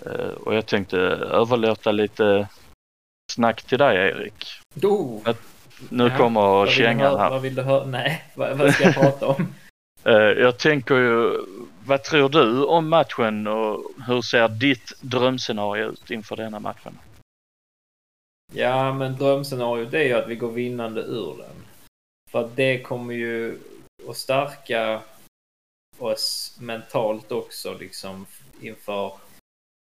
Eh, 0.07 0.29
och 0.29 0.55
jag 0.55 0.67
tänkte 0.67 0.99
överlåta 0.99 1.93
lite 1.93 2.49
snack 3.33 3.63
till 3.63 3.79
dig 3.79 3.97
Erik. 3.97 4.45
Oh, 4.83 5.35
Nu 5.89 6.05
Ja, 6.05 6.17
kommer 6.17 6.67
kängan 6.67 7.19
här. 7.19 7.31
Vad 7.31 7.43
vill 7.43 7.55
du 7.55 7.63
höra? 7.63 7.87
Nej, 7.87 8.25
vad, 8.35 8.59
vad 8.59 8.75
ska 8.75 8.85
jag 8.85 8.95
prata 8.95 9.27
om? 9.27 9.55
Eh, 10.07 10.13
jag 10.15 10.59
tänker 10.59 10.95
ju, 10.95 11.41
vad 11.87 12.05
tror 12.05 12.29
du 12.29 12.65
om 12.65 12.89
matchen 12.89 13.47
och 13.47 13.85
hur 14.07 14.23
ser 14.23 14.49
ditt 14.49 14.93
drömscenario 15.01 15.91
ut 15.91 16.11
inför 16.11 16.37
denna 16.37 16.61
matchen? 16.61 16.99
Ja, 18.53 18.93
men 18.93 19.17
drömscenariot 19.17 19.95
är 19.95 20.03
ju 20.03 20.13
att 20.13 20.29
vi 20.29 20.35
går 20.37 20.51
vinnande 20.51 21.01
ur 21.01 21.37
den. 21.39 21.57
För 22.31 22.45
att 22.45 22.57
det 22.57 22.83
kommer 22.83 23.15
ju 23.15 23.59
att 24.09 24.17
stärka 24.17 25.01
oss 25.99 26.57
mentalt 26.61 27.33
också 27.33 27.75
liksom 27.81 28.27
inför 28.61 29.13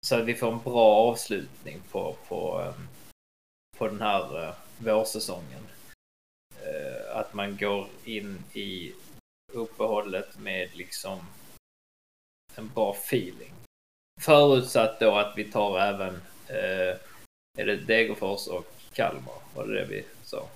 så 0.06 0.16
att 0.16 0.24
vi 0.24 0.34
får 0.34 0.52
en 0.52 0.62
bra 0.62 0.94
avslutning 0.94 1.82
på, 1.90 2.16
på, 2.28 2.60
eh, 2.60 2.74
på 3.78 3.86
den 3.88 4.00
här 4.00 4.44
eh, 4.48 4.54
vårsäsongen. 4.78 5.66
Eh, 6.62 7.16
Att 7.16 7.34
man 7.34 7.56
går 7.56 7.88
in 8.04 8.44
i 8.52 8.92
uppehållet 9.52 10.38
med 10.38 10.76
liksom 10.76 11.20
en 12.54 12.68
bra 12.74 12.92
feeling. 12.94 13.52
Förutsatt 14.20 15.00
då 15.00 15.16
att 15.16 15.38
vi 15.38 15.44
tar 15.52 15.78
även 15.80 16.14
eh, 16.48 16.96
är 17.58 17.66
det 17.66 17.76
Degerfors 17.76 18.46
och 18.46 18.66
Kalmar? 18.92 19.34
Var 19.54 19.66
det 19.66 19.74
det 19.80 19.84
vi 19.86 20.04
sa? 20.22 20.48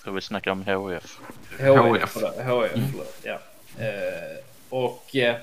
Så 0.00 0.10
vi 0.10 0.20
snackar 0.20 0.50
om 0.50 0.62
HF. 0.62 1.18
HF, 1.58 2.10
förlåt. 2.10 2.34
HF, 2.36 2.72
förlåt. 2.90 3.20
Ja. 3.22 3.40
Eh, 3.84 4.44
och 4.70 5.16
eh, 5.16 5.36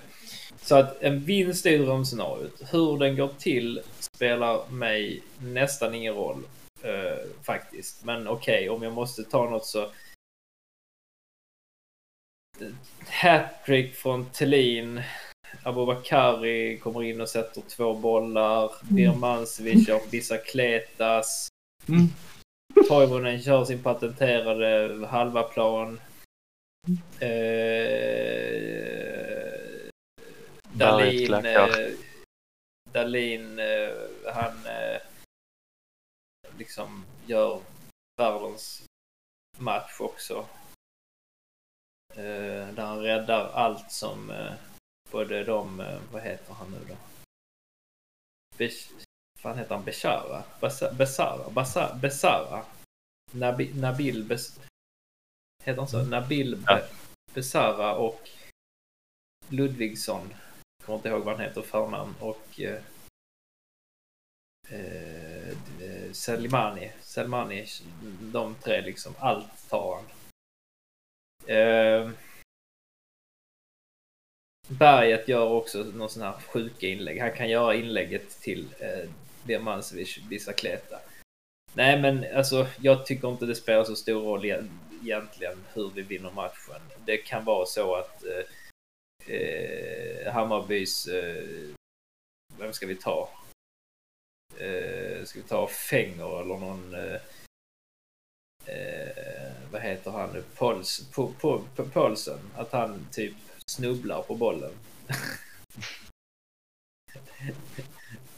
så 0.67 0.75
att 0.75 1.01
en 1.01 1.19
vinst 1.19 1.65
är 1.65 1.69
ju 1.69 1.85
drömscenariot. 1.85 2.61
Hur 2.71 2.99
den 2.99 3.15
går 3.15 3.29
till 3.39 3.81
spelar 3.99 4.69
mig 4.69 5.23
nästan 5.39 5.93
ingen 5.93 6.13
roll 6.13 6.43
eh, 6.81 7.17
faktiskt. 7.43 8.05
Men 8.05 8.27
okej, 8.27 8.55
okay, 8.55 8.69
om 8.69 8.83
jag 8.83 8.93
måste 8.93 9.23
ta 9.23 9.49
något 9.49 9.65
så 9.65 9.89
Hattrick 13.07 13.95
från 13.95 14.29
Thelin. 14.29 15.01
Abubakari 15.63 16.77
kommer 16.77 17.03
in 17.03 17.21
och 17.21 17.29
sätter 17.29 17.61
två 17.61 17.93
bollar. 17.93 18.71
Birmancevic 18.89 19.87
gör 19.87 20.01
bicicletas. 20.11 21.47
Mm. 21.89 22.07
Toivonen 22.87 23.41
kör 23.41 23.65
sin 23.65 23.83
patenterade 23.83 25.07
halva 25.07 25.43
plan. 25.43 25.99
Eh, 27.19 28.76
Dalin, 30.77 31.45
eh, 31.45 31.93
Dalin, 32.91 33.59
eh, 33.59 34.33
han 34.33 34.65
eh, 34.65 35.01
liksom 36.57 37.05
gör 37.25 37.61
världens 38.17 38.83
match 39.57 39.99
också. 39.99 40.47
Där 42.15 42.81
han 42.85 42.99
räddar 42.99 43.49
allt 43.53 43.91
som 43.91 44.49
både 45.11 45.43
de, 45.43 45.77
vad 46.11 46.21
heter 46.21 46.53
han 46.53 46.71
nu 46.71 46.79
då? 46.89 46.97
Besh, 48.57 48.91
fan 49.39 49.57
heter 49.57 49.75
han 49.75 49.83
Beshara? 49.85 50.43
Besara? 50.97 51.49
Basa- 51.49 51.95
Besara? 52.01 52.65
Nabi, 53.31 53.73
Nabil 53.73 54.23
Bes, 54.23 54.59
Heter 55.63 55.79
han 55.81 55.87
så? 55.87 56.03
Nabil 56.03 56.55
Be, 56.55 56.63
Ja. 56.67 56.81
Besara 57.33 57.95
och 57.95 58.29
Ludvigsson. 59.49 60.33
Kommer 60.87 60.99
inte 60.99 61.09
ihåg 61.09 61.23
vad 61.23 61.35
han 61.35 61.45
heter 61.45 61.61
i 61.61 61.63
förnamn. 61.63 62.15
Och 62.19 62.61
eh, 62.61 62.81
eh, 64.69 66.11
Selmani. 66.11 66.91
Selmani. 67.01 67.65
De 68.19 68.55
tre 68.55 68.81
liksom. 68.81 69.13
Allt 69.19 69.69
tar 69.69 69.95
han. 69.95 70.05
Eh, 71.55 72.11
Berget 74.67 75.27
gör 75.27 75.49
också 75.49 75.83
någon 75.83 76.09
sån 76.09 76.23
här 76.23 76.33
sjuka 76.33 76.87
inlägg. 76.87 77.21
Han 77.21 77.31
kan 77.31 77.49
göra 77.49 77.75
inlägget 77.75 78.29
till 78.29 78.67
eh, 78.79 79.09
Birmancevic 79.43 80.19
Bicicleta. 80.29 80.99
Nej, 81.73 82.01
men 82.01 82.25
alltså 82.35 82.67
jag 82.81 83.05
tycker 83.05 83.31
inte 83.31 83.45
det 83.45 83.55
spelar 83.55 83.83
så 83.83 83.95
stor 83.95 84.21
roll 84.21 84.45
e-, 84.45 84.63
egentligen 85.03 85.63
hur 85.73 85.89
vi 85.89 86.01
vinner 86.01 86.31
matchen. 86.31 86.81
Det 87.05 87.17
kan 87.17 87.45
vara 87.45 87.65
så 87.65 87.95
att 87.95 88.23
eh, 88.23 88.43
eh, 89.29 90.33
Hammarbys... 90.33 91.07
Eh, 91.07 91.43
vem 92.57 92.73
ska 92.73 92.87
vi 92.87 92.95
ta? 92.95 93.29
Eh, 94.57 95.25
ska 95.25 95.39
vi 95.39 95.47
ta 95.47 95.67
Fänger 95.67 96.41
eller 96.41 96.57
någon... 96.57 96.93
Eh, 96.93 97.21
eh, 98.65 99.51
vad 99.71 99.81
heter 99.81 100.11
han 100.11 100.29
nu? 100.33 100.43
Pols, 100.55 101.07
po, 101.11 101.33
po, 101.39 101.63
po, 101.75 101.85
Polsen. 101.85 102.39
Att 102.55 102.71
han 102.71 103.07
typ 103.11 103.35
snubblar 103.65 104.21
på 104.21 104.35
bollen. 104.35 104.71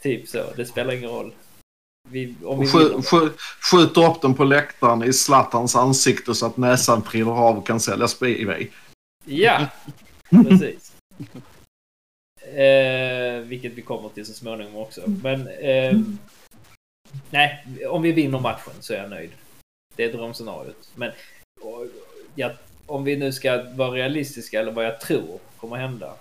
typ 0.00 0.28
så. 0.28 0.52
Det 0.56 0.66
spelar 0.66 0.94
ingen 0.94 1.10
roll. 1.10 1.34
Vi, 2.08 2.34
vi 2.60 2.66
skj, 2.66 3.02
skj, 3.02 3.28
skjuter 3.70 4.10
upp 4.10 4.22
den 4.22 4.34
på 4.34 4.44
läktaren 4.44 5.02
i 5.02 5.12
Zlatans 5.12 5.76
ansikte 5.76 6.34
så 6.34 6.46
att 6.46 6.56
näsan 6.56 7.02
trillar 7.02 7.48
av 7.48 7.58
och 7.58 7.66
kan 7.66 7.80
säljas 7.80 8.18
på 8.18 8.26
Ebay. 8.26 8.68
Ja, 9.24 9.66
precis. 10.30 10.96
Eh, 12.42 13.40
vilket 13.40 13.72
vi 13.72 13.82
kommer 13.82 14.08
till 14.08 14.26
så 14.26 14.32
småningom 14.32 14.76
också. 14.76 15.00
Men 15.22 15.48
eh, 15.48 15.98
nej, 17.30 17.66
om 17.88 18.02
vi 18.02 18.12
vinner 18.12 18.40
matchen 18.40 18.74
så 18.80 18.94
är 18.94 18.98
jag 18.98 19.10
nöjd. 19.10 19.30
Det 19.96 20.04
är 20.04 20.12
drömscenariot. 20.12 20.90
Men 20.94 21.12
och, 21.60 21.86
ja, 22.34 22.52
om 22.86 23.04
vi 23.04 23.16
nu 23.16 23.32
ska 23.32 23.62
vara 23.62 23.90
realistiska 23.90 24.60
eller 24.60 24.72
vad 24.72 24.84
jag 24.84 25.00
tror 25.00 25.38
kommer 25.56 25.76
hända. 25.76 26.14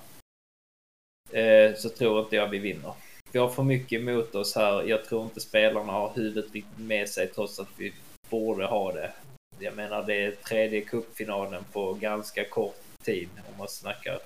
Eh, 1.32 1.76
så 1.76 1.90
tror 1.90 2.20
inte 2.20 2.36
jag 2.36 2.48
vi 2.48 2.60
vinner. 2.60 2.94
Vi 3.32 3.40
har 3.40 3.50
för 3.50 3.64
mycket 3.64 4.02
emot 4.02 4.36
oss 4.36 4.56
här. 4.56 4.84
Jag 4.84 5.06
tror 5.06 5.24
inte 5.24 5.40
spelarna 5.40 5.92
har 5.92 6.12
huvudet 6.16 6.54
riktigt 6.54 6.80
med 6.80 7.10
sig 7.10 7.28
trots 7.28 7.60
att 7.60 7.70
vi 7.78 7.94
borde 8.30 8.66
ha 8.66 8.92
det. 8.92 9.12
Jag 9.60 9.76
menar 9.76 10.04
det 10.04 10.26
är 10.26 10.32
tredje 10.32 10.82
cupfinalen 10.82 11.64
på 11.72 11.94
ganska 11.94 12.46
kort 12.46 12.89
tid 13.04 13.30
om 13.52 13.58
man 13.58 13.68
snackar. 13.68 14.20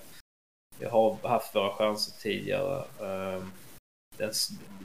Vi 0.80 0.86
har 0.86 1.18
haft 1.24 1.56
våra 1.56 1.74
chanser 1.74 2.22
tidigare. 2.22 2.86
Ehm, 3.02 3.52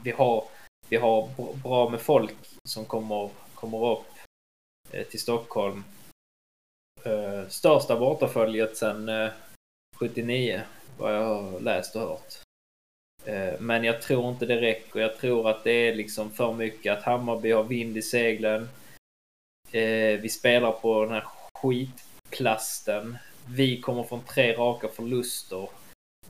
vi 0.04 0.10
har, 0.10 0.44
vi 0.88 0.96
har 0.96 1.28
bra 1.62 1.88
med 1.88 2.00
folk 2.00 2.34
som 2.64 2.84
kommer, 2.84 3.30
kommer 3.54 3.86
upp 3.92 4.06
eh, 4.90 5.06
till 5.06 5.20
Stockholm. 5.20 5.84
Ehm, 7.04 7.50
största 7.50 7.98
bortaföljet 7.98 8.76
sedan 8.76 9.30
79 9.96 10.54
eh, 10.54 10.60
vad 10.98 11.14
jag 11.14 11.24
har 11.24 11.60
läst 11.60 11.96
och 11.96 12.02
hört. 12.02 12.34
Ehm, 13.24 13.66
men 13.66 13.84
jag 13.84 14.02
tror 14.02 14.30
inte 14.30 14.46
det 14.46 14.60
räcker. 14.60 15.00
Jag 15.00 15.18
tror 15.18 15.50
att 15.50 15.64
det 15.64 15.70
är 15.70 15.94
liksom 15.94 16.30
för 16.30 16.52
mycket 16.52 16.98
att 16.98 17.04
Hammarby 17.04 17.52
har 17.52 17.64
vind 17.64 17.96
i 17.96 18.02
seglen. 18.02 18.68
Vi 20.20 20.28
spelar 20.28 20.72
på 20.72 21.04
den 21.04 21.12
här 21.12 21.24
skitplasten. 21.54 23.18
Vi 23.50 23.80
kommer 23.80 24.04
från 24.04 24.24
tre 24.24 24.52
raka 24.52 24.88
förluster. 24.88 25.68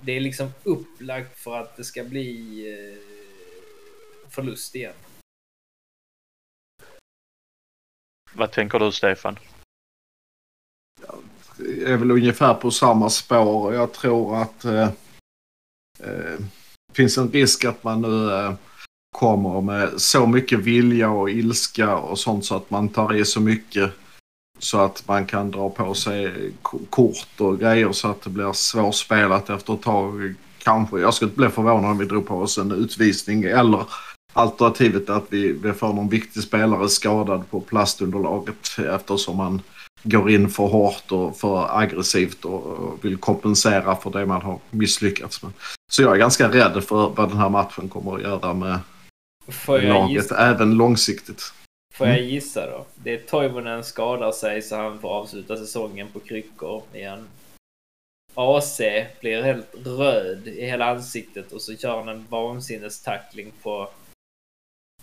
Det 0.00 0.12
är 0.12 0.20
liksom 0.20 0.50
upplagt 0.62 1.38
för 1.38 1.60
att 1.60 1.76
det 1.76 1.84
ska 1.84 2.04
bli 2.04 2.64
eh, 2.72 2.98
förlust 4.30 4.74
igen. 4.74 4.94
Vad 8.32 8.52
tänker 8.52 8.78
du 8.78 8.92
Stefan? 8.92 9.38
är 11.60 11.96
väl 11.96 12.10
ungefär 12.10 12.54
på 12.54 12.70
samma 12.70 13.10
spår. 13.10 13.74
Jag 13.74 13.92
tror 13.92 14.42
att 14.42 14.64
eh, 14.64 14.88
eh, 15.98 16.38
det 16.88 16.94
finns 16.94 17.18
en 17.18 17.32
risk 17.32 17.64
att 17.64 17.84
man 17.84 18.02
nu 18.02 18.32
eh, 18.32 18.54
kommer 19.16 19.60
med 19.60 20.00
så 20.00 20.26
mycket 20.26 20.58
vilja 20.58 21.10
och 21.10 21.30
ilska 21.30 21.96
och 21.96 22.18
sånt 22.18 22.44
så 22.44 22.56
att 22.56 22.70
man 22.70 22.88
tar 22.88 23.14
i 23.14 23.24
så 23.24 23.40
mycket 23.40 23.92
så 24.58 24.78
att 24.78 25.08
man 25.08 25.26
kan 25.26 25.50
dra 25.50 25.70
på 25.70 25.94
sig 25.94 26.52
kort 26.90 27.40
och 27.40 27.60
grejer 27.60 27.92
så 27.92 28.08
att 28.08 28.22
det 28.22 28.30
blir 28.30 28.52
svårspelat 28.52 29.50
efter 29.50 29.74
ett 29.74 29.82
tag. 29.82 30.34
Kanske. 30.58 31.00
Jag 31.00 31.14
skulle 31.14 31.28
inte 31.28 31.38
bli 31.38 31.48
förvånad 31.48 31.90
om 31.90 31.98
vi 31.98 32.04
drog 32.04 32.26
på 32.26 32.34
oss 32.34 32.58
en 32.58 32.72
utvisning 32.72 33.44
eller 33.44 33.84
alternativet 34.32 35.10
att 35.10 35.24
vi, 35.28 35.52
vi 35.52 35.72
får 35.72 35.92
någon 35.92 36.08
viktig 36.08 36.42
spelare 36.42 36.88
skadad 36.88 37.50
på 37.50 37.60
plastunderlaget 37.60 38.78
eftersom 38.94 39.36
man 39.36 39.62
går 40.02 40.30
in 40.30 40.50
för 40.50 40.66
hårt 40.66 41.12
och 41.12 41.36
för 41.36 41.78
aggressivt 41.78 42.44
och, 42.44 43.04
vill 43.04 43.16
kompensera 43.16 43.96
för 43.96 44.10
det 44.10 44.26
man 44.26 44.42
har 44.42 44.58
misslyckats 44.70 45.42
med. 45.42 45.52
Så 45.90 46.02
jag 46.02 46.12
är 46.14 46.18
ganska 46.18 46.48
rädd 46.48 46.84
för 46.84 47.12
vad 47.16 47.28
den 47.28 47.38
här 47.38 47.48
matchen 47.48 47.88
kommer 47.88 48.14
att 48.16 48.22
göra 48.22 48.54
med 48.54 48.78
Får 49.48 49.78
laget, 49.78 50.10
gissa, 50.10 50.36
även 50.36 50.74
långsiktigt. 50.74 51.52
Får 51.98 52.06
jag 52.06 52.20
gissa 52.20 52.70
då? 52.70 52.86
Det 52.94 53.14
är 53.14 53.26
Toivonen 53.26 53.84
skadar 53.84 54.32
sig 54.32 54.62
så 54.62 54.76
han 54.76 55.00
får 55.00 55.08
avsluta 55.08 55.56
säsongen 55.56 56.12
på 56.12 56.20
kryckor 56.20 56.82
igen. 56.92 57.28
AC 58.34 58.80
blir 59.20 59.42
helt 59.42 59.74
röd 59.74 60.48
i 60.48 60.64
hela 60.64 60.86
ansiktet 60.86 61.52
och 61.52 61.62
så 61.62 61.76
kör 61.76 61.96
han 61.96 62.08
en 62.08 62.26
vansinnestackling 62.26 63.52
på... 63.62 63.90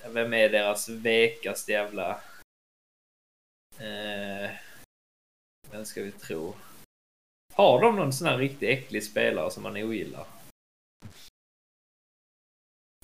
Vem 0.07 0.33
är 0.33 0.49
deras 0.49 0.89
vekaste 0.89 1.71
jävla... 1.71 2.09
Eh, 3.79 4.49
vem 5.71 5.85
ska 5.85 6.03
vi 6.03 6.11
tro? 6.11 6.55
Har 7.53 7.81
de 7.81 7.95
någon 7.95 8.13
sån 8.13 8.27
här 8.27 8.37
riktigt 8.37 8.69
äcklig 8.69 9.03
spelare 9.03 9.51
som 9.51 9.63
man 9.63 9.77
ogillar? 9.77 10.27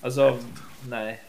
Alltså, 0.02 0.40
nej. 0.90 1.22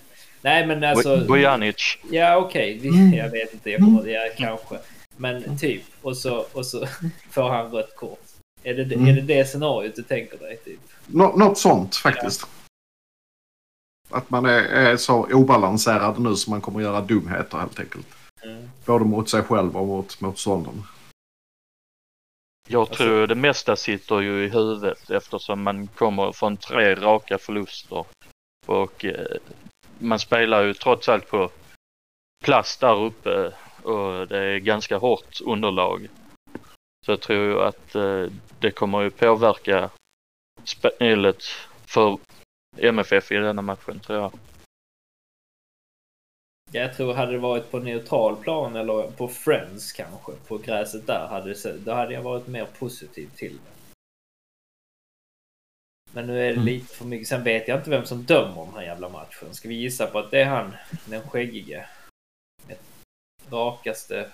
Nej 0.43 0.67
men 0.67 0.85
alltså... 0.85 1.25
Bojanic. 1.27 1.99
Ja 2.11 2.37
okej, 2.37 2.79
Vi- 2.79 3.17
jag 3.17 3.31
vet 3.31 3.55
inte, 3.55 3.71
jag 3.71 3.81
kommer, 3.81 4.07
ja, 4.07 4.21
kanske. 4.37 4.79
Men 5.17 5.59
typ, 5.59 5.83
och 6.03 6.17
så, 6.17 6.47
och 6.53 6.67
så 6.67 6.87
får 7.31 7.49
han 7.51 7.71
rött 7.71 7.97
kort. 7.97 8.19
Är 8.63 8.75
det, 8.75 8.95
Mm. 8.95 9.07
är 9.07 9.13
det 9.13 9.21
det 9.21 9.45
scenariot 9.45 9.97
du 9.97 10.03
tänker 10.03 10.39
dig? 10.39 10.57
Typ? 10.57 10.81
Nå, 11.07 11.37
något 11.37 11.59
sånt 11.59 11.97
faktiskt. 11.97 12.47
Att 14.11 14.31
man 14.31 14.47
är, 14.47 14.63
är 14.63 14.97
så 14.97 15.27
obalanserad 15.33 16.19
nu 16.19 16.37
så 16.37 16.51
man 16.51 16.61
kommer 16.61 16.81
göra 16.81 17.01
dumheter 17.01 17.59
helt 17.59 17.81
enkelt. 17.81 18.07
Mm. 18.43 18.71
Både 18.85 19.05
mot 19.05 19.29
sig 19.31 19.43
själv 19.43 19.77
och 19.77 19.87
mot 19.87 20.21
motståndaren. 20.21 20.83
Jag 22.69 22.81
Alltså- 22.81 22.95
tror 22.95 23.27
det 23.27 23.35
mesta 23.35 23.77
sitter 23.77 24.21
ju 24.21 24.45
i 24.45 24.49
huvudet 24.49 25.11
eftersom 25.11 25.63
man 25.63 25.87
kommer 25.87 26.33
från 26.33 26.57
tre 26.57 26.95
raka 26.95 27.39
förluster. 27.39 28.05
Och 28.67 29.05
eh, 29.05 29.37
man 30.03 30.19
spelar 30.19 30.63
ju 30.63 30.75
trots 30.75 31.09
allt 31.09 31.29
på 31.29 31.51
plast 32.45 32.81
där 32.81 33.05
uppe 33.05 33.53
och 33.83 34.29
det 34.29 34.39
är 34.39 34.59
ganska 34.59 34.97
hårt 34.97 35.41
underlag. 35.41 36.09
Så 37.07 37.13
jag 37.13 37.21
tror 37.21 37.45
ju 37.45 37.61
att 37.61 37.95
eh, 37.95 38.27
det 38.61 38.71
kommer 38.71 39.03
ju 39.03 39.11
påverka 39.11 39.91
spelet 40.65 41.45
för 41.87 42.19
MFF 42.77 43.33
i 43.33 43.35
denna 43.35 43.63
matchen 43.63 44.01
tror 44.01 44.19
jag. 44.19 44.33
Jag 46.75 46.97
tror 46.97 47.15
hade 47.15 47.33
det 47.33 47.39
varit 47.39 47.71
på 47.71 47.79
neutral 47.79 48.37
plan 48.37 48.77
eller 48.77 49.11
på 49.11 49.29
Friends 49.29 49.93
kanske, 49.93 50.33
på 50.49 50.59
gräset 50.59 51.07
där, 51.07 51.27
hade 51.27 51.55
det, 51.55 51.79
då 51.79 51.93
hade 51.93 52.15
jag 52.15 52.23
varit 52.23 52.47
mer 52.47 52.67
positiv 52.79 53.31
till 53.37 53.53
det. 53.53 53.82
Men 56.15 56.27
nu 56.27 56.41
är 56.41 56.47
det 56.47 56.53
Mm. 56.53 56.65
lite 56.65 56.95
för 56.97 57.05
mycket. 57.05 57.29
Sen 57.29 57.43
vet 57.45 57.69
jag 57.69 57.79
inte 57.79 57.91
vem 57.91 58.05
som 58.05 58.23
dömer 58.23 58.65
den 58.65 58.75
här 58.75 58.83
jävla 58.83 59.09
matchen. 59.09 59.55
Ska 59.55 59.69
vi 59.69 59.75
gissa 59.75 60.07
på 60.07 60.19
att 60.19 60.31
det 60.31 60.41
är 60.41 60.45
han, 60.47 60.77
den 61.05 61.29
skäggige? 61.29 61.89
Rakaste 63.51 64.31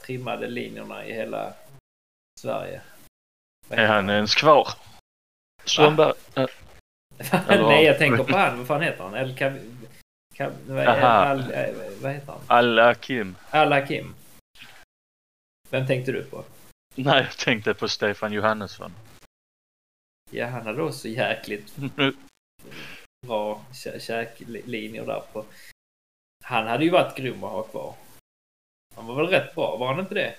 trimmade 0.00 0.46
linjerna 0.46 1.06
i 1.06 1.12
hela 1.12 1.54
Sverige. 2.40 2.80
Är 3.68 3.86
han 3.86 4.10
ens 4.10 4.34
kvar? 4.34 4.68
Strömberg? 5.64 6.12
Nej, 7.48 7.84
jag 7.84 7.98
tänker 7.98 8.24
på 8.24 8.36
han. 8.36 8.58
Vad 8.58 8.66
fan 8.66 8.82
heter 8.82 9.04
han? 9.04 9.14
El 9.14 9.36
Kav... 9.36 9.58
Kav... 10.34 10.52
Al... 10.78 11.52
eh, 11.52 11.74
vad 12.02 12.12
heter 12.12 12.32
han? 12.32 12.40
Al-Hakim? 12.46 13.36
Al 13.50 13.72
Hakim. 13.72 14.14
Vem 15.70 15.86
tänkte 15.86 16.12
du 16.12 16.24
på? 16.24 16.44
Nej, 16.94 17.22
jag 17.22 17.36
tänkte 17.38 17.74
på 17.74 17.88
Stefan 17.88 18.32
Johannesson. 18.32 18.92
Ja, 20.32 20.46
han 20.46 20.66
hade 20.66 20.82
också 20.82 21.08
jäkligt 21.08 21.76
bra 23.26 23.64
kä- 23.72 23.98
käklinjer 23.98 25.06
där 25.06 25.22
på. 25.32 25.44
Han 26.44 26.66
hade 26.66 26.84
ju 26.84 26.90
varit 26.90 27.16
grym 27.16 27.44
att 27.44 27.50
ha 27.50 27.62
kvar. 27.62 27.94
Han 28.94 29.06
var 29.06 29.14
väl 29.14 29.26
rätt 29.26 29.54
bra, 29.54 29.76
var 29.76 29.86
han 29.86 30.00
inte 30.00 30.14
det? 30.14 30.34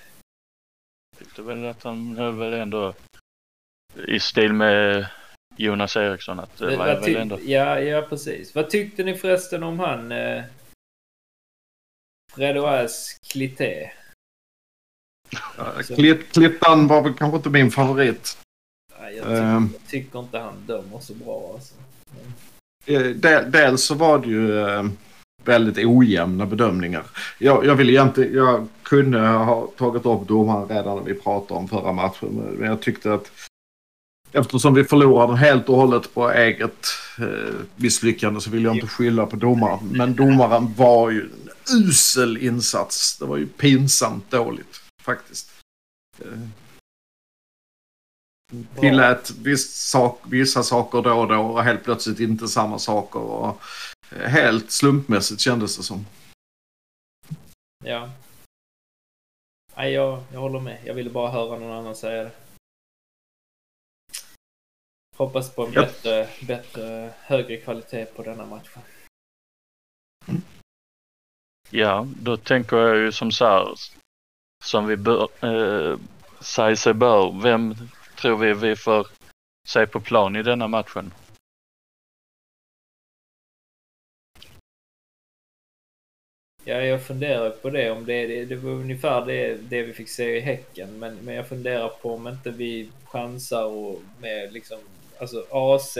tyckte 1.18 1.42
väl 1.42 1.64
att 1.64 1.82
han 1.82 2.18
är 2.18 2.30
väl 2.30 2.52
ändå 2.52 2.94
i 4.08 4.20
stil 4.20 4.52
med 4.52 5.06
Jonas 5.56 5.96
Eriksson 5.96 6.40
att 6.40 6.56
det 6.56 6.76
var 6.76 7.00
väl 7.00 7.16
ändå... 7.16 7.38
ja, 7.42 7.80
ja, 7.80 8.02
precis. 8.02 8.54
Vad 8.54 8.70
tyckte 8.70 9.04
ni 9.04 9.14
förresten 9.14 9.62
om 9.62 9.78
han? 9.78 10.12
Eh... 10.12 10.44
Fredoas 12.32 13.18
Clité? 13.32 13.90
Klitt, 15.94 16.32
Klittan 16.32 16.88
var 16.88 17.02
väl 17.02 17.14
kanske 17.14 17.36
inte 17.36 17.50
min 17.50 17.70
favorit. 17.70 18.38
Nej, 19.04 19.16
jag, 19.16 19.24
tycker, 19.24 19.42
Ehm. 19.42 19.68
jag 19.72 19.90
tycker 19.90 20.18
inte 20.18 20.38
han 20.38 20.54
dömer 20.66 20.98
så 21.00 21.14
bra 21.14 21.50
alltså. 21.54 21.74
Eh, 22.86 23.00
del- 23.02 23.50
Dels 23.50 23.84
så 23.84 23.94
var 23.94 24.18
det 24.18 24.26
ju 24.28 24.60
eh, 24.60 24.84
väldigt 25.44 25.86
ojämna 25.86 26.46
bedömningar. 26.46 27.02
Jag, 27.38 27.64
jag 27.66 27.74
vill 27.74 27.90
egentligen, 27.90 28.34
jag 28.34 28.68
kunde 28.82 29.20
ha 29.20 29.66
tagit 29.76 30.06
upp 30.06 30.28
domaren 30.28 30.68
redan 30.68 30.96
när 30.96 31.04
vi 31.04 31.14
pratade 31.14 31.60
om 31.60 31.68
förra 31.68 31.92
matchen. 31.92 32.28
Men 32.58 32.68
jag 32.68 32.80
tyckte 32.82 33.14
att 33.14 33.30
eftersom 34.32 34.74
vi 34.74 34.84
förlorade 34.84 35.36
helt 35.36 35.68
och 35.68 35.76
hållet 35.76 36.14
på 36.14 36.30
eget 36.30 36.86
eh, 37.18 37.54
misslyckande 37.76 38.40
så 38.40 38.50
vill 38.50 38.64
jag 38.64 38.74
inte 38.74 38.86
skylla 38.86 39.26
på 39.26 39.36
domaren. 39.36 39.78
Men 39.92 40.14
domaren 40.14 40.74
var 40.76 41.10
ju 41.10 41.20
en 41.20 41.48
usel 41.88 42.36
insats. 42.36 43.18
Det 43.18 43.24
var 43.24 43.36
ju 43.36 43.46
pinsamt 43.46 44.30
dåligt 44.30 44.80
faktiskt. 45.02 45.50
Tillät 48.80 49.30
viss 49.30 49.74
sak, 49.74 50.20
vissa 50.30 50.62
saker 50.62 51.02
då 51.02 51.20
och 51.20 51.28
då 51.28 51.40
och 51.40 51.62
helt 51.62 51.84
plötsligt 51.84 52.20
inte 52.20 52.48
samma 52.48 52.78
saker. 52.78 53.20
Och 53.20 53.62
eh, 54.12 54.28
helt 54.28 54.70
slumpmässigt 54.70 55.40
kändes 55.40 55.76
det 55.76 55.82
som. 55.82 56.06
Ja. 57.84 58.10
Nej, 59.76 59.92
jag, 59.92 60.22
jag 60.32 60.40
håller 60.40 60.60
med. 60.60 60.78
Jag 60.84 60.94
ville 60.94 61.10
bara 61.10 61.30
höra 61.30 61.58
någon 61.58 61.72
annan 61.72 61.96
säga 61.96 62.22
det. 62.24 62.30
Hoppas 65.16 65.54
på 65.54 65.66
en 65.66 65.72
Ja. 65.72 65.80
bättre, 65.80 66.28
bättre, 66.46 67.12
högre 67.20 67.56
kvalitet 67.56 68.04
på 68.06 68.22
denna 68.22 68.46
matchen. 68.46 68.82
Ja, 71.70 72.06
då 72.22 72.36
tänker 72.36 72.76
jag 72.76 72.96
ju 72.96 73.12
som 73.12 73.32
så 73.32 73.44
här, 73.44 73.74
som 74.64 74.86
vi 74.86 74.96
bör, 74.96 75.28
eh, 75.44 75.98
säger 76.40 76.76
sig 76.76 76.94
bör. 76.94 77.40
Vem 77.42 77.74
tror 78.24 78.36
vi 78.36 78.54
vi 78.54 78.76
får 78.76 79.06
se 79.68 79.86
på 79.86 80.00
plan 80.00 80.36
i 80.36 80.42
denna 80.42 80.68
matchen? 80.68 81.14
Ja, 86.64 86.74
jag 86.74 87.06
funderar 87.06 87.50
på 87.50 87.70
det. 87.70 87.90
Om 87.90 88.04
det, 88.04 88.26
det, 88.26 88.44
det 88.44 88.56
var 88.56 88.70
ungefär 88.70 89.26
det, 89.26 89.54
det 89.54 89.82
vi 89.82 89.92
fick 89.92 90.08
se 90.08 90.36
i 90.36 90.40
Häcken. 90.40 90.98
Men, 90.98 91.16
men 91.16 91.34
jag 91.34 91.48
funderar 91.48 91.88
på 91.88 92.14
om 92.14 92.28
inte 92.28 92.50
vi 92.50 92.90
chansar 93.04 93.64
och 93.64 94.02
med 94.20 94.52
liksom, 94.52 94.78
alltså 95.20 95.46
AC. 95.50 95.98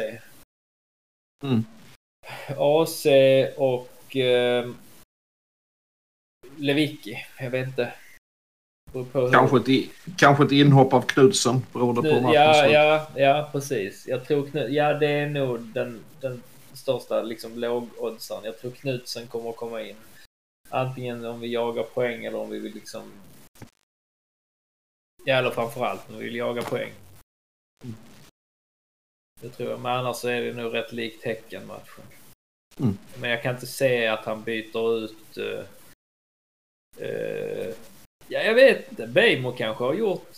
Mm. 1.42 1.64
AC 2.56 3.06
och 3.56 4.16
eh, 4.16 4.70
Lewicki. 6.56 7.24
Jag 7.38 7.50
vet 7.50 7.68
inte. 7.68 7.92
På 8.94 9.30
Kanske 9.32 9.56
ett, 9.56 9.90
kanske 10.16 10.44
ett 10.44 10.52
inhopp 10.52 10.92
av 10.92 11.02
Knudsen 11.02 11.66
beroende 11.72 12.02
på 12.02 12.08
Nu, 12.08 12.20
matchens 12.20 12.34
ja, 12.36 12.66
ja, 12.66 13.08
ja, 13.14 13.48
precis. 13.52 14.06
Jag 14.06 14.26
tror 14.26 14.46
Knut, 14.46 14.72
ja, 14.72 14.94
det 14.94 15.06
är 15.06 15.28
nog 15.28 15.60
den, 15.60 16.04
den 16.20 16.42
största 16.72 17.22
liksom, 17.22 17.58
lågoddsaren. 17.58 18.44
Jag 18.44 18.58
tror 18.58 18.70
Knutsen 18.70 19.26
kommer 19.26 19.50
att 19.50 19.56
komma 19.56 19.82
in. 19.82 19.96
Antingen 20.68 21.24
om 21.24 21.40
vi 21.40 21.52
jagar 21.52 21.82
poäng 21.82 22.24
eller 22.24 22.38
om 22.38 22.50
vi 22.50 22.58
vill 22.58 22.74
liksom... 22.74 23.12
Ja, 25.24 25.36
eller 25.36 25.50
framförallt 25.50 26.10
om 26.10 26.18
vi 26.18 26.24
vill 26.24 26.36
jaga 26.36 26.62
poäng. 26.62 26.92
Det 29.40 29.48
tror 29.48 29.70
jag. 29.70 29.80
Men 29.80 29.92
annars 29.92 30.16
så 30.16 30.28
är 30.28 30.40
det 30.40 30.52
nog 30.52 30.74
rätt 30.74 30.92
likt 30.92 31.24
Häcken-matchen. 31.24 32.04
Mm. 32.78 32.98
Men 33.20 33.30
jag 33.30 33.42
kan 33.42 33.54
inte 33.54 33.66
se 33.66 34.06
att 34.06 34.24
han 34.24 34.42
byter 34.42 34.98
ut... 34.98 35.36
eh, 35.36 35.64
eh, 37.08 37.74
ja, 38.28 38.40
jag 38.40 38.54
vet 38.54 38.90
inte. 38.90 39.06
Bejmo 39.06 39.52
kanske 39.52 39.84
har 39.84 39.94
gjort 39.94 40.32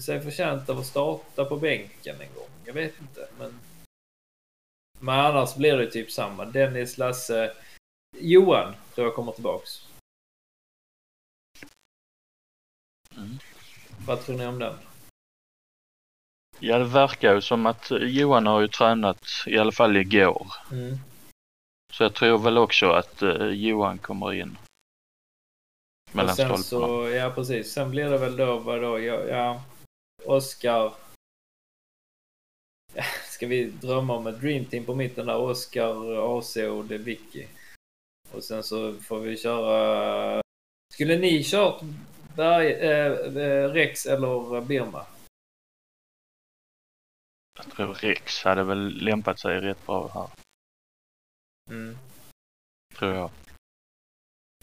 sig 0.00 0.20
förtjänt 0.20 0.68
av 0.68 0.78
att 0.78 0.86
starta 0.86 1.44
på 1.44 1.56
bänken 1.56 2.20
en 2.20 2.34
gång. 2.34 2.48
Jag 2.64 2.74
vet 2.74 3.00
inte, 3.00 3.28
men... 3.38 3.60
Men 5.00 5.20
annars 5.20 5.56
blir 5.56 5.76
det 5.76 5.90
typ 5.90 6.10
samma. 6.10 6.44
Dennis, 6.44 6.98
Lasse... 6.98 7.52
Johan 8.16 8.74
tror 8.94 9.06
jag 9.06 9.14
kommer 9.14 9.32
tillbaks. 9.32 9.88
Mm. 13.16 13.38
Vad 14.06 14.20
tror 14.20 14.38
ni 14.38 14.46
om 14.46 14.58
den? 14.58 14.76
Ja, 16.58 16.78
det 16.78 16.84
verkar 16.84 17.34
ju 17.34 17.40
som 17.40 17.66
att 17.66 17.90
Johan 17.90 18.46
har 18.46 18.60
ju 18.60 18.68
tränat 18.68 19.26
i 19.46 19.58
alla 19.58 19.72
fall 19.72 19.96
igår. 19.96 20.52
Mm. 20.72 20.98
Så 21.92 22.02
jag 22.02 22.14
tror 22.14 22.38
väl 22.38 22.58
också 22.58 22.90
att 22.90 23.22
eh, 23.22 23.46
Johan 23.46 23.98
kommer 23.98 24.32
in. 24.32 24.58
Mellan 26.14 26.30
Och 26.30 26.36
sen 26.36 26.58
stolparna. 26.58 26.86
så, 26.86 27.08
ja 27.08 27.32
precis. 27.34 27.72
Sen 27.72 27.90
blir 27.90 28.10
det 28.10 28.18
väl 28.18 28.36
då, 28.36 28.58
vadå, 28.58 28.98
ja, 28.98 29.24
ja 29.24 29.62
Oskar. 30.24 30.94
Ja, 32.94 33.04
Ska 33.30 33.46
vi 33.46 33.64
drömma 33.64 34.16
om 34.16 34.26
ett 34.26 34.40
dream 34.40 34.64
team 34.64 34.84
på 34.84 34.94
mitten 34.94 35.26
där? 35.26 35.36
Oskar, 35.36 36.36
AC 36.38 36.56
och 36.56 36.84
det 36.84 36.98
Vicky. 36.98 37.46
Och 38.32 38.44
sen 38.44 38.62
så 38.62 38.94
får 38.94 39.20
vi 39.20 39.36
köra... 39.36 40.42
Skulle 40.94 41.18
ni 41.18 41.44
kört 41.44 41.82
Berg, 42.36 42.72
eh, 42.72 43.70
Rex 43.72 44.06
eller 44.06 44.60
Birma? 44.60 45.06
Jag 47.58 47.70
tror 47.70 47.94
Rex 47.94 48.44
hade 48.44 48.64
väl 48.64 49.04
lämpat 49.04 49.38
sig 49.40 49.60
rätt 49.60 49.86
bra 49.86 50.08
här. 50.14 50.28
Mm. 51.70 51.98
Tror 52.94 53.14
jag. 53.14 53.30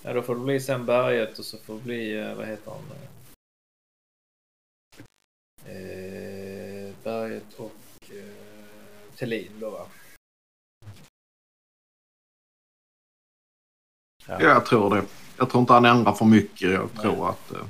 Ja, 0.04 0.14
då 0.14 0.22
får 0.22 0.36
det 0.36 0.42
bli 0.42 0.60
sen 0.60 0.86
Berget 0.86 1.40
och 1.40 1.46
så 1.46 1.58
får 1.58 1.76
det 1.76 1.82
bli, 1.82 2.20
eh, 2.20 2.36
vad 2.36 2.48
heter 2.48 2.72
han? 2.72 2.82
Eh, 5.66 6.96
Berget 7.04 7.54
och 7.58 7.76
eh, 8.10 9.16
Thelin 9.16 9.60
då 9.60 9.70
va? 9.70 9.86
Ja, 14.28 14.42
jag 14.42 14.66
tror 14.66 14.96
det. 14.96 15.06
Jag 15.38 15.50
tror 15.50 15.62
inte 15.62 15.74
han 15.74 15.86
ändrar 15.86 16.14
för 16.14 16.26
mycket. 16.26 16.72
Jag 16.72 16.94
tror 17.02 17.30
att... 17.30 17.52
eh, 17.52 17.66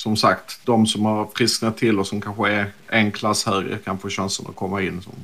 som 0.00 0.16
sagt, 0.16 0.66
de 0.66 0.86
som 0.86 1.04
har 1.04 1.26
frisknat 1.26 1.76
till 1.76 1.98
och 1.98 2.06
som 2.06 2.20
kanske 2.20 2.50
är 2.50 2.72
en 2.86 3.12
klass 3.12 3.46
högre 3.46 3.78
kan 3.78 3.98
få 3.98 4.08
chansen 4.08 4.46
att 4.48 4.56
komma 4.56 4.82
in 4.82 5.02
som, 5.02 5.14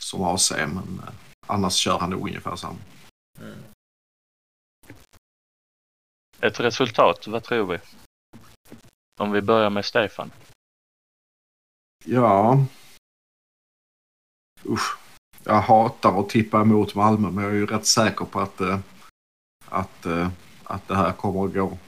som 0.00 0.22
AC. 0.22 0.52
Men 0.58 1.00
eh, 1.02 1.14
annars 1.46 1.74
kör 1.74 1.98
han 1.98 2.10
nog 2.10 2.28
ungefär 2.28 2.56
samma. 2.56 2.76
Ett 6.44 6.60
resultat, 6.60 7.26
vad 7.26 7.42
tror 7.42 7.66
vi? 7.66 7.78
Om 9.20 9.32
vi 9.32 9.42
börjar 9.42 9.70
med 9.70 9.84
Stefan. 9.84 10.30
Ja. 12.04 12.58
Usch. 14.64 14.96
Jag 15.44 15.60
hatar 15.60 16.20
att 16.20 16.28
tippa 16.28 16.60
emot 16.60 16.94
Malmö 16.94 17.30
men 17.30 17.44
jag 17.44 17.52
är 17.52 17.56
ju 17.56 17.66
rätt 17.66 17.86
säker 17.86 18.24
på 18.24 18.40
att, 18.40 18.60
eh, 18.60 18.78
att, 19.68 20.06
eh, 20.06 20.28
att 20.64 20.88
det 20.88 20.96
här 20.96 21.12
kommer 21.12 21.44
att 21.44 21.54
gå. 21.54 21.78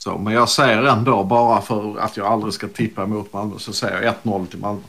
Så, 0.00 0.18
men 0.18 0.32
jag 0.32 0.48
säger 0.48 0.82
ändå 0.82 1.24
bara 1.24 1.62
för 1.62 1.98
att 1.98 2.16
jag 2.16 2.26
aldrig 2.26 2.54
ska 2.54 2.68
tippa 2.68 3.02
emot 3.02 3.32
Malmö 3.32 3.58
så 3.58 3.72
säger 3.72 4.02
jag 4.02 4.14
1-0 4.14 4.46
till 4.46 4.58
Malmö. 4.58 4.82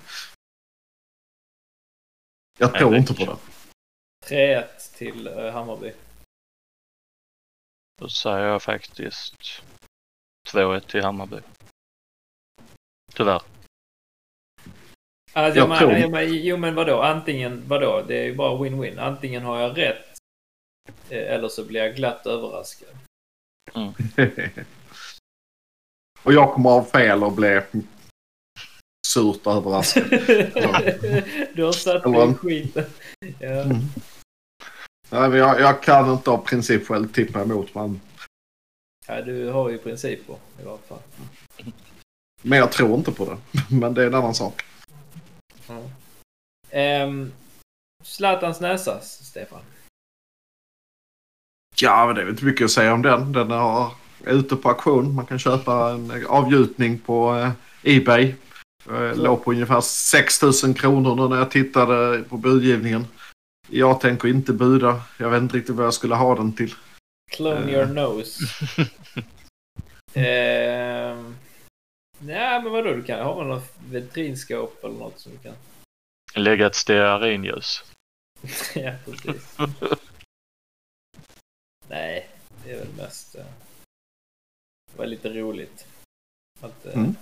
Jag 2.57 2.73
tror 2.73 2.95
inte 2.95 3.13
på 3.13 3.25
det. 3.25 3.37
3-1 4.25 4.97
till 4.97 5.27
eh, 5.27 5.53
Hammarby. 5.53 5.93
Då 8.01 8.09
säger 8.09 8.45
jag 8.45 8.61
faktiskt 8.63 9.61
2-1 10.49 10.79
till 10.79 11.03
Hammarby. 11.03 11.37
Tyvärr. 13.13 13.41
Alltså, 15.33 15.59
Jag 15.59 15.69
jag 15.69 15.77
tror- 15.77 16.09
men, 16.09 16.33
jo 16.33 16.57
men 16.57 16.75
vadå, 16.75 17.01
antingen, 17.01 17.63
vadå, 17.67 18.03
det 18.07 18.17
är 18.17 18.23
ju 18.23 18.35
bara 18.35 18.57
win-win. 18.57 18.99
Antingen 18.99 19.43
har 19.43 19.59
jag 19.59 19.77
rätt 19.77 20.17
eh, 21.09 21.33
eller 21.33 21.47
så 21.47 21.65
blir 21.65 21.83
jag 21.83 21.95
glatt 21.95 22.25
överraskad. 22.25 22.89
och 26.23 26.33
jag 26.33 26.53
kommer 26.53 26.69
ha 26.69 26.83
fel 26.85 27.23
och 27.23 27.31
bli 27.31 27.61
surt 29.07 29.47
överraskad. 29.47 30.09
du 31.55 31.63
har 31.63 31.71
satt 31.71 32.05
mig 32.05 32.31
i 32.31 32.33
skiten. 32.33 32.85
Ja. 33.39 33.61
Mm. 33.61 33.77
Nej, 35.11 35.29
men 35.29 35.39
jag, 35.39 35.59
jag 35.59 35.83
kan 35.83 36.11
inte 36.11 36.31
av 36.31 36.37
princip 36.37 36.87
själv 36.87 37.11
tippa 37.11 37.41
emot 37.41 37.75
Malmö. 37.75 37.97
ja, 39.07 39.21
du 39.21 39.49
har 39.49 39.69
ju 39.69 39.77
principer 39.77 40.35
i 40.61 40.63
varje 40.63 40.77
fall. 40.77 40.99
Men 42.41 42.59
jag 42.59 42.71
tror 42.71 42.95
inte 42.95 43.11
på 43.11 43.25
det. 43.25 43.37
Men 43.75 43.93
det 43.93 44.03
är 44.03 44.07
en 44.07 44.15
annan 44.15 44.35
sak. 44.35 44.61
Ja. 45.67 45.81
Ehm, 46.69 47.31
Zlatans 48.03 48.61
näsa, 48.61 48.99
Stefan. 49.01 49.61
Ja, 51.81 52.05
men 52.05 52.15
det 52.15 52.21
är 52.21 52.29
inte 52.29 52.45
mycket 52.45 52.65
att 52.65 52.71
säga 52.71 52.93
om 52.93 53.01
den. 53.01 53.31
Den 53.31 53.51
är 53.51 53.91
ute 54.25 54.55
på 54.55 54.69
auktion. 54.69 55.15
Man 55.15 55.25
kan 55.25 55.39
köpa 55.39 55.91
en 55.91 56.25
avgjutning 56.27 56.99
på 56.99 57.35
eh, 57.35 57.51
Ebay. 57.95 58.35
Eh, 58.89 59.15
låg 59.15 59.43
på 59.43 59.51
ungefär 59.51 59.81
6 59.81 60.41
000 60.41 60.53
kronor 60.73 61.29
när 61.29 61.37
jag 61.37 61.51
tittade 61.51 62.23
på 62.23 62.37
budgivningen. 62.37 63.07
Jag 63.71 64.01
tänker 64.01 64.27
inte 64.27 64.53
buda. 64.53 65.03
Jag 65.19 65.29
vet 65.29 65.41
inte 65.41 65.57
riktigt 65.57 65.75
vad 65.75 65.85
jag 65.85 65.93
skulle 65.93 66.15
ha 66.15 66.35
den 66.35 66.53
till. 66.55 66.75
Clone 67.31 67.61
Eh. 67.61 67.69
your 67.69 67.85
nose. 67.85 68.43
Ehm, 70.13 71.35
nej, 72.19 72.61
men 72.63 72.71
vadå? 72.71 72.93
Du 72.93 73.03
kan 73.03 73.19
ha 73.25 73.43
något 73.43 73.73
vitrinskåp 73.89 74.83
eller 74.83 74.95
något 74.95 75.19
som 75.19 75.31
du 75.31 75.37
kan... 75.37 75.53
Lägga 76.35 76.67
ett 76.67 76.75
stearinljus. 76.75 77.83
ja, 78.75 78.93
precis. 79.05 79.57
nej, 81.87 82.29
det 82.63 82.71
är 82.71 82.77
väl 82.77 82.93
mest... 82.97 83.35
eh, 83.35 83.45
det 84.91 84.97
var 84.97 85.05
lite 85.05 85.29
roligt. 85.29 85.87
Att, 86.61 86.85
eh, 86.85 86.93
Mm. 86.97 87.15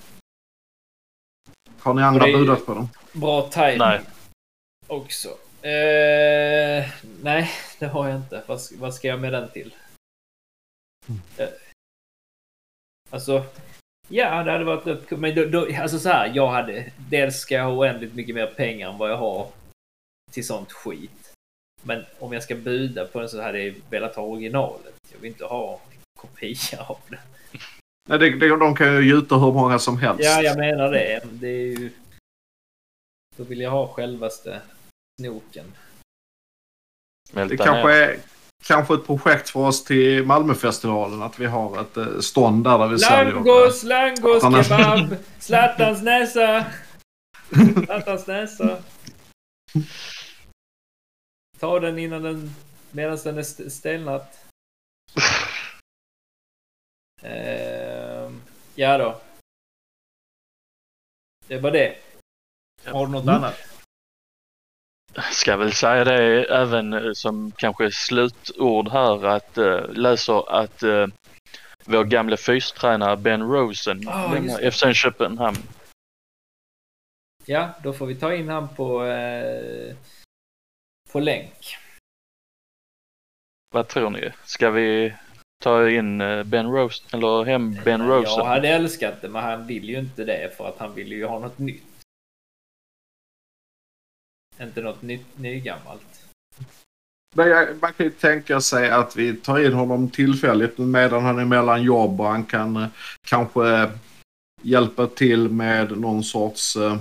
Har 1.79 1.93
ni 1.93 2.01
andra 2.01 2.25
budat 2.25 2.65
på 2.65 2.73
den? 2.73 2.89
Bra 3.13 3.49
timing 3.49 3.77
Nej. 3.77 4.01
också. 4.87 5.37
Eh, 5.62 6.89
nej, 7.24 7.49
det 7.80 7.86
har 7.88 8.07
jag 8.10 8.18
inte. 8.18 8.43
Vad, 8.47 8.62
ska- 8.62 8.76
vad 8.80 8.93
ska 8.93 9.07
jag 9.07 9.20
med 9.22 9.34
den 9.34 9.49
till? 9.49 9.76
Eh, 11.38 11.47
alltså, 13.10 13.45
ja, 14.07 14.43
det 14.43 14.51
hade 14.51 14.64
varit. 14.66 15.12
Men 15.12 15.36
då, 15.36 15.45
då, 15.45 15.68
alltså 15.82 15.99
så 15.99 16.10
här, 16.10 16.32
jag 16.36 16.47
hade... 16.47 16.91
Dels 17.10 17.36
ska 17.39 17.55
jag 17.55 17.64
ha 17.64 17.72
oändligt 17.74 18.14
mycket 18.16 18.36
mer 18.36 18.47
pengar 18.47 18.89
än 18.91 18.97
vad 18.97 19.10
jag 19.12 19.18
har 19.18 19.47
till 20.32 20.47
sånt 20.47 20.72
skit. 20.72 21.34
Men 21.84 22.05
om 22.20 22.34
jag 22.34 22.43
ska 22.43 22.55
buda 22.55 23.05
på 23.05 23.20
den 23.20 23.30
så 23.30 23.41
hade 23.41 23.64
jag 23.64 23.76
velat 23.89 24.16
ha 24.16 24.24
originalet. 24.24 24.93
Jag 25.12 25.20
vill 25.20 25.32
inte 25.32 25.45
ha 25.45 25.82
kopia 26.18 26.80
av 26.88 26.99
det. 27.10 27.20
Nej, 28.10 28.20
det, 28.20 28.30
det, 28.39 28.47
de 28.47 28.76
kan 28.76 28.93
ju 28.95 29.01
gjuta 29.10 29.36
hur 29.38 29.51
många 29.53 29.80
som 29.80 29.97
helst. 29.97 30.24
Ja, 30.24 30.41
jag 30.41 30.57
menar 30.57 30.91
det. 30.91 31.22
Det 31.32 31.47
är 31.47 31.80
ju... 31.80 31.91
Då 33.36 33.43
vill 33.43 33.60
jag 33.62 33.72
ha 33.72 33.88
självaste 33.88 34.62
snoken. 35.20 35.74
Det 37.32 37.57
kanske 37.57 37.88
ner. 37.88 37.89
är 37.89 38.20
kanske 38.63 38.93
ett 38.93 39.05
projekt 39.05 39.49
för 39.49 39.59
oss 39.59 39.84
till 39.84 40.26
Malmöfestivalen 40.26 41.22
att 41.22 41.39
vi 41.39 41.45
har 41.45 41.82
ett 41.82 41.97
eh, 41.97 42.20
stånd 42.20 42.63
där, 42.63 42.78
där 42.78 42.88
vi 42.88 42.99
säljer. 42.99 43.34
Langos, 43.34 43.84
langos, 43.84 44.67
kebab, 44.67 45.15
Zlatans 45.39 46.01
näsa. 46.01 46.65
Zlatans 47.86 48.28
näsa. 48.28 48.84
Ta 51.59 51.80
den 51.80 51.99
innan 51.99 52.22
den, 52.24 52.55
medan 52.91 53.17
den 53.24 53.38
är 53.38 53.41
st- 53.41 53.70
stelnat. 53.70 54.45
Ehm, 57.22 58.41
ja 58.76 58.97
då. 58.97 59.22
Det 61.47 61.59
var 61.59 61.72
det. 61.72 61.97
Har 62.86 63.05
du 63.05 63.11
något 63.11 63.24
Mm. 63.24 63.36
annat? 63.36 63.55
Ska 65.32 65.57
väl 65.57 65.74
säga 65.74 66.03
det 66.03 66.43
även 66.43 66.93
eh, 66.93 67.14
som 67.14 67.51
kanske 67.51 67.91
slutord 67.91 68.89
här 68.89 69.26
att 69.26 69.57
uh, 69.57 69.89
läser 69.89 70.62
att 70.62 70.84
uh, 70.84 71.07
vår 71.86 72.03
gamle 72.03 72.38
fystränare 72.38 73.18
Ben 73.18 73.41
Rosen 73.41 73.97
just 73.97 74.34
lämnar. 74.34 74.72
FC 74.72 74.84
Köpenhamn. 74.93 75.57
Ja, 77.45 77.70
då 77.84 77.93
får 77.93 78.05
vi 78.05 78.16
ta 78.16 78.34
in 78.34 78.49
han 78.49 78.76
på, 78.76 79.05
eh, 79.05 79.95
på 81.12 81.20
länk. 81.20 81.78
Vad 83.74 83.88
tror 83.88 84.10
ni? 84.10 84.32
Ska 84.45 84.70
vi 84.70 85.14
ta 85.64 85.89
in 85.89 86.18
Ben 86.45 86.72
Rosen 86.72 87.07
eller 87.14 87.43
hem 87.43 87.76
Ben 87.86 88.07
Rosen? 88.07 88.38
Jag 88.38 88.45
hade 88.45 88.70
älskat 88.70 89.22
det, 89.22 89.30
men 89.30 89.43
han 89.43 89.68
vill 89.68 89.89
ju 89.89 89.99
inte 89.99 90.24
det 90.26 90.57
för 90.57 90.68
att 90.68 90.78
han 90.78 90.95
vill 90.95 91.12
ju 91.12 91.26
ha 91.26 91.39
något 91.39 91.60
nytt. 91.60 91.88
Inte 94.62 94.82
något 94.82 95.01
nytt, 95.01 95.26
nygammalt. 95.38 96.01
Men 97.36 97.47
jag- 97.49 97.68
Man 97.82 97.93
kan 97.93 98.05
ju 98.05 98.10
tänka 98.12 98.62
sig 98.62 98.89
att 98.89 99.16
vi 99.16 99.34
tar 99.36 99.60
in 99.66 99.74
honom 99.74 100.10
tillfälligt 100.10 100.78
medan 100.78 101.24
han 101.24 101.39
är 101.39 101.45
mellan 101.45 101.84
jobb 101.84 102.22
och 102.22 102.28
han 102.28 102.45
kan 102.45 102.76
eh, 102.76 102.88
kanske 103.28 103.91
hjälpa 104.62 105.07
till 105.07 105.49
med 105.49 105.97
någon 105.97 106.24
sorts 106.24 106.76
eh, 106.76 106.97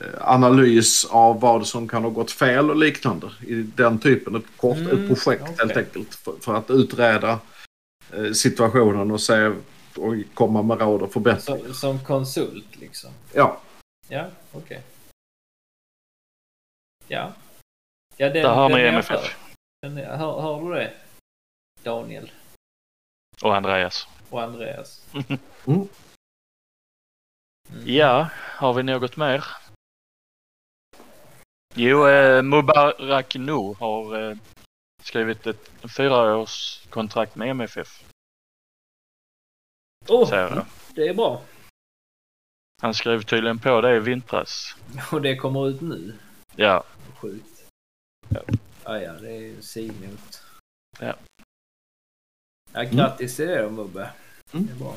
eh, 0.00 0.06
analys 0.20 1.04
av 1.04 1.40
vad 1.40 1.66
som 1.66 1.88
kan 1.88 2.02
ha 2.02 2.10
gått 2.10 2.30
fel 2.30 2.70
och 2.70 2.76
liknande. 2.76 3.30
I 3.46 3.54
den 3.54 3.98
typen, 3.98 4.34
ett 4.34 4.44
kort 4.56 4.76
Mm, 4.76 4.90
ett 5.02 5.08
projekt 5.08 5.42
okej. 5.42 5.54
helt 5.58 5.76
enkelt. 5.76 6.14
För, 6.14 6.34
för 6.40 6.54
att 6.54 6.70
utreda 6.70 7.38
eh, 8.12 8.32
situationen 8.32 9.10
och 9.10 9.20
se 9.20 9.52
och 9.96 10.14
komma 10.34 10.62
med 10.62 10.80
råd 10.80 11.02
och 11.02 11.12
förbättringar. 11.12 11.64
Som, 11.64 11.74
som 11.74 11.98
konsult 12.04 12.76
liksom. 12.80 13.10
Ja, 13.32 13.60
Ja, 14.08 14.26
okej. 14.52 14.82
Ja. 17.08 17.32
ja 18.16 18.28
den, 18.28 18.42
Där 18.42 18.54
har 18.54 18.68
den 18.68 18.78
ni 18.78 18.84
MFF. 18.84 19.36
Den 19.82 19.96
hör, 19.96 20.40
hör 20.40 20.62
du 20.62 20.74
det? 20.74 20.94
Daniel 21.82 22.32
Och 23.42 23.56
Andreas. 23.56 24.08
och 24.30 24.42
Andreas. 24.42 25.06
Mm. 25.66 25.80
Mm. 25.80 25.88
Ja, 27.84 28.28
har 28.34 28.74
vi 28.74 28.82
något 28.82 29.16
mer? 29.16 29.44
Jo, 31.74 32.08
eh, 32.08 32.42
Mubarak 32.42 33.34
Nu 33.34 33.52
har 33.52 34.30
eh, 34.30 34.36
skrivit 35.02 35.46
ett 35.46 35.70
fyraårskontrakt 35.96 37.36
med 37.36 37.48
MFF. 37.50 38.04
Åh, 40.08 40.28
jag. 40.32 40.64
det 40.94 41.08
är 41.08 41.14
bra. 41.14 41.42
Han 42.82 42.94
skrev 42.94 43.22
tydligen 43.22 43.58
på 43.58 43.80
det 43.80 43.96
i 43.96 43.98
vintras. 44.00 44.76
Och 45.12 45.22
det 45.22 45.36
kommer 45.36 45.68
ut 45.68 45.80
nu. 45.80 46.18
Ja, 46.56 46.84
Sjukt. 47.20 47.64
Ja, 48.84 48.98
ja, 48.98 49.12
det 49.12 49.30
är 49.30 49.40
ju 49.40 49.62
signot. 49.62 50.42
Ja. 51.00 51.14
Ja, 52.72 52.82
grattis 52.82 53.36
till 53.36 53.46
det 53.46 53.62
då 53.62 53.70
Mubbe. 53.70 54.10
Mm. 54.52 54.66
Det 54.66 54.72
är 54.72 54.76
bra. 54.76 54.96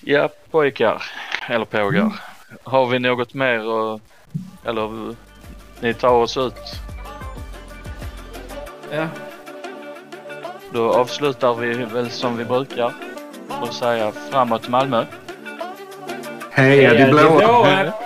ja 0.00 0.28
pojkar. 0.50 1.02
Eller 1.48 1.64
pågar. 1.64 2.20
Har 2.62 2.86
vi 2.86 2.98
något 2.98 3.34
mer 3.34 3.66
och, 3.66 4.00
eller 4.64 5.16
ni 5.80 5.94
tar 5.94 6.12
oss 6.14 6.36
ut? 6.36 6.54
Ja, 8.92 9.08
Då 10.72 10.92
avslutar 10.94 11.54
vi 11.54 11.72
väl 11.84 12.10
som 12.10 12.36
vi 12.36 12.44
brukar. 12.44 12.94
och 13.62 13.74
säga 13.74 14.12
framåt 14.12 14.68
Malmö. 14.68 15.06
Heja 16.50 16.94
de 16.94 17.10
blåa! 17.10 17.38
blåa! 17.38 18.05